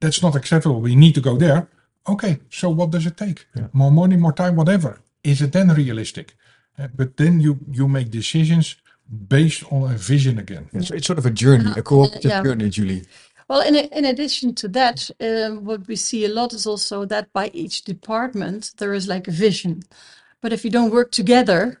that's 0.00 0.20
not 0.22 0.34
acceptable. 0.34 0.80
We 0.80 0.96
need 0.96 1.14
to 1.14 1.20
go 1.20 1.36
there. 1.36 1.68
Okay, 2.08 2.40
so 2.50 2.68
what 2.70 2.90
does 2.90 3.06
it 3.06 3.16
take? 3.16 3.46
More 3.72 3.92
money, 3.92 4.16
more 4.16 4.32
time, 4.32 4.56
whatever. 4.56 4.98
Is 5.22 5.40
it 5.40 5.52
then 5.52 5.68
realistic? 5.68 6.34
Uh, 6.76 6.88
but 6.96 7.16
then 7.16 7.40
you 7.40 7.58
you 7.70 7.86
make 7.88 8.10
decisions 8.10 8.76
based 9.28 9.62
on 9.70 9.82
a 9.92 9.96
vision 9.96 10.38
again. 10.38 10.64
Yeah, 10.72 10.82
so 10.82 10.94
it's 10.96 11.06
sort 11.06 11.18
of 11.18 11.26
a 11.26 11.30
journey, 11.30 11.70
a 11.76 11.82
cooperative 11.82 12.30
yeah. 12.30 12.42
journey, 12.42 12.68
Julie. 12.70 13.02
Well, 13.52 13.60
in, 13.60 13.76
in 13.76 14.06
addition 14.06 14.54
to 14.54 14.68
that, 14.68 15.10
um, 15.20 15.66
what 15.66 15.86
we 15.86 15.94
see 15.94 16.24
a 16.24 16.28
lot 16.30 16.54
is 16.54 16.66
also 16.66 17.04
that 17.04 17.30
by 17.34 17.50
each 17.52 17.82
department 17.84 18.72
there 18.78 18.94
is 18.94 19.06
like 19.06 19.28
a 19.28 19.30
vision. 19.30 19.82
But 20.40 20.54
if 20.54 20.64
you 20.64 20.70
don't 20.70 20.90
work 20.90 21.10
together, 21.12 21.78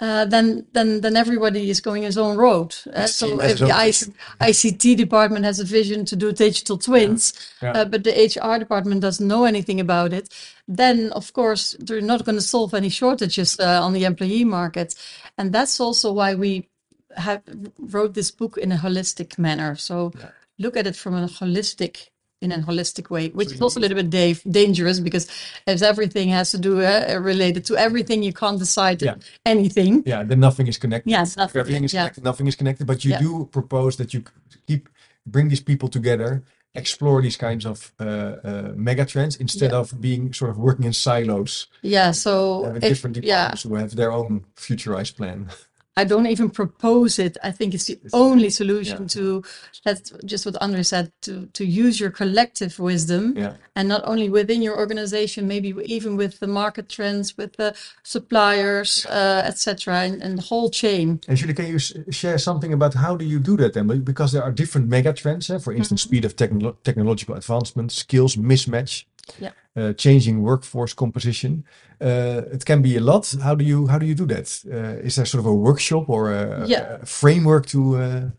uh, 0.00 0.24
then 0.24 0.66
then 0.72 1.00
then 1.00 1.16
everybody 1.16 1.70
is 1.70 1.80
going 1.80 2.02
his 2.02 2.18
own 2.18 2.36
road. 2.36 2.74
Uh, 2.92 3.06
so 3.06 3.40
if 3.40 3.58
the 3.60 3.68
IC, 3.68 4.12
ICT 4.40 4.96
department 4.96 5.44
has 5.44 5.60
a 5.60 5.64
vision 5.64 6.04
to 6.06 6.16
do 6.16 6.32
digital 6.32 6.76
twins, 6.76 7.32
Yeah. 7.62 7.70
Uh, 7.70 7.84
but 7.84 8.02
the 8.02 8.10
HR 8.10 8.58
department 8.58 9.00
doesn't 9.00 9.28
know 9.28 9.44
anything 9.44 9.78
about 9.78 10.12
it, 10.12 10.28
then 10.66 11.12
of 11.12 11.32
course 11.32 11.76
they're 11.78 12.00
not 12.00 12.24
going 12.24 12.38
to 12.38 12.48
solve 12.54 12.74
any 12.74 12.90
shortages 12.90 13.60
uh, 13.60 13.80
on 13.80 13.92
the 13.92 14.04
employee 14.06 14.44
market, 14.44 14.96
and 15.38 15.52
that's 15.52 15.78
also 15.78 16.12
why 16.12 16.34
we 16.34 16.68
have 17.16 17.42
wrote 17.78 18.14
this 18.14 18.32
book 18.32 18.58
in 18.58 18.72
a 18.72 18.76
holistic 18.76 19.38
manner. 19.38 19.76
So 19.76 20.10
look 20.58 20.76
at 20.76 20.86
it 20.86 20.96
from 20.96 21.14
a 21.14 21.26
holistic 21.26 22.08
in 22.40 22.50
a 22.50 22.58
holistic 22.58 23.08
way, 23.08 23.28
which 23.28 23.52
is 23.52 23.60
also 23.62 23.78
a 23.78 23.82
little 23.82 23.96
bit 23.96 24.10
da- 24.10 24.50
dangerous 24.50 24.98
because 24.98 25.28
as 25.68 25.80
everything 25.80 26.28
has 26.28 26.50
to 26.50 26.58
do 26.58 26.82
uh, 26.82 27.16
related 27.20 27.64
to 27.64 27.76
everything, 27.76 28.22
you 28.24 28.32
can't 28.32 28.58
decide 28.58 29.00
Yeah. 29.00 29.14
anything. 29.46 30.02
Yeah, 30.04 30.24
then 30.24 30.40
nothing 30.40 30.66
is 30.66 30.76
connected. 30.76 31.08
Yeah, 31.10 31.24
nothing, 31.36 31.60
everything 31.60 31.84
is 31.84 31.92
yeah. 31.94 32.00
connected, 32.02 32.24
nothing 32.24 32.48
is 32.48 32.56
connected. 32.56 32.86
But 32.86 33.04
you 33.04 33.12
Yeah. 33.12 33.20
do 33.20 33.48
propose 33.52 33.96
that 33.98 34.12
you 34.12 34.24
keep 34.66 34.88
bring 35.24 35.48
these 35.50 35.62
people 35.62 35.88
together, 35.88 36.42
explore 36.74 37.22
these 37.22 37.36
kinds 37.36 37.64
of 37.64 37.92
uh, 38.00 38.04
uh, 38.04 38.72
mega 38.74 39.04
trends 39.04 39.36
instead 39.36 39.70
Yeah. 39.70 39.78
of 39.78 40.00
being 40.00 40.32
sort 40.32 40.50
of 40.50 40.56
working 40.58 40.84
in 40.84 40.92
silos, 40.92 41.68
Yeah. 41.82 42.10
So 42.12 42.64
if, 42.74 42.80
different 42.80 43.16
yeah, 43.18 43.22
departments 43.22 43.62
who 43.62 43.74
have 43.76 43.94
their 43.94 44.10
own 44.10 44.44
futurized 44.56 45.14
plan. 45.16 45.48
I 45.94 46.04
don't 46.04 46.26
even 46.26 46.48
propose 46.50 47.18
it. 47.18 47.36
I 47.44 47.50
think 47.52 47.74
it's 47.74 47.86
the 47.86 47.98
only 48.14 48.48
solution 48.50 49.02
yeah. 49.02 49.08
to 49.08 49.42
that's 49.84 50.10
just 50.24 50.46
what 50.46 50.56
Andre 50.62 50.82
said 50.82 51.12
to 51.22 51.46
to 51.52 51.64
use 51.66 52.00
your 52.00 52.10
collective 52.10 52.78
wisdom 52.78 53.34
Yeah. 53.36 53.54
and 53.76 53.88
not 53.88 54.02
only 54.04 54.28
within 54.30 54.62
your 54.62 54.76
organization, 54.78 55.46
maybe 55.46 55.68
even 55.84 56.16
with 56.16 56.38
the 56.40 56.46
market 56.46 56.88
trends, 56.88 57.36
with 57.36 57.52
the 57.56 57.74
suppliers, 58.04 59.04
uh, 59.06 59.42
etc., 59.44 59.94
and, 60.06 60.22
and 60.22 60.38
the 60.38 60.42
whole 60.42 60.70
chain. 60.70 61.20
And 61.28 61.36
Julie, 61.36 61.54
can 61.54 61.66
you 61.66 61.76
s- 61.76 61.92
share 62.10 62.38
something 62.38 62.72
about 62.72 62.94
how 62.94 63.16
do 63.16 63.24
you 63.24 63.38
do 63.38 63.56
that 63.58 63.72
then? 63.74 63.86
Because 64.04 64.32
there 64.32 64.42
are 64.42 64.52
different 64.52 64.88
mega 64.88 65.12
trends. 65.12 65.50
eh? 65.50 65.58
For 65.58 65.72
instance, 65.72 66.02
Mm-hmm. 66.02 66.08
speed 66.08 66.24
of 66.24 66.36
technolo- 66.36 66.76
technological 66.84 67.34
advancement, 67.34 67.92
skills 67.92 68.36
mismatch, 68.36 69.04
Yeah. 69.40 69.52
uh, 69.76 69.92
changing 69.94 70.42
workforce 70.42 70.94
composition. 70.94 71.64
Uh, 72.00 72.42
it 72.52 72.64
can 72.64 72.82
be 72.82 72.96
a 72.96 73.00
lot. 73.00 73.34
How 73.42 73.54
do 73.54 73.64
you 73.64 73.86
how 73.86 73.98
do 73.98 74.06
you 74.06 74.14
do 74.14 74.26
that? 74.26 74.48
Uh, 74.66 75.04
is 75.06 75.14
there 75.14 75.26
sort 75.26 75.40
of 75.40 75.46
a 75.46 75.54
workshop 75.54 76.08
or 76.08 76.32
a, 76.32 76.66
Yeah. 76.66 76.98
a 77.02 77.06
framework 77.06 77.66
to? 77.66 77.96
Uh, 77.96 78.30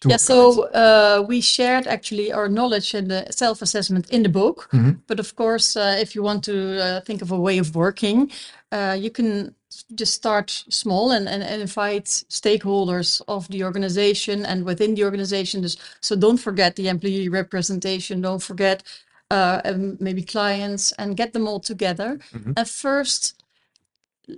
to 0.00 0.08
Yeah, 0.10 0.18
so 0.18 0.68
uh, 0.74 1.24
we 1.26 1.40
shared 1.40 1.86
actually 1.86 2.30
our 2.32 2.48
knowledge 2.48 2.94
and 2.98 3.08
the 3.08 3.24
self-assessment 3.30 4.10
in 4.10 4.22
the 4.22 4.28
book. 4.28 4.68
Mhm. 4.72 4.98
But 5.06 5.18
of 5.20 5.34
course, 5.34 5.74
uh, 5.80 5.96
if 6.02 6.14
you 6.14 6.22
want 6.24 6.44
to 6.44 6.52
uh, 6.52 7.00
think 7.04 7.22
of 7.22 7.30
a 7.32 7.40
way 7.40 7.58
of 7.60 7.74
working, 7.74 8.30
uh, 8.72 8.94
you 9.00 9.10
can 9.10 9.54
just 9.94 10.12
start 10.14 10.64
small 10.68 11.10
and, 11.10 11.28
and, 11.28 11.42
and 11.42 11.60
invite 11.62 12.24
stakeholders 12.28 13.22
of 13.26 13.48
the 13.48 13.64
organization 13.64 14.44
and 14.46 14.64
within 14.64 14.94
the 14.94 15.04
organization. 15.04 15.66
So 16.00 16.16
don't 16.16 16.38
forget 16.40 16.76
the 16.76 16.88
employee 16.88 17.28
representation. 17.30 18.20
Don't 18.22 18.42
forget 18.42 18.82
uh, 19.30 19.60
um, 19.64 19.96
maybe 20.00 20.22
clients 20.22 20.92
and 20.92 21.16
get 21.16 21.32
them 21.32 21.48
all 21.48 21.60
together. 21.60 22.18
And 22.56 22.68
first, 22.68 23.42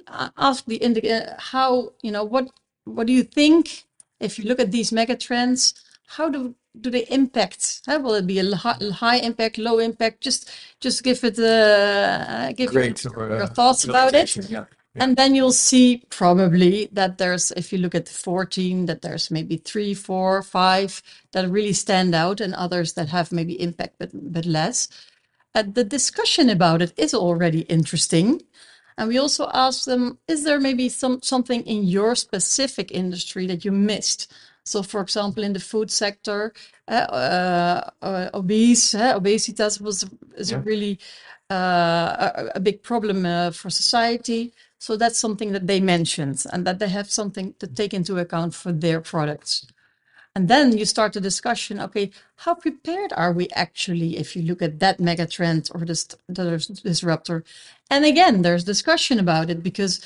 ask 0.09 0.65
the 0.67 0.77
indi- 0.77 1.11
uh, 1.11 1.35
how 1.39 1.93
you 2.03 2.11
know 2.11 2.25
what 2.25 2.51
what 2.85 3.07
do 3.07 3.13
you 3.13 3.23
think 3.23 3.85
if 4.21 4.39
you 4.39 4.45
look 4.45 4.61
at 4.61 4.71
these 4.71 4.93
mega 4.93 5.17
trends 5.17 5.75
how 6.07 6.29
do 6.29 6.55
do 6.79 6.91
they 6.91 7.07
impact 7.09 7.81
huh? 7.87 7.99
will 8.03 8.15
it 8.15 8.27
be 8.27 8.39
a 8.39 8.57
hi- 8.57 8.77
high 8.93 9.17
impact 9.17 9.57
low 9.57 9.79
impact 9.79 10.21
just 10.21 10.51
just 10.81 11.03
give 11.03 11.25
it 11.25 11.39
uh 11.39 12.53
give 12.53 12.71
Great. 12.71 13.03
your, 13.03 13.15
or, 13.17 13.33
uh, 13.33 13.37
your 13.39 13.47
thoughts 13.47 13.85
about 13.85 14.15
it 14.15 14.37
Yeah. 14.51 14.65
And 15.01 15.17
then 15.17 15.35
you'll 15.35 15.53
see 15.53 16.05
probably 16.11 16.89
that 16.93 17.19
there's 17.19 17.53
if 17.53 17.73
you 17.73 17.79
look 17.79 17.95
at 17.95 18.07
the 18.07 18.13
14 18.13 18.87
that 18.87 19.03
there's 19.03 19.31
maybe 19.31 19.57
three 19.59 19.95
four 19.95 20.43
five 20.43 21.03
that 21.33 21.49
really 21.51 21.73
stand 21.75 22.15
out 22.15 22.41
and 22.41 22.55
others 22.55 22.95
that 22.95 23.09
have 23.11 23.33
maybe 23.33 23.61
impact 23.61 23.97
but, 23.99 24.11
but 24.15 24.47
less 24.47 24.89
and 25.55 25.75
the 25.75 25.85
discussion 25.85 26.51
about 26.51 26.83
it 26.83 26.93
is 26.99 27.15
already 27.15 27.63
interesting 27.63 28.41
and 28.99 29.09
we 29.09 29.19
also 29.19 29.51
asked 29.55 29.87
them, 29.87 30.19
is 30.29 30.45
there 30.45 30.61
maybe 30.61 30.89
some 30.89 31.21
something 31.23 31.63
in 31.65 31.85
your 31.85 32.15
specific 32.17 32.93
industry 32.93 33.47
that 33.49 33.65
you 33.65 33.73
missed? 33.73 34.33
So, 34.65 34.83
for 34.83 35.01
example, 35.01 35.43
in 35.45 35.53
the 35.53 35.61
food 35.61 35.91
sector, 35.91 36.53
uh, 36.89 36.93
uh, 36.93 37.91
uh, 38.03 38.31
obese, 38.35 38.95
uh, 38.95 39.19
obesitas 39.19 39.81
was 39.81 40.05
is 40.37 40.53
Yeah. 40.53 40.63
really 40.65 40.99
uh, 41.51 42.31
a, 42.37 42.53
a 42.57 42.61
big 42.61 42.83
problem 42.83 43.27
uh, 43.27 43.51
for 43.53 43.71
society. 43.71 44.53
So 44.79 44.97
that's 44.97 45.19
something 45.19 45.53
that 45.53 45.67
they 45.67 45.81
mentioned, 45.81 46.45
and 46.53 46.67
that 46.67 46.79
they 46.79 46.89
have 46.89 47.11
something 47.11 47.55
to 47.59 47.67
take 47.67 47.93
into 47.93 48.19
account 48.19 48.55
for 48.55 48.73
their 48.73 49.01
products. 49.01 49.67
And 50.35 50.47
then 50.49 50.79
you 50.79 50.85
start 50.85 51.15
the 51.15 51.21
discussion. 51.21 51.81
Okay, 51.81 52.13
how 52.37 52.55
prepared 52.55 53.13
are 53.17 53.33
we 53.33 53.49
actually 53.51 54.17
if 54.19 54.37
you 54.37 54.43
look 54.43 54.63
at 54.63 54.79
that 54.79 55.01
mega 55.01 55.27
trend 55.27 55.69
or 55.75 55.85
this 55.85 56.05
the 56.29 56.81
disruptor? 56.85 57.43
And 57.91 58.05
again, 58.05 58.43
there's 58.43 58.63
discussion 58.63 59.19
about 59.19 59.51
it 59.51 59.65
because 59.65 60.01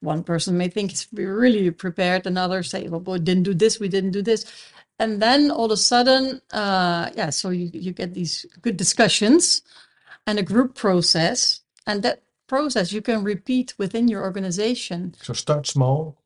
one 0.00 0.24
person 0.24 0.58
may 0.58 0.68
think 0.68 0.90
it's 0.90 1.06
really 1.12 1.70
prepared, 1.70 2.26
another 2.26 2.62
say, 2.64 2.88
"Well, 2.88 3.00
we 3.00 3.20
didn't 3.20 3.44
do 3.44 3.54
this, 3.54 3.78
we 3.78 3.88
didn't 3.88 4.10
do 4.10 4.22
this," 4.22 4.44
and 4.98 5.22
then 5.22 5.50
all 5.52 5.66
of 5.66 5.72
a 5.72 5.76
sudden, 5.76 6.40
uh, 6.52 7.10
yeah, 7.14 7.30
so 7.30 7.50
you 7.50 7.70
you 7.72 7.92
get 7.92 8.12
these 8.14 8.44
good 8.62 8.76
discussions 8.76 9.62
and 10.26 10.38
a 10.38 10.42
group 10.42 10.74
process, 10.74 11.60
and 11.86 12.02
that 12.02 12.22
process 12.46 12.92
you 12.92 13.02
can 13.02 13.24
repeat 13.24 13.74
within 13.78 14.08
your 14.08 14.22
organization. 14.22 15.14
So 15.22 15.34
start 15.34 15.66
small, 15.66 16.16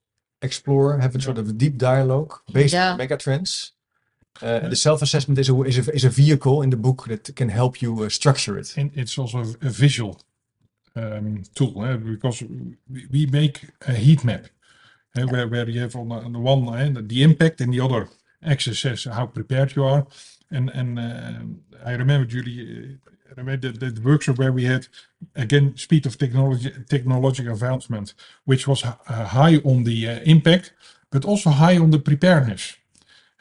explore, 0.43 0.99
have 0.99 1.15
a 1.17 1.21
sort 1.21 1.39
of 1.39 1.49
a 1.49 1.53
deep 1.53 1.77
dialogue 1.77 2.33
based 2.53 2.75
Yeah. 2.75 2.93
on 2.93 2.99
mega 2.99 3.17
trends. 3.17 3.73
Uh, 4.43 4.69
the 4.69 4.77
self-assessment 4.77 5.39
is 5.39 5.49
a, 5.49 5.63
is, 5.63 5.89
a, 5.89 5.95
is 5.95 6.05
a 6.05 6.09
vehicle 6.09 6.63
in 6.63 6.71
the 6.71 6.77
book 6.77 7.05
that 7.09 7.35
can 7.37 7.49
help 7.49 7.83
you 7.83 8.05
uh, 8.05 8.09
structure 8.09 8.59
it. 8.59 8.77
And 8.77 8.91
it's 8.95 9.19
also 9.19 9.41
a 9.41 9.71
visual 9.71 10.21
um, 10.97 11.43
tool 11.55 11.85
eh, 11.85 11.97
because 11.97 12.43
we, 12.89 13.07
we 13.11 13.27
make 13.27 13.67
a 13.87 13.93
heat 13.93 14.25
map 14.25 14.47
eh, 15.17 15.25
where, 15.25 15.47
where 15.49 15.69
you 15.69 15.81
have 15.81 15.95
on 15.97 16.09
the, 16.09 16.15
on 16.15 16.33
the 16.33 16.39
one 16.39 16.67
hand 16.67 17.09
the 17.09 17.23
impact 17.23 17.61
and 17.61 17.73
the 17.73 17.81
other 17.81 18.09
axis 18.43 18.79
says 18.81 19.05
how 19.05 19.27
prepared 19.27 19.77
you 19.77 19.85
are. 19.85 20.07
And 20.51 20.71
and 20.71 20.99
uh, 20.99 21.87
I 21.89 21.93
remember 21.93 22.27
Julie, 22.27 22.99
uh, 23.07 23.11
I 23.37 23.41
remember 23.41 23.71
the, 23.73 23.91
the 23.91 24.01
workshop 24.01 24.39
where 24.39 24.53
we 24.53 24.65
had 24.65 24.89
again 25.37 25.77
speed 25.77 26.07
of 26.07 26.19
technology, 26.19 26.73
technological 26.89 27.53
advancement, 27.53 28.15
which 28.45 28.67
was 28.67 28.85
uh, 28.85 28.95
high 29.27 29.57
on 29.65 29.85
the 29.85 30.09
uh, 30.09 30.21
impact, 30.25 30.73
but 31.11 31.25
also 31.25 31.51
high 31.51 31.79
on 31.79 31.91
the 31.91 31.99
preparedness. 31.99 32.77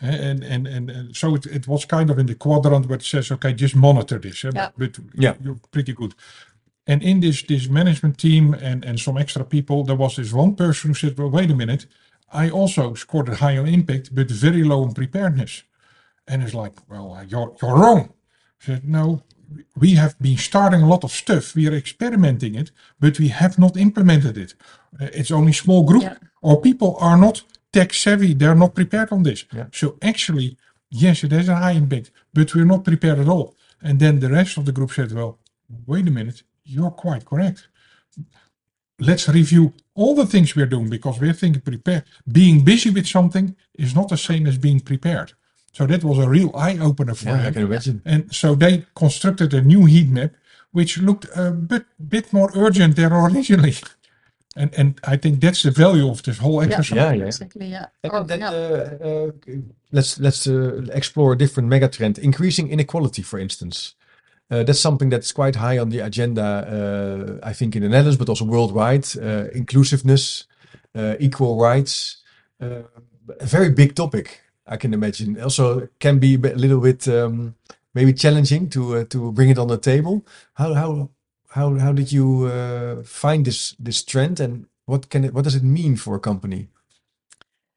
Eh, 0.02 0.08
And, 0.30 0.44
and, 0.44 0.68
and, 0.68 0.90
and 0.90 1.16
so 1.16 1.36
it, 1.36 1.46
it 1.46 1.68
was 1.68 1.86
kind 1.86 2.10
of 2.10 2.20
in 2.20 2.26
the 2.28 2.36
quadrant 2.36 2.86
where 2.88 2.98
it 3.00 3.04
says, 3.06 3.32
okay, 3.32 3.54
just 3.54 3.76
monitor 3.76 4.20
this. 4.20 4.44
eh, 4.46 4.52
Yeah. 4.54 4.70
But 4.78 5.00
Yeah. 5.14 5.36
you're 5.44 5.60
pretty 5.72 5.94
good. 5.94 6.14
And 6.88 7.04
in 7.04 7.20
this 7.20 7.44
this 7.44 7.68
management 7.70 8.18
team 8.18 8.54
and, 8.54 8.86
and 8.86 9.00
some 9.00 9.18
extra 9.20 9.44
people, 9.46 9.84
there 9.84 9.98
was 9.98 10.16
this 10.16 10.34
one 10.34 10.56
person 10.56 10.90
who 10.90 10.94
said, 10.96 11.18
well, 11.18 11.30
wait 11.32 11.52
a 11.52 11.56
minute, 11.56 11.86
I 12.32 12.50
also 12.50 12.96
scored 12.96 13.30
a 13.30 13.36
high 13.36 13.58
on 13.60 13.68
impact, 13.68 14.14
but 14.16 14.32
very 14.32 14.64
low 14.64 14.84
on 14.84 14.94
preparedness. 14.94 15.64
And 16.28 16.44
it's 16.44 16.54
like, 16.54 16.74
well, 16.90 17.14
uh, 17.14 17.24
you're, 17.24 17.54
you're 17.62 17.76
wrong. 17.76 18.14
I 18.62 18.66
said, 18.66 18.84
no, 18.88 19.22
we 19.76 19.96
have 19.96 20.18
been 20.20 20.38
starting 20.38 20.82
a 20.82 20.88
lot 20.88 21.04
of 21.04 21.12
stuff. 21.12 21.56
We 21.56 21.68
are 21.68 21.74
experimenting 21.74 22.56
it, 22.56 22.72
but 23.00 23.20
we 23.20 23.30
have 23.30 23.58
not 23.58 23.78
implemented 23.78 24.38
it. 24.38 24.54
Uh, 25.00 25.08
it's 25.14 25.32
only 25.32 25.54
small 25.54 25.84
group 25.84 26.04
Yeah. 26.04 26.16
or 26.42 26.62
people 26.62 26.98
are 27.00 27.18
not 27.18 27.44
tech 27.72 27.94
savvy. 27.94 28.34
They're 28.34 28.56
not 28.56 28.76
prepared 28.76 29.12
on 29.12 29.24
this. 29.24 29.46
Yeah. 29.54 29.68
So 29.72 29.98
actually, 30.02 30.58
yes, 30.90 31.24
it 31.24 31.32
has 31.32 31.50
a 31.50 31.56
high 31.56 31.72
impact, 31.72 32.12
but 32.34 32.54
we're 32.54 32.66
not 32.66 32.84
prepared 32.84 33.20
at 33.20 33.28
all. 33.28 33.56
And 33.82 34.00
then 34.00 34.20
the 34.20 34.30
rest 34.30 34.58
of 34.58 34.66
the 34.66 34.72
group 34.72 34.92
said, 34.92 35.12
well, 35.12 35.40
wait 35.88 36.08
a 36.08 36.12
minute, 36.12 36.44
you're 36.64 36.92
quite 36.92 37.26
correct. 37.26 37.68
Let's 39.00 39.30
review 39.30 39.74
all 39.96 40.14
the 40.14 40.26
things 40.26 40.56
we're 40.56 40.66
doing 40.66 40.90
because 40.90 41.20
we're 41.20 41.34
thinking 41.34 41.62
prepare. 41.62 42.04
Being 42.30 42.66
busy 42.66 42.90
with 42.90 43.08
something 43.08 43.56
is 43.76 43.96
not 43.96 44.10
the 44.10 44.18
same 44.18 44.46
as 44.46 44.58
being 44.58 44.82
prepared. 44.82 45.34
So 45.72 45.86
that 45.86 46.04
was 46.04 46.18
a 46.18 46.28
real 46.30 46.52
eye 46.56 46.78
opener 46.80 47.16
for 47.16 47.26
Yeah, 47.30 47.48
I 47.48 47.52
can 47.52 47.64
imagine. 47.64 48.02
And 48.06 48.34
so 48.34 48.56
they 48.56 48.86
constructed 48.96 49.54
a 49.54 49.62
new 49.62 49.86
heat 49.86 50.10
map, 50.10 50.32
which 50.72 50.98
looked 50.98 51.26
a 51.36 51.52
bit, 51.52 51.86
bit 51.98 52.34
more 52.34 52.52
urgent 52.56 52.96
than 52.96 53.12
originally. 53.14 53.76
And 54.56 54.74
and 54.78 55.00
I 55.04 55.18
think 55.18 55.40
that's 55.42 55.62
the 55.62 55.72
value 55.72 56.10
of 56.10 56.22
this 56.24 56.40
whole 56.40 56.62
exercise. 56.62 56.96
Yeah, 56.98 57.14
yeah. 57.14 57.26
Exactly. 57.28 57.68
Yeah. 57.68 57.86
And 58.04 58.14
Or- 58.14 58.24
then, 58.26 58.40
yeah. 58.40 58.52
uh, 58.52 59.08
uh, 59.08 59.32
let's 59.92 60.20
let's 60.20 60.48
uh, 60.48 60.82
explore 60.92 61.34
a 61.34 61.38
different 61.38 61.70
megatrend: 61.70 62.18
increasing 62.18 62.70
inequality, 62.72 63.22
for 63.22 63.40
instance. 63.40 63.96
Uh, 64.52 64.64
that's 64.64 64.80
something 64.80 65.12
that's 65.12 65.32
quite 65.32 65.56
high 65.56 65.78
on 65.78 65.90
the 65.90 66.00
agenda, 66.00 66.42
uh, 67.44 67.50
I 67.50 67.54
think, 67.54 67.76
in 67.76 67.84
the 67.84 67.90
Netherlands, 67.90 68.18
but 68.18 68.30
also 68.30 68.46
worldwide. 68.46 69.06
Uh, 69.16 69.46
inclusiveness, 69.54 70.48
uh, 70.96 71.14
equal 71.20 71.60
rights, 71.62 72.18
uh, 72.60 72.82
a 73.40 73.46
very 73.46 73.70
big 73.70 73.94
topic. 73.94 74.42
I 74.70 74.78
can 74.78 74.94
imagine. 74.94 75.42
Also, 75.42 75.90
can 76.00 76.20
be 76.20 76.36
a 76.36 76.56
little 76.56 76.80
bit 76.80 77.08
um, 77.08 77.56
maybe 77.94 78.14
challenging 78.14 78.70
to 78.70 78.98
uh, 78.98 79.04
to 79.06 79.32
bring 79.32 79.50
it 79.50 79.58
on 79.58 79.68
the 79.68 79.78
table. 79.78 80.26
How 80.54 80.74
how 80.74 81.10
how 81.50 81.78
how 81.80 81.92
did 81.92 82.12
you 82.12 82.46
uh, 82.46 83.04
find 83.04 83.46
this 83.46 83.76
this 83.80 84.04
trend, 84.04 84.40
and 84.40 84.68
what 84.86 85.10
can 85.10 85.26
it 85.26 85.34
what 85.34 85.44
does 85.44 85.56
it 85.56 85.64
mean 85.64 85.98
for 85.98 86.16
a 86.16 86.20
company? 86.20 86.70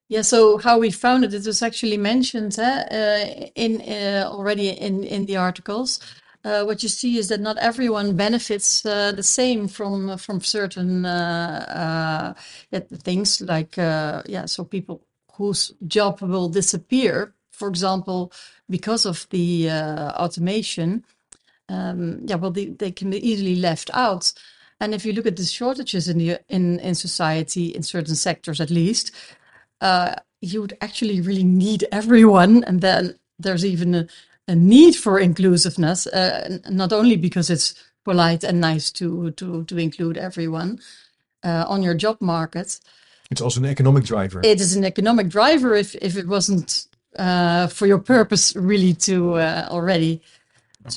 Yeah, 0.09 0.22
so 0.22 0.59
how 0.59 0.78
we 0.78 0.90
found 0.90 1.24
it, 1.24 1.32
it 1.32 1.47
was 1.47 1.62
actually 1.62 1.97
mentioned 1.97 2.59
eh, 2.59 2.84
uh, 2.90 3.47
in 3.55 3.80
uh, 3.80 4.28
already 4.30 4.68
in 4.68 5.05
in 5.05 5.26
the 5.26 5.36
articles. 5.36 6.01
Uh, 6.45 6.64
what 6.64 6.82
you 6.82 6.88
see 6.88 7.18
is 7.18 7.28
that 7.28 7.40
not 7.40 7.57
everyone 7.59 8.16
benefits 8.16 8.84
uh, 8.84 9.12
the 9.12 9.22
same 9.22 9.68
from 9.68 10.18
from 10.18 10.40
certain 10.40 11.07
uh, 11.07 12.34
uh, 12.72 12.80
things 13.05 13.40
like 13.40 13.78
uh, 13.78 14.22
yeah, 14.26 14.47
so 14.47 14.64
people 14.64 15.01
whose 15.37 15.72
job 15.87 16.20
will 16.20 16.49
disappear, 16.49 17.35
for 17.51 17.68
example, 17.68 18.33
because 18.68 19.07
of 19.07 19.26
the 19.30 19.70
uh, 19.70 20.11
automation, 20.12 21.05
um, 21.68 22.20
yeah, 22.26 22.37
well, 22.37 22.51
they, 22.51 22.66
they 22.66 22.91
can 22.91 23.11
be 23.11 23.28
easily 23.28 23.57
left 23.57 23.91
out. 23.95 24.33
And 24.80 24.95
if 24.95 25.07
you 25.07 25.12
look 25.12 25.26
at 25.26 25.37
the 25.37 25.45
shortages 25.45 26.09
in 26.09 26.18
the 26.18 26.41
in 26.49 26.80
in 26.80 26.95
society 26.95 27.66
in 27.68 27.83
certain 27.83 28.16
sectors, 28.16 28.61
at 28.61 28.70
least, 28.70 29.12
uh, 29.80 30.16
you 30.41 30.61
would 30.61 30.76
actually 30.80 31.20
really 31.20 31.45
need 31.45 31.87
everyone, 31.93 32.64
and 32.64 32.80
then 32.80 33.14
there's 33.39 33.64
even 33.64 33.95
a, 33.95 34.07
a 34.49 34.55
need 34.57 34.97
for 34.97 35.20
inclusiveness, 35.20 36.07
uh, 36.09 36.59
not 36.68 36.93
only 36.93 37.16
because 37.16 37.49
it's 37.49 37.74
polite 38.05 38.43
and 38.43 38.61
nice 38.61 38.91
to 38.91 39.30
to 39.33 39.64
to 39.64 39.78
include 39.78 40.18
everyone 40.18 40.80
uh, 41.45 41.64
on 41.68 41.83
your 41.83 41.95
job 41.95 42.20
market. 42.20 42.80
It's 43.33 43.41
also 43.41 43.61
an 43.61 43.66
economic 43.66 44.05
driver. 44.05 44.41
It 44.45 44.61
is 44.61 44.76
an 44.76 44.85
economic 44.85 45.28
driver 45.28 45.74
if 45.74 45.95
if 46.09 46.16
it 46.16 46.26
wasn't 46.26 46.87
uh, 47.18 47.66
for 47.68 47.87
your 47.87 47.99
purpose 47.99 48.55
really 48.57 48.95
to 48.95 49.14
uh, 49.35 49.66
already 49.70 50.20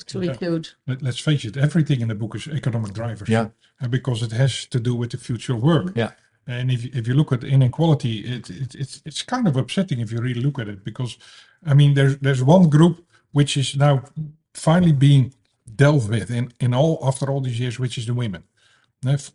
to 0.08 0.22
include. 0.22 0.70
Let, 0.88 1.02
let's 1.02 1.20
face 1.20 1.46
it, 1.46 1.58
everything 1.58 2.02
in 2.02 2.08
the 2.08 2.16
book 2.16 2.36
is 2.36 2.48
economic 2.48 2.94
drivers. 2.94 3.30
Yeah. 3.30 3.48
And 3.80 3.92
because 3.92 4.24
it 4.26 4.32
has 4.32 4.66
to 4.68 4.80
do 4.80 4.96
with 4.96 5.10
the 5.12 5.18
future 5.18 5.56
work. 5.56 5.94
Yeah. 5.96 6.12
And 6.48 6.72
if, 6.72 6.84
you- 6.84 6.92
if 6.94 7.08
you 7.08 7.14
look 7.16 7.32
at 7.32 7.44
inequality, 7.44 8.20
it, 8.20 8.50
it, 8.50 8.76
it's, 8.76 9.02
it's 9.06 9.22
kind 9.24 9.48
of 9.48 9.56
upsetting 9.58 10.00
if 10.00 10.12
you 10.12 10.20
really 10.22 10.42
look 10.42 10.60
at 10.60 10.68
it 10.68 10.84
because, 10.84 11.18
I 11.66 11.74
mean, 11.74 11.94
there's, 11.94 12.18
there's 12.20 12.44
one 12.44 12.70
group 12.70 12.96
which 13.32 13.58
is 13.58 13.76
now 13.76 14.04
finally 14.54 14.94
being 14.94 15.34
dealt 15.76 16.08
with 16.10 16.30
in, 16.32 16.52
in 16.60 16.74
all, 16.74 17.00
after 17.04 17.26
all 17.30 17.42
these 17.42 17.60
years, 17.60 17.80
which 17.80 17.98
is 17.98 18.06
the 18.06 18.14
women. 18.14 18.44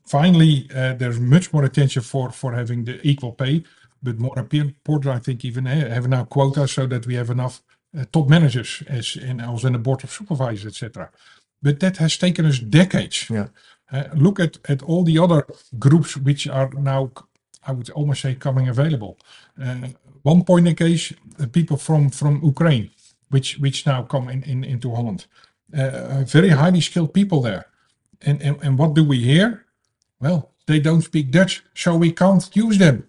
Finally, 0.06 0.68
uh, 0.74 0.94
there's 0.94 1.20
much 1.20 1.52
more 1.52 1.64
attention 1.64 2.02
for, 2.02 2.30
for 2.30 2.52
having 2.54 2.84
the 2.84 3.00
equal 3.06 3.32
pay, 3.32 3.62
but 4.02 4.18
more 4.18 4.38
important, 4.52 5.14
I 5.14 5.18
think, 5.18 5.44
even 5.44 5.66
uh, 5.66 5.88
have 5.88 6.08
now 6.08 6.24
quotas 6.24 6.72
so 6.72 6.86
that 6.86 7.06
we 7.06 7.14
have 7.14 7.30
enough 7.30 7.62
uh, 7.96 8.04
top 8.12 8.28
managers 8.28 8.82
as 8.86 9.16
in, 9.16 9.40
also 9.40 9.66
in 9.66 9.72
the 9.74 9.78
board 9.78 10.04
of 10.04 10.10
supervisors, 10.10 10.66
etc. 10.66 11.10
But 11.62 11.80
that 11.80 11.98
has 11.98 12.16
taken 12.16 12.46
us 12.46 12.58
decades. 12.58 13.28
Yeah. 13.28 13.48
Uh, 13.92 14.04
look 14.14 14.38
at, 14.40 14.58
at 14.68 14.82
all 14.82 15.04
the 15.04 15.18
other 15.18 15.46
groups 15.78 16.16
which 16.16 16.46
are 16.46 16.70
now, 16.70 17.10
I 17.66 17.72
would 17.72 17.90
almost 17.90 18.22
say, 18.22 18.34
coming 18.34 18.68
available. 18.68 19.18
Uh, 19.60 19.88
one 20.22 20.44
point 20.44 20.68
in 20.68 20.76
case, 20.76 21.12
uh, 21.40 21.46
people 21.46 21.76
from, 21.76 22.10
from 22.10 22.40
Ukraine, 22.44 22.90
which 23.30 23.58
which 23.58 23.86
now 23.86 24.02
come 24.02 24.28
in, 24.28 24.42
in 24.44 24.64
into 24.64 24.94
Holland. 24.94 25.26
Uh, 25.76 26.24
very 26.24 26.50
highly 26.50 26.80
skilled 26.80 27.14
people 27.14 27.40
there. 27.40 27.66
And, 28.26 28.42
and, 28.42 28.56
and 28.62 28.78
what 28.78 28.94
do 28.94 29.04
we 29.04 29.18
hear? 29.20 29.64
Well, 30.20 30.50
they 30.66 30.80
don't 30.80 31.02
speak 31.02 31.30
Dutch, 31.30 31.64
so 31.74 31.96
we 31.96 32.12
can't 32.12 32.48
use 32.54 32.78
them. 32.78 33.08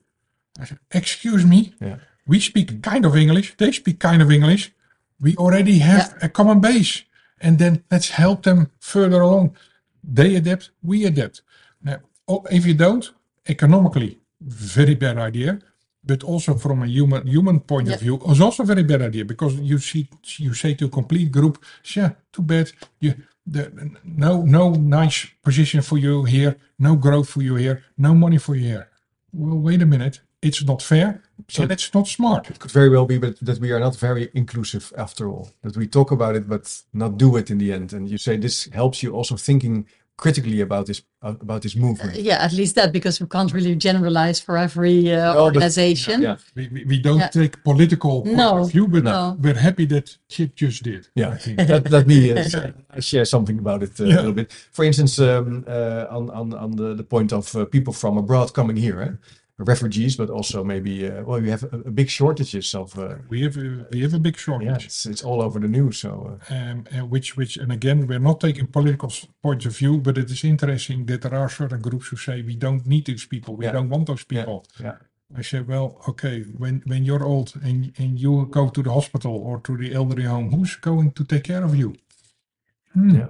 I 0.60 0.66
said, 0.66 0.80
excuse 0.92 1.46
me, 1.46 1.74
Yeah. 1.82 1.98
we 2.28 2.40
speak 2.40 2.82
kind 2.82 3.06
of 3.06 3.16
English, 3.16 3.56
they 3.58 3.72
speak 3.72 4.00
kind 4.00 4.22
of 4.22 4.32
English. 4.32 4.72
We 5.20 5.36
already 5.38 5.80
have 5.80 6.16
a 6.22 6.30
common 6.30 6.60
base. 6.62 7.04
And 7.40 7.58
then 7.58 7.84
let's 7.92 8.10
help 8.10 8.44
them 8.44 8.70
further 8.80 9.22
along. 9.22 9.56
They 10.04 10.36
adapt, 10.36 10.72
we 10.84 11.06
adapt. 11.06 11.42
Now, 11.84 11.98
if 12.52 12.66
you 12.66 12.74
don't, 12.74 13.12
economically, 13.48 14.20
very 14.42 14.96
bad 14.96 15.18
idea. 15.18 15.60
But 16.04 16.24
also 16.24 16.56
from 16.56 16.82
a 16.82 16.88
human 16.88 17.28
human 17.28 17.60
point 17.60 17.88
of 17.88 17.94
Yeah. 17.94 17.98
view, 18.18 18.20
is 18.32 18.42
also 18.42 18.64
a 18.64 18.66
very 18.66 18.84
bad 18.84 19.02
idea 19.04 19.24
because 19.24 19.54
you 19.56 19.78
see 19.78 20.10
you 20.38 20.54
say 20.56 20.74
to 20.76 20.86
a 20.86 20.90
complete 20.90 21.32
group, 21.32 21.64
yeah, 21.96 22.12
too 22.34 22.42
bad. 22.42 22.72
You 23.00 23.14
the, 23.46 23.92
no 24.04 24.42
no 24.44 24.72
nice 24.72 25.28
position 25.44 25.82
for 25.82 25.98
you 25.98 26.24
here, 26.26 26.58
no 26.80 26.96
growth 26.96 27.30
for 27.30 27.42
you 27.42 27.56
here, 27.56 27.84
no 27.98 28.14
money 28.14 28.38
for 28.38 28.56
you 28.56 28.66
here. 28.68 28.90
Well, 29.34 29.58
wait 29.58 29.82
a 29.82 29.86
minute, 29.86 30.22
it's 30.42 30.64
not 30.64 30.82
fair, 30.82 31.24
So- 31.50 31.64
and 31.64 31.72
it's 31.72 31.94
not 31.94 32.08
smart. 32.08 32.50
It 32.50 32.60
could 32.60 32.72
very 32.72 32.90
well 32.90 33.06
be 33.06 33.18
but 33.18 33.40
that 33.46 33.60
we 33.60 33.72
are 33.72 33.80
not 33.80 33.96
very 33.96 34.30
inclusive 34.34 34.92
after 34.98 35.30
all. 35.30 35.50
That 35.64 35.78
we 35.78 35.88
talk 35.88 36.12
about 36.12 36.36
it 36.36 36.48
but 36.48 36.84
not 36.94 37.18
do 37.18 37.38
it 37.38 37.50
in 37.50 37.58
the 37.58 37.72
end. 37.74 37.94
And 37.94 38.10
you 38.10 38.18
say 38.18 38.38
this 38.38 38.70
helps 38.74 39.02
you 39.02 39.14
also 39.16 39.38
thinking 39.38 39.86
critically 40.22 40.62
about 40.62 40.86
this 40.86 41.02
about 41.22 41.62
this 41.62 41.76
movement. 41.76 42.16
Yeah, 42.16 42.46
at 42.48 42.52
least 42.54 42.76
that 42.76 42.92
because 42.92 43.20
we 43.24 43.28
can't 43.28 43.52
really 43.54 43.76
generalize 43.76 44.40
for 44.46 44.56
every 44.58 44.98
uh, 45.12 45.34
but- 45.34 45.44
organization. 45.44 46.22
yeah. 46.22 46.38
We, 46.56 46.68
we, 46.74 46.86
we 46.92 46.98
don't 47.08 47.20
Yeah. 47.20 47.30
take 47.42 47.54
political 47.64 48.22
point 48.22 48.38
No, 48.38 48.58
of 48.62 48.72
view, 48.72 48.88
but 48.88 49.04
no. 49.04 49.38
we're 49.44 49.60
happy 49.68 49.86
that 49.88 50.18
Chip 50.34 50.56
just 50.56 50.84
did. 50.84 51.08
Yeah, 51.22 51.36
I 51.36 51.38
think. 51.44 51.58
let, 51.70 51.92
let 51.92 52.08
me 52.08 52.20
uh, 52.32 53.00
share 53.00 53.26
something 53.26 53.60
about 53.60 53.84
it 53.84 54.00
uh, 54.00 54.06
Yeah. 54.06 54.16
a 54.16 54.22
little 54.22 54.34
bit. 54.42 54.52
For 54.72 54.86
instance, 54.86 55.14
um, 55.20 55.64
uh, 55.68 56.06
on 56.18 56.30
on 56.40 56.54
on 56.54 56.72
the, 56.76 56.96
the 56.96 57.04
point 57.04 57.32
of 57.34 57.56
uh, 57.56 57.66
people 57.66 57.94
from 57.94 58.18
abroad 58.18 58.54
coming 58.54 58.78
here, 58.78 59.02
eh? 59.02 59.12
Refugees, 59.64 60.16
but 60.18 60.30
also 60.30 60.64
maybe 60.64 61.08
uh, 61.08 61.24
well, 61.24 61.42
you 61.44 61.52
have 61.52 61.64
a, 61.64 61.78
a 61.86 61.92
big 61.92 62.10
shortages 62.10 62.74
of 62.76 62.98
uh, 62.98 63.16
we 63.30 63.42
have 63.44 63.58
a, 63.58 63.86
we 63.92 64.02
have 64.02 64.14
a 64.14 64.20
big 64.20 64.38
shortage. 64.38 64.68
yeah, 64.68 64.76
it's, 64.86 65.06
it's 65.06 65.24
all 65.24 65.42
over 65.42 65.60
the 65.60 65.68
news. 65.68 65.98
So 66.00 66.38
uh, 66.50 66.54
um, 66.54 66.86
and 66.92 67.10
which 67.10 67.38
which 67.38 67.58
and 67.58 67.72
again 67.72 68.08
we're 68.08 68.20
not 68.20 68.40
taking 68.40 68.68
political 68.68 69.12
points 69.42 69.66
of 69.66 69.78
view, 69.78 69.98
but 70.00 70.18
it 70.18 70.30
is 70.32 70.44
interesting 70.44 71.06
that 71.08 71.22
there 71.22 71.36
are 71.36 71.50
certain 71.50 71.82
groups 71.82 72.08
who 72.10 72.18
say 72.18 72.42
we 72.42 72.56
don't 72.56 72.86
need 72.86 73.06
these 73.06 73.26
people, 73.26 73.56
we 73.56 73.66
Yeah. 73.66 73.74
don't 73.74 73.90
want 73.90 74.08
those 74.08 74.26
yeah, 74.30 74.42
people. 74.42 74.66
yeah, 74.80 74.96
I 75.38 75.42
say, 75.44 75.62
well, 75.62 76.02
okay, 76.10 76.44
when 76.58 76.82
when 76.88 77.06
you're 77.06 77.24
old 77.24 77.54
and 77.64 77.94
and 77.98 78.20
you 78.20 78.48
go 78.50 78.70
to 78.70 78.84
the 78.84 78.92
hospital 78.92 79.34
or 79.48 79.60
to 79.62 79.78
the 79.78 79.94
elderly 79.94 80.24
home, 80.26 80.52
who's 80.52 80.76
going 80.76 81.12
to 81.14 81.24
take 81.24 81.44
care 81.44 81.64
of 81.64 81.76
you? 81.76 81.94
Hmm. 82.94 83.16
yeah. 83.16 83.28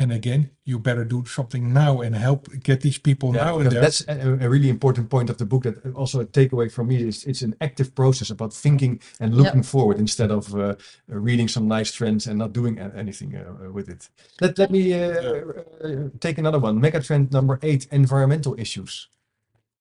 And 0.00 0.12
again, 0.12 0.50
you 0.64 0.78
better 0.78 1.04
do 1.04 1.24
something 1.26 1.72
now 1.74 2.00
and 2.00 2.14
help 2.16 2.48
get 2.62 2.80
these 2.80 2.98
people 2.98 3.34
Yeah, 3.34 3.44
now 3.44 3.58
and 3.60 3.70
there. 3.70 3.80
that's 3.82 4.00
a, 4.08 4.38
a 4.46 4.48
really 4.48 4.68
important 4.70 5.10
point 5.10 5.28
of 5.30 5.36
the 5.36 5.44
book. 5.44 5.62
That 5.64 5.76
also 5.94 6.20
a 6.20 6.24
takeaway 6.24 6.70
from 6.72 6.86
me 6.88 6.96
is 7.08 7.24
it's 7.24 7.42
an 7.42 7.54
active 7.60 7.94
process 7.94 8.30
about 8.30 8.54
thinking 8.54 9.00
and 9.20 9.34
looking 9.34 9.62
forward 9.62 9.98
instead 9.98 10.30
of 10.30 10.54
uh, 10.54 10.74
reading 11.06 11.48
some 11.48 11.68
nice 11.68 11.92
trends 11.92 12.26
and 12.26 12.38
not 12.38 12.52
doing 12.54 12.78
anything 12.78 13.36
uh, 13.36 13.66
uh, 13.66 13.72
with 13.72 13.88
it. 13.90 14.08
Let 14.40 14.58
let 14.58 14.70
me 14.70 14.94
uh, 14.94 15.42
uh, 15.84 16.08
take 16.18 16.38
another 16.38 16.58
one. 16.58 16.80
Megatrend 16.80 17.30
number 17.32 17.58
eight: 17.62 17.86
environmental 17.92 18.54
issues. 18.58 19.08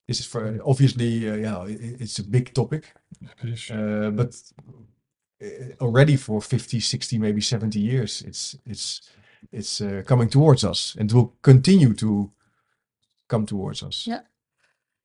This 0.07 0.19
is 0.19 0.25
for 0.27 0.59
obviously, 0.65 1.29
uh, 1.29 1.35
yeah, 1.35 1.57
i- 1.59 1.79
i- 1.85 1.97
it's 2.03 2.19
a 2.19 2.23
big 2.23 2.53
topic, 2.53 2.93
It 3.43 3.49
is- 3.49 3.71
uh, 3.71 4.11
but 4.15 4.35
uh, 5.41 5.47
already 5.79 6.17
for 6.17 6.41
50, 6.41 6.79
60, 6.81 7.17
maybe 7.19 7.41
70 7.41 7.79
years, 7.79 8.21
it's 8.27 8.57
it's 8.65 9.01
it's 9.51 9.81
uh, 9.81 10.03
coming 10.05 10.29
towards 10.29 10.63
us 10.63 10.95
and 10.99 11.11
will 11.11 11.33
continue 11.41 11.93
to 11.95 12.31
come 13.27 13.45
towards 13.45 13.83
us. 13.83 14.07
Yeah. 14.07 14.21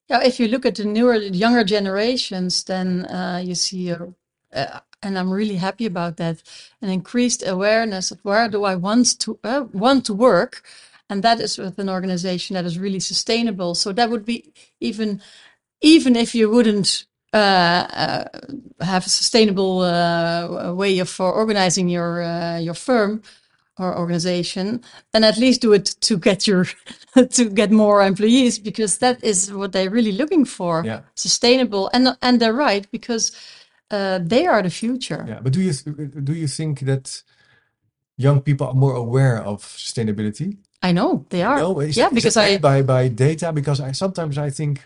Yeah, 0.08 0.22
if 0.22 0.38
you 0.38 0.48
look 0.48 0.66
at 0.66 0.74
the 0.74 0.84
newer, 0.84 1.14
younger 1.14 1.64
generations, 1.64 2.64
then 2.64 3.06
uh, 3.06 3.40
you 3.42 3.54
see, 3.54 3.90
uh, 3.90 4.80
and 5.02 5.18
I'm 5.18 5.30
really 5.32 5.56
happy 5.56 5.86
about 5.86 6.18
that, 6.18 6.42
an 6.82 6.90
increased 6.90 7.42
awareness 7.46 8.10
of 8.10 8.20
where 8.22 8.48
do 8.48 8.64
I 8.64 8.74
want 8.74 9.18
to 9.20 9.38
uh, 9.44 9.64
want 9.72 10.04
to 10.06 10.14
work, 10.14 10.62
and 11.08 11.22
that 11.22 11.40
is 11.40 11.56
with 11.56 11.78
an 11.78 11.88
organization 11.88 12.54
that 12.54 12.66
is 12.66 12.78
really 12.78 13.00
sustainable. 13.00 13.74
So 13.74 13.92
that 13.92 14.10
would 14.10 14.26
be 14.26 14.52
even, 14.78 15.22
even 15.80 16.16
if 16.16 16.34
you 16.34 16.50
wouldn't 16.50 17.06
uh, 17.32 17.36
uh, 17.36 18.24
have 18.80 19.06
a 19.06 19.10
sustainable 19.10 19.80
uh, 19.80 20.72
way 20.74 20.98
of 20.98 21.08
for 21.08 21.32
organizing 21.32 21.88
your 21.88 22.22
uh, 22.22 22.58
your 22.58 22.74
firm 22.74 23.22
or 23.78 23.98
organization, 23.98 24.80
and 25.12 25.24
at 25.24 25.36
least 25.36 25.60
do 25.60 25.72
it 25.72 25.86
to 26.00 26.16
get 26.16 26.46
your 26.46 26.66
to 27.30 27.50
get 27.50 27.70
more 27.70 28.02
employees 28.02 28.58
because 28.58 28.98
that 28.98 29.22
is 29.22 29.52
what 29.52 29.72
they're 29.72 29.90
really 29.90 30.12
looking 30.12 30.44
for. 30.44 30.82
Yeah. 30.84 31.00
Sustainable 31.14 31.90
and 31.92 32.16
and 32.22 32.40
they're 32.40 32.52
right 32.52 32.86
because 32.90 33.32
uh, 33.90 34.18
they 34.22 34.46
are 34.46 34.62
the 34.62 34.70
future. 34.70 35.24
Yeah, 35.28 35.40
but 35.42 35.52
do 35.52 35.60
you 35.60 35.72
do 35.72 36.32
you 36.32 36.46
think 36.46 36.80
that 36.80 37.22
young 38.16 38.40
people 38.40 38.66
are 38.66 38.74
more 38.74 38.94
aware 38.94 39.38
of 39.42 39.62
sustainability? 39.62 40.56
I 40.82 40.92
know 40.92 41.24
they 41.30 41.42
are. 41.42 41.58
No, 41.58 41.80
yeah, 41.80 42.10
because 42.10 42.36
I 42.36 42.58
by 42.58 42.82
by 42.82 43.08
data 43.08 43.52
because 43.52 43.80
I 43.80 43.92
sometimes 43.92 44.38
I 44.38 44.50
think 44.50 44.84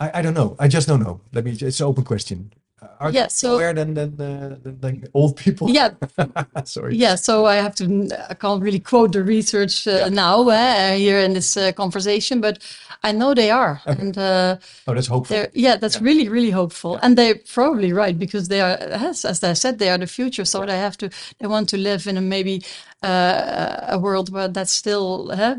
I, 0.00 0.18
I 0.18 0.22
don't 0.22 0.34
know 0.34 0.56
I 0.58 0.68
just 0.68 0.88
don't 0.88 1.02
know. 1.02 1.20
Let 1.32 1.44
me 1.44 1.52
it's 1.52 1.80
an 1.80 1.86
open 1.86 2.04
question. 2.04 2.52
Are 3.00 3.10
Yeah, 3.12 3.28
so- 3.28 3.54
aware 3.54 3.74
than 3.74 3.94
than, 3.94 4.20
uh, 4.20 4.56
than 4.80 5.04
old 5.14 5.36
people? 5.36 5.68
yeah 5.70 5.90
sorry. 6.64 6.96
yeah. 6.96 7.16
So 7.16 7.46
I 7.46 7.56
have 7.56 7.74
to 7.76 7.84
I 8.30 8.34
can't 8.34 8.62
really 8.62 8.80
quote 8.80 9.12
the 9.12 9.22
research 9.22 9.86
uh, 9.86 10.08
now 10.08 10.48
uh, 10.48 10.92
here 10.96 11.18
in 11.18 11.32
this 11.34 11.56
uh, 11.56 11.72
conversation, 11.72 12.40
but 12.40 12.58
I 13.04 13.12
know 13.12 13.34
they 13.34 13.50
are 13.50 13.80
and. 13.86 14.16
Uh, 14.18 14.56
Oh, 14.88 14.94
that's 14.94 15.08
hopeful. 15.08 15.44
Yeah, 15.54 15.76
that's 15.80 16.00
really, 16.00 16.28
really 16.28 16.50
hopeful. 16.50 16.98
And 17.02 17.16
they're 17.18 17.34
probably 17.54 17.92
right 17.92 18.16
because 18.18 18.48
they 18.48 18.60
are, 18.60 18.78
as, 19.10 19.24
as 19.24 19.42
I 19.42 19.54
said, 19.54 19.78
they 19.78 19.90
are 19.90 19.98
the 19.98 20.06
future. 20.06 20.44
So 20.44 20.64
they 20.64 20.78
have 20.78 20.96
to, 20.98 21.08
they 21.38 21.46
want 21.48 21.68
to 21.70 21.76
live 21.76 22.06
in 22.06 22.16
a 22.16 22.20
maybe 22.20 22.62
uh, 23.02 23.80
a 23.88 23.98
world 23.98 24.30
where 24.32 24.48
that's 24.48 24.70
still 24.72 25.30
uh, 25.32 25.54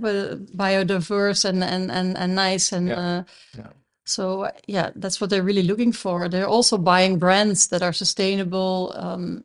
biodiverse 0.55 1.45
and, 1.45 1.63
and, 1.63 1.91
and, 1.91 2.17
and 2.17 2.36
nice. 2.36 2.71
And 2.71 2.88
Yeah. 2.88 2.99
uh, 2.99 3.23
Yeah. 3.57 3.67
So, 4.08 4.43
uh, 4.45 4.51
yeah, 4.68 4.91
that's 4.95 5.20
what 5.22 5.30
they're 5.30 5.43
really 5.43 5.64
looking 5.64 5.91
for. 5.93 6.30
They're 6.30 6.47
also 6.58 6.78
buying 6.78 7.20
brands 7.20 7.68
that 7.68 7.82
are 7.84 7.93
sustainable. 7.93 8.93
Um, 8.95 9.43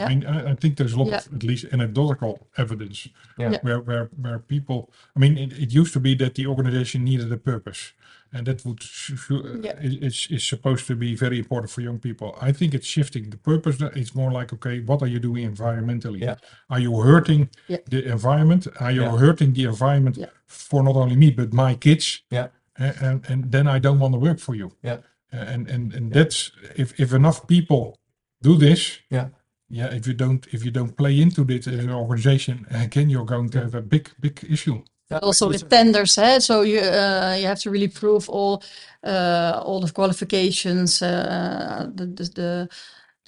I 0.00 0.08
mean, 0.08 0.26
I, 0.26 0.50
I 0.50 0.54
think 0.54 0.76
there's 0.76 0.92
a 0.92 0.98
lot 0.98 1.08
Yeah. 1.08 1.16
of 1.26 1.34
at 1.34 1.42
least 1.42 1.64
anecdotal 1.72 2.46
evidence 2.58 3.08
Yeah. 3.38 3.52
Yeah. 3.52 3.58
where, 3.62 3.80
where, 3.80 4.10
where 4.20 4.38
people, 4.38 4.90
I 5.16 5.18
mean, 5.18 5.38
it, 5.38 5.52
it 5.64 5.72
used 5.72 5.92
to 5.94 6.00
be 6.00 6.14
that 6.16 6.34
the 6.34 6.46
organization 6.46 7.04
needed 7.04 7.32
a 7.32 7.38
purpose. 7.38 7.92
and 8.36 8.46
that 8.46 8.62
would 8.66 8.82
s- 8.82 9.10
s- 9.14 9.30
uh, 9.30 9.56
Yeah. 9.66 9.80
is, 9.80 9.94
is 10.08 10.16
is 10.36 10.44
supposed 10.48 10.84
to 10.86 10.94
be 10.94 11.10
very 11.24 11.38
important 11.38 11.70
for 11.74 11.80
young 11.82 11.98
people. 11.98 12.28
I 12.48 12.52
think 12.58 12.74
it's 12.74 12.86
shifting 12.96 13.30
the 13.30 13.38
purpose. 13.38 13.76
that 13.78 13.96
It's 13.96 14.14
more 14.14 14.30
like, 14.38 14.50
okay, 14.56 14.76
what 14.88 15.00
are 15.02 15.10
you 15.14 15.20
doing 15.28 15.44
environmentally? 15.54 16.20
Yeah. 16.20 16.36
Are 16.68 16.80
you 16.86 16.92
hurting 17.10 17.48
Yeah. 17.68 17.80
the 17.92 18.00
environment? 18.16 18.66
Are 18.84 18.92
you 18.96 19.02
Yeah. 19.04 19.16
hurting 19.24 19.54
the 19.54 19.64
environment 19.74 20.16
Yeah. 20.18 20.30
for 20.46 20.82
not 20.82 20.96
only 20.96 21.16
me 21.16 21.30
but 21.40 21.52
my 21.52 21.74
kids? 21.86 22.06
Yeah. 22.30 22.48
And 22.78 23.24
and 23.30 23.50
then 23.52 23.66
I 23.66 23.78
don't 23.80 23.98
want 23.98 24.14
to 24.14 24.20
work 24.20 24.38
for 24.38 24.54
you. 24.54 24.70
Yeah. 24.82 24.98
And 25.32 25.68
and 25.70 25.94
and 25.94 26.12
that's 26.12 26.52
if 26.76 26.92
if 27.00 27.12
enough 27.12 27.46
people 27.46 27.98
do 28.42 28.56
this, 28.56 29.00
Yeah. 29.10 29.28
yeah. 29.68 29.94
If 29.94 30.06
you 30.06 30.14
don't 30.14 30.46
if 30.52 30.64
you 30.64 30.70
don't 30.70 30.96
play 30.96 31.20
into 31.20 31.44
this 31.44 31.66
as 31.66 31.74
an 31.84 31.90
organization, 31.90 32.66
again 32.70 33.10
you're 33.10 33.24
going 33.26 33.50
to 33.50 33.58
have 33.60 33.74
a 33.74 33.82
big 33.82 34.10
big 34.20 34.44
issue. 34.50 34.82
Yeah, 35.10 35.18
also 35.22 35.46
it's- 35.46 35.62
with 35.62 35.70
tenders, 35.70 36.18
eh? 36.18 36.38
so 36.40 36.62
you 36.62 36.80
uh, 36.80 37.36
you 37.40 37.46
have 37.46 37.60
to 37.62 37.70
really 37.70 37.88
prove 37.88 38.28
all 38.30 38.62
uh, 39.04 39.60
all 39.64 39.80
the 39.80 39.92
qualifications, 39.92 41.02
uh, 41.02 41.90
the, 41.94 42.06
the 42.06 42.24
the 42.34 42.68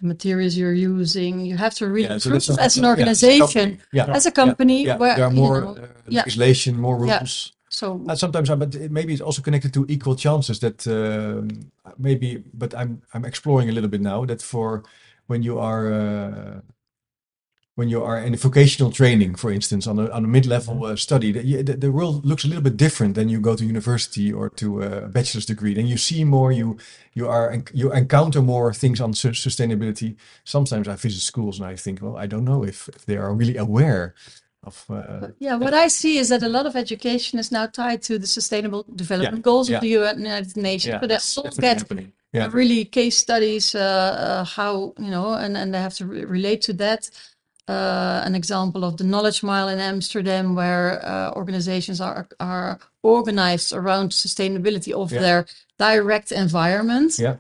the 0.01 0.07
materials 0.07 0.55
you're 0.57 0.73
using. 1.01 1.41
You 1.41 1.57
have 1.59 1.75
to 1.77 1.87
really 1.87 2.09
Yeah, 2.09 2.19
so 2.21 2.31
prove 2.31 2.47
that's 2.47 2.59
as 2.59 2.77
an 2.77 2.85
yeah, 2.85 2.91
as 2.91 2.97
a 2.97 3.01
organization. 3.27 3.79
Yeah. 3.93 4.17
as 4.17 4.27
a 4.27 4.31
company, 4.31 4.85
Yeah, 4.85 4.99
where 4.99 5.17
there 5.17 5.25
are 5.27 5.33
you 5.35 5.41
more 5.41 5.61
know, 5.61 5.77
uh, 5.77 5.87
yeah. 6.09 6.21
legislation, 6.23 6.77
more 6.77 7.07
Yeah. 7.07 7.19
rules. 7.19 7.53
So 7.71 8.05
And 8.09 8.19
sometimes, 8.19 8.51
I, 8.51 8.57
but 8.57 8.75
maybe 8.91 9.15
it's 9.15 9.23
also 9.23 9.43
connected 9.43 9.75
to 9.75 9.87
equal 9.89 10.17
chances. 10.17 10.61
That 10.61 10.87
um, 10.89 11.73
maybe, 11.99 12.45
but 12.55 12.75
I'm 12.75 13.03
I'm 13.15 13.25
exploring 13.25 13.71
a 13.71 13.73
little 13.73 13.91
bit 13.91 14.03
now. 14.03 14.27
That 14.27 14.43
for 14.43 14.85
when 15.29 15.43
you 15.45 15.59
are 15.61 15.93
uh, 15.93 16.61
when 17.77 17.89
you 17.89 18.05
are 18.05 18.19
in 18.19 18.37
vocational 18.37 18.93
training, 18.93 19.37
for 19.37 19.53
instance, 19.53 19.87
on 19.87 19.99
a 20.01 20.11
on 20.11 20.25
a 20.25 20.29
mid 20.29 20.47
level 20.47 20.85
uh, 20.87 20.97
study, 20.97 21.33
that 21.33 21.45
you, 21.47 21.63
the, 21.63 21.75
the 21.77 21.93
world 21.93 22.27
looks 22.27 22.45
a 22.45 22.49
little 22.49 22.63
bit 22.65 22.77
different 22.77 23.15
than 23.15 23.29
you 23.29 23.41
go 23.41 23.57
to 23.57 23.65
university 23.65 24.33
or 24.33 24.51
to 24.51 24.83
a 24.83 25.09
bachelor's 25.09 25.47
degree. 25.47 25.75
Then 25.75 25.87
you 25.87 25.97
see 25.99 26.25
more. 26.25 26.53
You 26.53 26.79
you 27.15 27.29
are 27.29 27.63
you 27.75 27.93
encounter 27.93 28.43
more 28.43 28.75
things 28.75 29.01
on 29.01 29.15
sus- 29.15 29.45
sustainability. 29.47 30.17
Sometimes 30.45 30.89
I 30.89 30.97
visit 30.97 31.21
schools 31.23 31.61
and 31.61 31.69
I 31.69 31.77
think, 31.77 32.03
well, 32.03 32.17
I 32.17 32.27
don't 32.27 32.45
know 32.45 32.65
if, 32.65 32.89
if 32.89 33.07
they 33.07 33.17
are 33.17 33.35
really 33.35 33.57
aware 33.57 34.15
of. 34.63 34.85
Uh, 34.91 35.29
Yeah, 35.39 35.57
what 35.57 35.75
I 35.75 35.89
see 35.89 36.19
is 36.19 36.29
that 36.29 36.43
a 36.43 36.49
lot 36.49 36.67
of 36.67 36.75
education 36.77 37.39
is 37.39 37.51
now 37.51 37.67
tied 37.67 38.03
to 38.03 38.19
the 38.19 38.27
Sustainable 38.27 38.85
Development 38.95 39.43
Goals 39.43 39.69
yeah. 39.69 39.77
of 39.77 39.83
the 39.83 39.89
United 39.89 40.57
Nations, 40.57 40.87
yeah, 40.93 40.99
but 41.01 41.09
they 41.09 41.15
that's 41.15 41.39
all 41.39 41.51
get. 41.51 41.85
Yeah. 42.33 42.49
really 42.53 42.85
case 42.85 43.17
studies 43.19 43.75
uh, 43.75 43.81
uh, 43.81 44.45
how 44.45 44.95
you 44.99 45.11
know, 45.11 45.33
and 45.35 45.57
and 45.57 45.73
they 45.75 45.81
have 45.81 45.95
to 45.97 46.07
re- 46.07 46.25
relate 46.25 46.61
to 46.63 46.73
that. 46.75 47.11
Uh, 47.69 48.23
an 48.27 48.35
example 48.35 48.85
of 48.85 48.97
the 48.97 49.05
Knowledge 49.05 49.43
Mile 49.43 49.69
in 49.69 49.79
Amsterdam, 49.81 50.55
where 50.57 51.05
uh, 51.05 51.33
organizations 51.37 52.01
are 52.01 52.27
are 52.39 52.79
organized 53.03 53.73
around 53.73 54.11
sustainability 54.13 54.93
of 54.93 55.11
Yeah. 55.13 55.21
their 55.21 55.47
direct 55.79 56.33
environment, 56.33 57.19
Yeah. 57.19 57.37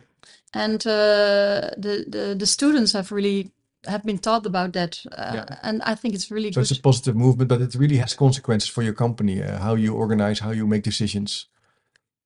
and 0.52 0.80
uh, 0.86 1.70
the, 1.76 2.04
the 2.08 2.34
the 2.38 2.46
students 2.46 2.92
have 2.92 3.12
really 3.14 3.50
have 3.86 4.02
been 4.04 4.18
taught 4.18 4.46
about 4.46 4.72
that, 4.72 5.00
uh, 5.12 5.32
Yeah. 5.34 5.58
and 5.62 5.82
I 5.82 5.94
think 5.94 6.14
it's 6.14 6.30
really 6.30 6.52
So 6.52 6.60
good. 6.60 6.70
it's 6.70 6.78
a 6.78 6.82
positive 6.82 7.16
movement, 7.16 7.48
but 7.48 7.60
it 7.60 7.74
really 7.74 7.96
has 7.98 8.14
consequences 8.14 8.68
for 8.70 8.82
your 8.82 8.94
company, 8.94 9.42
uh, 9.42 9.58
how 9.58 9.74
you 9.76 9.94
organize, 9.94 10.40
how 10.40 10.52
you 10.52 10.66
make 10.66 10.82
decisions. 10.82 11.46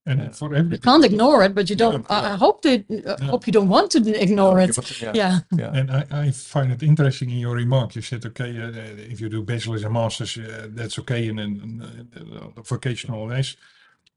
And 0.06 0.36
for 0.36 0.54
You 0.54 0.78
can't 0.78 1.04
ignore 1.04 1.42
it, 1.46 1.54
but 1.54 1.70
you 1.70 1.76
don't. 1.76 2.04
Yeah. 2.10 2.20
I 2.20 2.32
I 2.34 2.36
hope 2.36 2.60
they 2.62 2.84
I 3.20 3.24
hope 3.24 3.46
you 3.46 3.52
don't 3.54 3.70
want 3.70 3.90
to 3.92 3.98
ignore 4.22 4.60
it. 4.60 4.76
Yeah. 5.00 5.12
Yeah. 5.14 5.40
Yeah. 5.56 5.70
And 5.78 5.90
I, 5.90 6.28
I 6.28 6.30
find 6.32 6.72
it 6.72 6.82
interesting 6.82 7.30
in 7.30 7.38
your 7.38 7.56
remark. 7.56 7.94
You 7.94 8.02
said, 8.02 8.26
okay, 8.26 8.50
uh, 8.60 8.72
if 9.12 9.20
you 9.20 9.30
do 9.30 9.42
bachelor's 9.42 9.84
and 9.84 9.94
masters, 9.94 10.36
uh, 10.36 10.68
that's 10.76 10.98
okay, 10.98 11.28
and 11.28 11.38
then 11.38 11.82
uh, 11.82 12.60
vocational 12.62 13.32
is. 13.32 13.56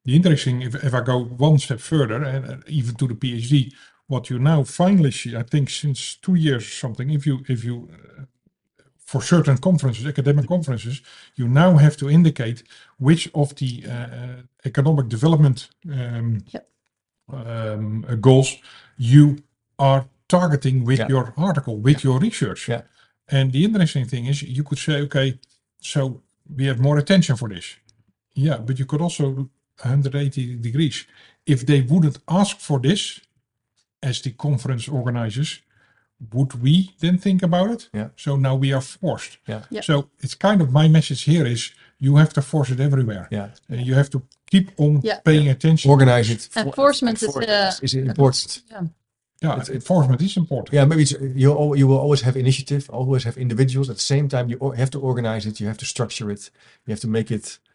The 0.05 0.13
interesting, 0.15 0.61
if, 0.61 0.75
if 0.75 0.93
I 0.93 1.01
go 1.01 1.23
one 1.23 1.57
step 1.57 1.79
further, 1.79 2.21
and 2.23 2.45
uh, 2.45 2.57
even 2.67 2.95
to 2.95 3.07
the 3.07 3.15
PhD, 3.15 3.73
what 4.07 4.29
you 4.29 4.39
now 4.39 4.63
finally 4.63 5.11
see, 5.11 5.35
I 5.35 5.43
think 5.43 5.69
since 5.69 6.15
two 6.21 6.35
years 6.35 6.63
or 6.65 6.71
something, 6.71 7.09
if 7.11 7.25
you 7.27 7.39
if 7.49 7.63
you 7.63 7.89
uh, 7.93 8.23
for 8.97 9.21
certain 9.21 9.57
conferences, 9.57 10.05
academic 10.05 10.47
conferences, 10.47 11.01
you 11.35 11.47
now 11.47 11.77
have 11.77 11.95
to 11.97 12.09
indicate 12.09 12.63
which 12.99 13.29
of 13.33 13.55
the 13.55 13.83
uh, 13.87 13.91
uh, 13.91 14.41
economic 14.65 15.07
development 15.09 15.69
um, 15.91 16.43
Yep. 16.53 16.69
um, 17.33 18.05
uh, 18.09 18.15
goals 18.15 18.57
you 18.97 19.37
are 19.77 20.05
targeting 20.27 20.85
with 20.85 20.99
Yeah. 20.99 21.09
your 21.09 21.33
article, 21.37 21.77
with 21.81 22.03
your 22.03 22.19
research. 22.19 22.67
Yeah. 22.67 22.81
And 23.29 23.51
the 23.51 23.63
interesting 23.63 24.05
thing 24.07 24.25
is, 24.27 24.41
you 24.41 24.63
could 24.63 24.79
say, 24.79 25.01
okay, 25.01 25.39
so 25.81 26.21
we 26.57 26.65
have 26.67 26.79
more 26.79 26.97
attention 26.99 27.35
for 27.37 27.49
this. 27.49 27.77
Yeah, 28.35 28.57
but 28.65 28.77
you 28.79 28.85
could 28.85 29.01
also 29.01 29.49
180 29.83 30.55
degrees. 30.61 31.05
If 31.45 31.65
they 31.65 31.81
wouldn't 31.81 32.19
ask 32.27 32.59
for 32.59 32.79
this, 32.79 33.21
as 34.01 34.21
the 34.21 34.31
conference 34.31 34.87
organizers, 34.87 35.61
would 36.33 36.61
we 36.61 36.91
then 36.99 37.17
think 37.17 37.43
about 37.43 37.69
it? 37.71 37.89
Yeah. 37.93 38.09
So 38.15 38.35
now 38.35 38.55
we 38.55 38.73
are 38.73 38.81
forced. 38.81 39.37
Yeah. 39.47 39.61
Yeah. 39.69 39.81
So 39.81 40.09
it's 40.19 40.35
kind 40.35 40.61
of 40.61 40.71
my 40.71 40.87
message 40.87 41.23
here 41.23 41.45
is 41.45 41.71
you 41.99 42.15
have 42.17 42.33
to 42.33 42.41
force 42.41 42.69
it 42.71 42.79
everywhere. 42.79 43.27
Yeah. 43.31 43.49
And 43.69 43.85
you 43.85 43.95
have 43.95 44.09
to 44.09 44.21
keep 44.49 44.71
on 44.77 45.01
Yeah. 45.03 45.19
paying 45.23 45.47
attention. 45.49 45.91
Organize 45.91 46.29
it. 46.31 46.49
Enforcement 46.55 47.21
is, 47.21 47.35
uh, 47.37 47.71
is 47.81 47.93
important. 47.93 48.61
Yeah. 48.71 48.81
Yeah, 49.39 49.63
enforcement 49.69 50.19
is 50.21 50.35
important. 50.35 50.73
Yeah, 50.73 50.85
maybe 50.85 51.03
it's, 51.03 51.11
you 51.35 51.51
al- 51.51 51.75
you 51.75 51.85
will 51.87 51.99
always 51.99 52.21
have 52.21 52.35
initiative, 52.39 52.89
always 52.89 53.23
have 53.23 53.37
individuals. 53.37 53.87
At 53.87 53.97
the 53.97 54.01
same 54.01 54.27
time, 54.27 54.49
you 54.49 54.57
have 54.75 54.89
to 54.89 54.99
organize 54.99 55.45
it. 55.45 55.59
You 55.59 55.67
have 55.67 55.77
to 55.77 55.85
structure 55.85 56.31
it. 56.31 56.49
You 56.87 56.91
have 56.93 57.01
to 57.01 57.07
make 57.07 57.29
it 57.29 57.45
Yeah. 57.45 57.66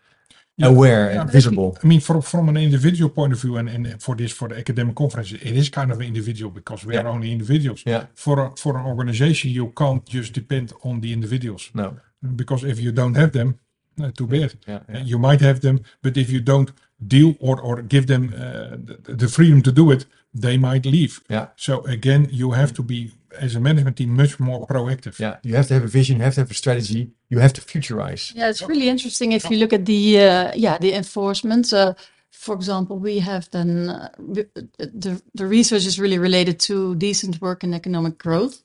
Aware 0.62 1.10
and 1.20 1.30
visible. 1.32 1.76
I 1.82 1.86
mean, 1.86 2.00
from 2.00 2.22
from 2.22 2.48
an 2.48 2.56
individual 2.56 3.10
point 3.10 3.32
of 3.32 3.40
view, 3.40 3.56
and, 3.58 3.68
and 3.68 4.02
for 4.02 4.16
this 4.16 4.32
for 4.32 4.48
the 4.48 4.56
academic 4.58 4.94
conference, 4.94 5.32
it 5.32 5.56
is 5.56 5.68
kind 5.70 5.90
of 5.92 5.98
an 6.00 6.06
individual 6.06 6.50
because 6.50 6.86
we 6.86 6.94
Yeah. 6.94 7.02
are 7.02 7.08
only 7.14 7.30
individuals. 7.30 7.82
Yeah. 7.86 8.06
For 8.14 8.38
a, 8.40 8.50
for 8.56 8.76
an 8.76 8.86
organization, 8.86 9.50
you 9.50 9.72
can't 9.74 10.04
just 10.16 10.32
depend 10.32 10.72
on 10.82 11.00
the 11.00 11.12
individuals 11.12 11.70
No. 11.74 11.96
because 12.36 12.64
if 12.64 12.78
you 12.78 12.92
don't 12.92 13.16
have 13.16 13.30
them, 13.32 13.58
uh, 14.00 14.10
too 14.12 14.26
bad. 14.26 14.50
Yeah. 14.66 14.80
yeah. 14.88 15.04
You 15.04 15.18
might 15.18 15.40
have 15.40 15.60
them, 15.60 15.80
but 16.02 16.16
if 16.16 16.30
you 16.30 16.40
don't 16.40 16.72
deal 17.06 17.34
or 17.40 17.60
or 17.60 17.82
give 17.82 18.06
them 18.06 18.22
uh, 18.34 18.76
the, 19.06 19.14
the 19.16 19.28
freedom 19.28 19.62
to 19.62 19.72
do 19.72 19.90
it, 19.92 20.06
they 20.40 20.56
might 20.58 20.86
leave. 20.86 21.20
Yeah. 21.28 21.46
So 21.56 21.72
again, 21.86 22.28
you 22.30 22.52
have 22.52 22.72
to 22.72 22.82
be 22.82 23.10
as 23.38 23.54
a 23.54 23.60
management 23.60 23.96
team 23.96 24.10
much 24.10 24.38
more 24.38 24.66
proactive. 24.66 25.18
Yeah. 25.18 25.36
You 25.42 25.56
have 25.56 25.66
to 25.68 25.74
have 25.74 25.84
a 25.84 25.88
vision. 25.88 26.18
You 26.18 26.24
have 26.24 26.34
to 26.34 26.40
have 26.40 26.50
a 26.50 26.54
strategy. 26.54 27.10
You 27.28 27.38
have 27.38 27.52
to 27.54 27.60
futurize. 27.60 28.34
Yeah, 28.34 28.48
it's 28.48 28.62
really 28.62 28.88
interesting 28.88 29.32
if 29.32 29.50
you 29.50 29.56
look 29.58 29.72
at 29.72 29.86
the 29.86 30.20
uh, 30.20 30.52
yeah 30.54 30.78
the 30.78 30.94
enforcement. 30.94 31.72
Uh, 31.72 31.94
for 32.30 32.54
example, 32.54 32.98
we 32.98 33.20
have 33.20 33.50
then 33.50 33.88
uh, 33.88 34.08
the 34.18 35.22
the 35.34 35.46
research 35.46 35.86
is 35.86 35.98
really 35.98 36.18
related 36.18 36.60
to 36.60 36.94
decent 36.96 37.40
work 37.40 37.62
and 37.62 37.74
economic 37.74 38.18
growth. 38.18 38.62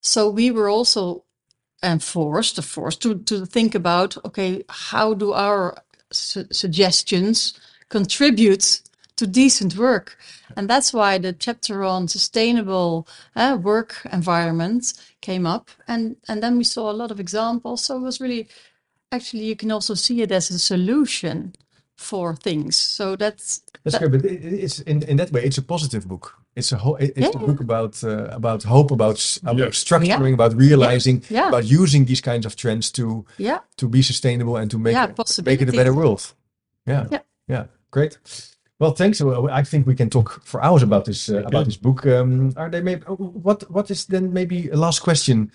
So 0.00 0.30
we 0.30 0.50
were 0.50 0.68
also 0.68 1.24
enforced, 1.82 2.62
forced 2.62 3.02
to 3.02 3.18
to 3.24 3.46
think 3.46 3.74
about 3.74 4.16
okay, 4.24 4.64
how 4.68 5.14
do 5.14 5.32
our 5.32 5.82
su- 6.12 6.48
suggestions 6.50 7.58
contribute 7.88 8.82
to 9.16 9.26
decent 9.26 9.76
work? 9.76 10.16
And 10.56 10.68
that's 10.70 10.92
why 10.92 11.18
the 11.18 11.32
chapter 11.32 11.82
on 11.84 12.08
sustainable 12.08 13.06
uh, 13.34 13.58
work 13.62 14.06
environment 14.12 14.94
came 15.20 15.46
up, 15.46 15.70
and 15.88 16.16
and 16.28 16.40
then 16.42 16.56
we 16.58 16.64
saw 16.64 16.90
a 16.90 16.96
lot 16.96 17.10
of 17.10 17.18
examples. 17.20 17.84
So 17.84 17.96
it 17.96 18.02
was 18.02 18.20
really 18.20 18.48
actually 19.12 19.44
you 19.44 19.56
can 19.56 19.70
also 19.72 19.94
see 19.94 20.22
it 20.22 20.32
as 20.32 20.50
a 20.50 20.58
solution 20.58 21.52
for 21.96 22.36
things. 22.36 22.76
So 22.76 23.16
that's 23.16 23.62
That's 23.84 23.98
that- 23.98 24.10
good, 24.10 24.22
but 24.22 24.30
it's 24.30 24.80
in, 24.80 25.02
in 25.02 25.16
that 25.16 25.30
way, 25.32 25.44
it's 25.44 25.58
a 25.58 25.62
positive 25.62 26.06
book. 26.06 26.34
It's 26.56 26.72
a 26.72 26.76
whole. 26.76 26.96
It's 26.96 27.18
Yeah. 27.18 27.30
a 27.34 27.38
book 27.46 27.60
about 27.60 28.02
uh, 28.04 28.28
about 28.36 28.64
hope, 28.64 28.90
about 28.94 29.38
about 29.42 29.58
Yes. 29.58 29.84
structuring, 29.84 30.32
about 30.34 30.54
realizing, 30.56 31.22
Yeah. 31.30 31.48
about 31.48 31.64
using 31.82 32.06
these 32.06 32.20
kinds 32.22 32.46
of 32.46 32.54
trends 32.56 32.90
to 32.92 33.24
yeah, 33.38 33.58
to 33.76 33.88
be 33.88 34.02
sustainable 34.02 34.56
and 34.60 34.70
to 34.70 34.78
make 34.78 34.94
Yeah, 34.94 35.10
it, 35.10 35.44
make 35.44 35.62
it 35.62 35.68
a 35.68 35.72
better 35.72 35.92
world. 35.92 36.34
Yeah, 36.86 37.06
Yeah. 37.10 37.22
yeah, 37.50 37.64
great. 37.90 38.18
Well, 38.78 38.92
thanks. 38.92 39.22
Well, 39.22 39.48
I 39.50 39.62
think 39.62 39.86
we 39.86 39.94
can 39.94 40.10
talk 40.10 40.42
for 40.44 40.62
hours 40.62 40.82
about 40.82 41.06
this 41.06 41.28
uh, 41.30 41.38
about 41.38 41.52
can. 41.52 41.64
this 41.64 41.76
book. 41.76 42.06
Um, 42.06 42.52
are 42.56 42.68
they 42.68 42.82
maybe 42.82 43.02
what 43.06 43.70
what 43.70 43.90
is 43.90 44.06
then 44.06 44.32
maybe 44.32 44.68
a 44.68 44.76
last 44.76 45.00
question? 45.00 45.50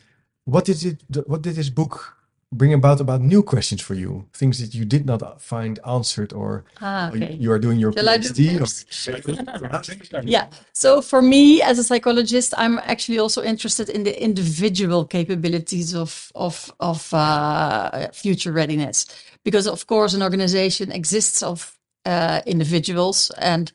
What 0.45 0.65
did 0.65 0.83
it? 0.83 1.27
What 1.27 1.43
did 1.43 1.55
this 1.55 1.69
book 1.69 2.17
bring 2.51 2.73
about 2.73 2.99
about 2.99 3.21
new 3.21 3.43
questions 3.43 3.79
for 3.79 3.93
you? 3.93 4.25
Things 4.33 4.57
that 4.59 4.73
you 4.73 4.85
did 4.85 5.05
not 5.05 5.39
find 5.39 5.79
answered, 5.85 6.33
or 6.33 6.63
ah, 6.81 7.11
you- 7.11 7.23
okay. 7.23 7.33
you 7.35 7.51
are 7.51 7.59
doing 7.59 7.77
your 7.77 7.93
Shall 7.93 8.09
I 8.09 8.17
do 8.17 8.29
PhD. 8.29 8.59
first? 8.59 10.23
Yeah. 10.23 10.47
So 10.73 11.01
for 11.01 11.21
me 11.21 11.61
as 11.61 11.77
a 11.77 11.83
psychologist, 11.83 12.55
I'm 12.57 12.79
actually 12.79 13.19
also 13.19 13.43
interested 13.43 13.87
in 13.89 14.03
the 14.03 14.19
individual 14.19 15.05
capabilities 15.05 15.93
of 15.93 16.31
of 16.33 16.73
of 16.79 17.13
uh, 17.13 18.07
future 18.13 18.51
readiness, 18.51 19.05
because 19.43 19.67
of 19.67 19.85
course 19.85 20.15
an 20.15 20.23
organization 20.23 20.91
exists 20.91 21.43
of 21.43 21.77
uh, 22.05 22.41
individuals, 22.45 23.31
and 23.37 23.71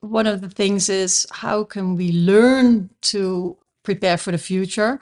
one 0.00 0.26
of 0.26 0.40
the 0.40 0.50
things 0.50 0.88
is 0.88 1.26
how 1.30 1.64
can 1.64 1.96
we 1.96 2.12
learn 2.12 2.90
to 3.00 3.56
prepare 3.82 4.16
for 4.16 4.32
the 4.32 4.38
future? 4.38 5.00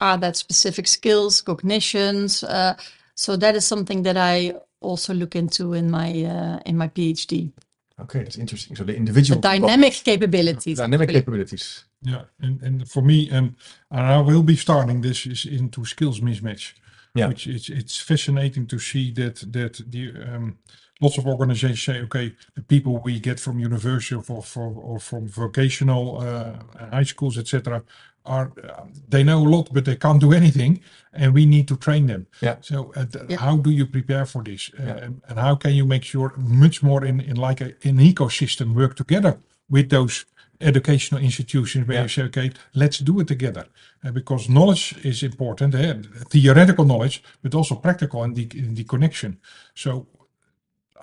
Are 0.00 0.18
that 0.18 0.36
specific 0.36 0.88
skills, 0.88 1.40
cognitions? 1.40 2.42
Uh, 2.42 2.74
so 3.14 3.36
that 3.36 3.54
is 3.54 3.64
something 3.66 4.02
that 4.02 4.16
I 4.16 4.54
also 4.80 5.14
look 5.14 5.36
into 5.36 5.74
in 5.74 5.90
my 5.90 6.10
uh, 6.24 6.58
in 6.66 6.76
my 6.76 6.88
PhD. 6.88 7.52
Okay, 8.00 8.24
that's 8.24 8.36
interesting. 8.36 8.74
So 8.76 8.84
the 8.84 8.92
The 8.92 8.98
individual 8.98 9.40
dynamic 9.40 9.92
capabilities. 9.92 10.78
dynamic 10.78 11.08
actually. 11.08 11.20
capabilities. 11.20 11.84
Yeah, 12.02 12.22
and, 12.40 12.60
and 12.62 12.88
for 12.88 13.02
me, 13.02 13.30
um, 13.30 13.54
and 13.90 14.00
I 14.00 14.20
will 14.20 14.42
be 14.42 14.56
starting 14.56 15.02
this 15.02 15.24
is 15.26 15.44
into 15.44 15.84
skills 15.84 16.20
mismatch. 16.20 16.72
Yeah. 17.14 17.28
which 17.28 17.46
it's 17.46 17.68
it's 17.68 17.98
fascinating 18.00 18.66
to 18.68 18.78
see 18.78 19.12
that 19.12 19.52
that 19.52 19.74
the 19.90 20.12
um, 20.34 20.56
lots 21.00 21.18
of 21.18 21.26
organizations 21.26 21.82
say, 21.82 22.00
okay, 22.02 22.32
the 22.54 22.62
people 22.62 23.00
we 23.04 23.20
get 23.20 23.40
from 23.40 23.58
university 23.58 24.14
or, 24.14 24.22
for, 24.22 24.42
for, 24.42 24.72
or 24.72 24.98
from 25.00 25.26
vocational 25.28 26.20
uh, 26.20 26.52
high 26.90 27.02
schools, 27.04 27.36
etc., 27.36 27.82
are 28.24 28.52
uh, 28.64 28.84
they 29.08 29.22
know 29.24 29.42
a 29.46 29.48
lot, 29.48 29.68
but 29.72 29.84
they 29.84 29.96
can't 29.96 30.20
do 30.20 30.32
anything, 30.32 30.80
and 31.12 31.34
we 31.34 31.44
need 31.44 31.66
to 31.68 31.76
train 31.76 32.06
them. 32.06 32.26
Yeah. 32.40 32.56
So, 32.60 32.92
uh, 32.96 33.04
th- 33.06 33.24
Yeah. 33.28 33.40
how 33.40 33.56
do 33.56 33.70
you 33.70 33.84
prepare 33.86 34.24
for 34.26 34.42
this, 34.44 34.70
uh, 34.78 34.82
Yeah. 34.84 35.04
and, 35.04 35.20
and 35.28 35.38
how 35.38 35.56
can 35.56 35.72
you 35.74 35.84
make 35.86 36.04
sure 36.04 36.32
much 36.36 36.82
more 36.82 37.04
in 37.06 37.20
in 37.20 37.36
like 37.36 37.60
a, 37.64 37.74
an 37.88 37.98
ecosystem 37.98 38.72
work 38.74 38.94
together 38.94 39.38
with 39.68 39.88
those 39.88 40.24
educational 40.62 41.20
institutions 41.22 41.86
where 41.86 41.96
Yeah. 41.96 42.02
you 42.02 42.08
say, 42.08 42.22
okay, 42.22 42.50
let's 42.74 42.98
do 42.98 43.20
it 43.20 43.28
together. 43.28 43.66
Uh, 44.04 44.12
because 44.12 44.48
knowledge 44.48 44.94
is 45.04 45.22
important, 45.22 45.74
eh? 45.74 45.94
theoretical 46.30 46.84
knowledge, 46.84 47.22
but 47.42 47.54
also 47.54 47.74
practical 47.74 48.22
and 48.22 48.34
the, 48.36 48.48
in 48.54 48.74
the 48.74 48.84
connection. 48.84 49.38
So 49.74 50.06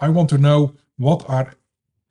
I 0.02 0.10
want 0.10 0.30
to 0.30 0.38
know 0.38 0.76
what 0.98 1.24
are 1.30 1.54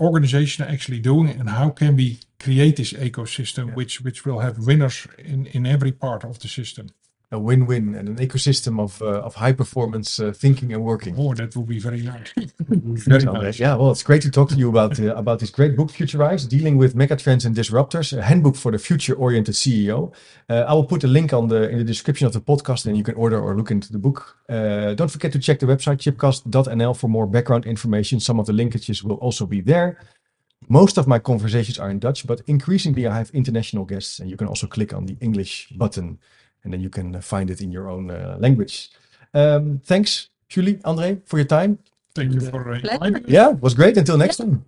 organizations 0.00 0.68
actually 0.68 1.00
doing 1.00 1.28
and 1.28 1.48
how 1.50 1.70
can 1.70 1.96
we 1.96 2.18
create 2.38 2.76
this 2.76 2.92
ecosystem 2.92 3.74
which 3.74 4.00
which 4.04 4.24
will 4.24 4.38
have 4.38 4.64
winners 4.66 5.06
in, 5.18 5.46
in 5.46 5.66
every 5.66 5.92
part 5.92 6.24
of 6.24 6.38
the 6.38 6.48
system. 6.48 6.86
A 7.30 7.38
win-win 7.38 7.94
and 7.94 8.08
an 8.08 8.16
ecosystem 8.16 8.80
of 8.80 9.02
uh, 9.02 9.20
of 9.20 9.34
high 9.34 9.52
performance 9.52 10.18
uh, 10.18 10.32
thinking 10.32 10.72
and 10.72 10.82
working. 10.82 11.14
Oh, 11.18 11.34
that 11.34 11.54
would 11.54 11.68
be 11.68 11.78
very 11.78 12.00
nice. 12.00 12.32
very 12.58 13.24
nice. 13.24 13.60
Yeah, 13.60 13.74
well, 13.74 13.90
it's 13.90 14.02
great 14.02 14.22
to 14.22 14.30
talk 14.30 14.48
to 14.48 14.54
you 14.54 14.70
about 14.70 14.98
uh, 14.98 15.14
about 15.14 15.38
this 15.40 15.50
great 15.50 15.76
book, 15.76 15.90
Futurize: 15.90 16.48
Dealing 16.48 16.78
with 16.78 16.94
Megatrends 16.94 17.44
and 17.44 17.54
Disruptors, 17.54 18.16
a 18.16 18.22
handbook 18.22 18.56
for 18.56 18.72
the 18.72 18.78
future-oriented 18.78 19.54
CEO. 19.54 20.14
Uh, 20.48 20.64
I 20.66 20.72
will 20.72 20.86
put 20.86 21.04
a 21.04 21.06
link 21.06 21.34
on 21.34 21.48
the 21.48 21.68
in 21.68 21.76
the 21.76 21.84
description 21.84 22.26
of 22.26 22.32
the 22.32 22.40
podcast, 22.40 22.86
and 22.86 22.96
you 22.96 23.04
can 23.04 23.14
order 23.14 23.38
or 23.38 23.54
look 23.54 23.70
into 23.70 23.92
the 23.92 23.98
book. 23.98 24.38
Uh, 24.48 24.94
don't 24.94 25.10
forget 25.10 25.30
to 25.32 25.38
check 25.38 25.58
the 25.58 25.66
website 25.66 25.98
chipcast.nl 25.98 26.96
for 26.96 27.08
more 27.08 27.26
background 27.26 27.66
information. 27.66 28.20
Some 28.20 28.40
of 28.40 28.46
the 28.46 28.54
linkages 28.54 29.02
will 29.04 29.16
also 29.16 29.44
be 29.44 29.60
there. 29.60 29.98
Most 30.68 30.98
of 30.98 31.06
my 31.06 31.18
conversations 31.18 31.78
are 31.78 31.90
in 31.90 31.98
Dutch, 31.98 32.26
but 32.26 32.42
increasingly 32.46 33.06
I 33.06 33.16
have 33.16 33.30
international 33.30 33.84
guests, 33.84 34.18
and 34.18 34.28
you 34.30 34.36
can 34.36 34.48
also 34.48 34.66
click 34.66 34.92
on 34.92 35.06
the 35.06 35.16
English 35.20 35.68
button, 35.76 36.18
and 36.64 36.72
then 36.72 36.80
you 36.80 36.90
can 36.90 37.16
uh, 37.16 37.20
find 37.20 37.50
it 37.50 37.60
in 37.60 37.72
your 37.72 37.88
own 37.88 38.10
uh, 38.10 38.36
language. 38.38 38.90
Um, 39.34 39.80
thanks, 39.84 40.28
Julie, 40.48 40.76
André, 40.84 41.20
for 41.26 41.38
your 41.38 41.46
time. 41.46 41.78
Thank 42.14 42.34
you 42.34 42.40
for 42.40 42.72
uh, 42.72 42.78
inviting 42.78 43.22
me. 43.24 43.32
Yeah, 43.32 43.50
it 43.50 43.62
was 43.62 43.74
great. 43.74 43.96
Until 43.96 44.18
next 44.18 44.36
time. 44.38 44.64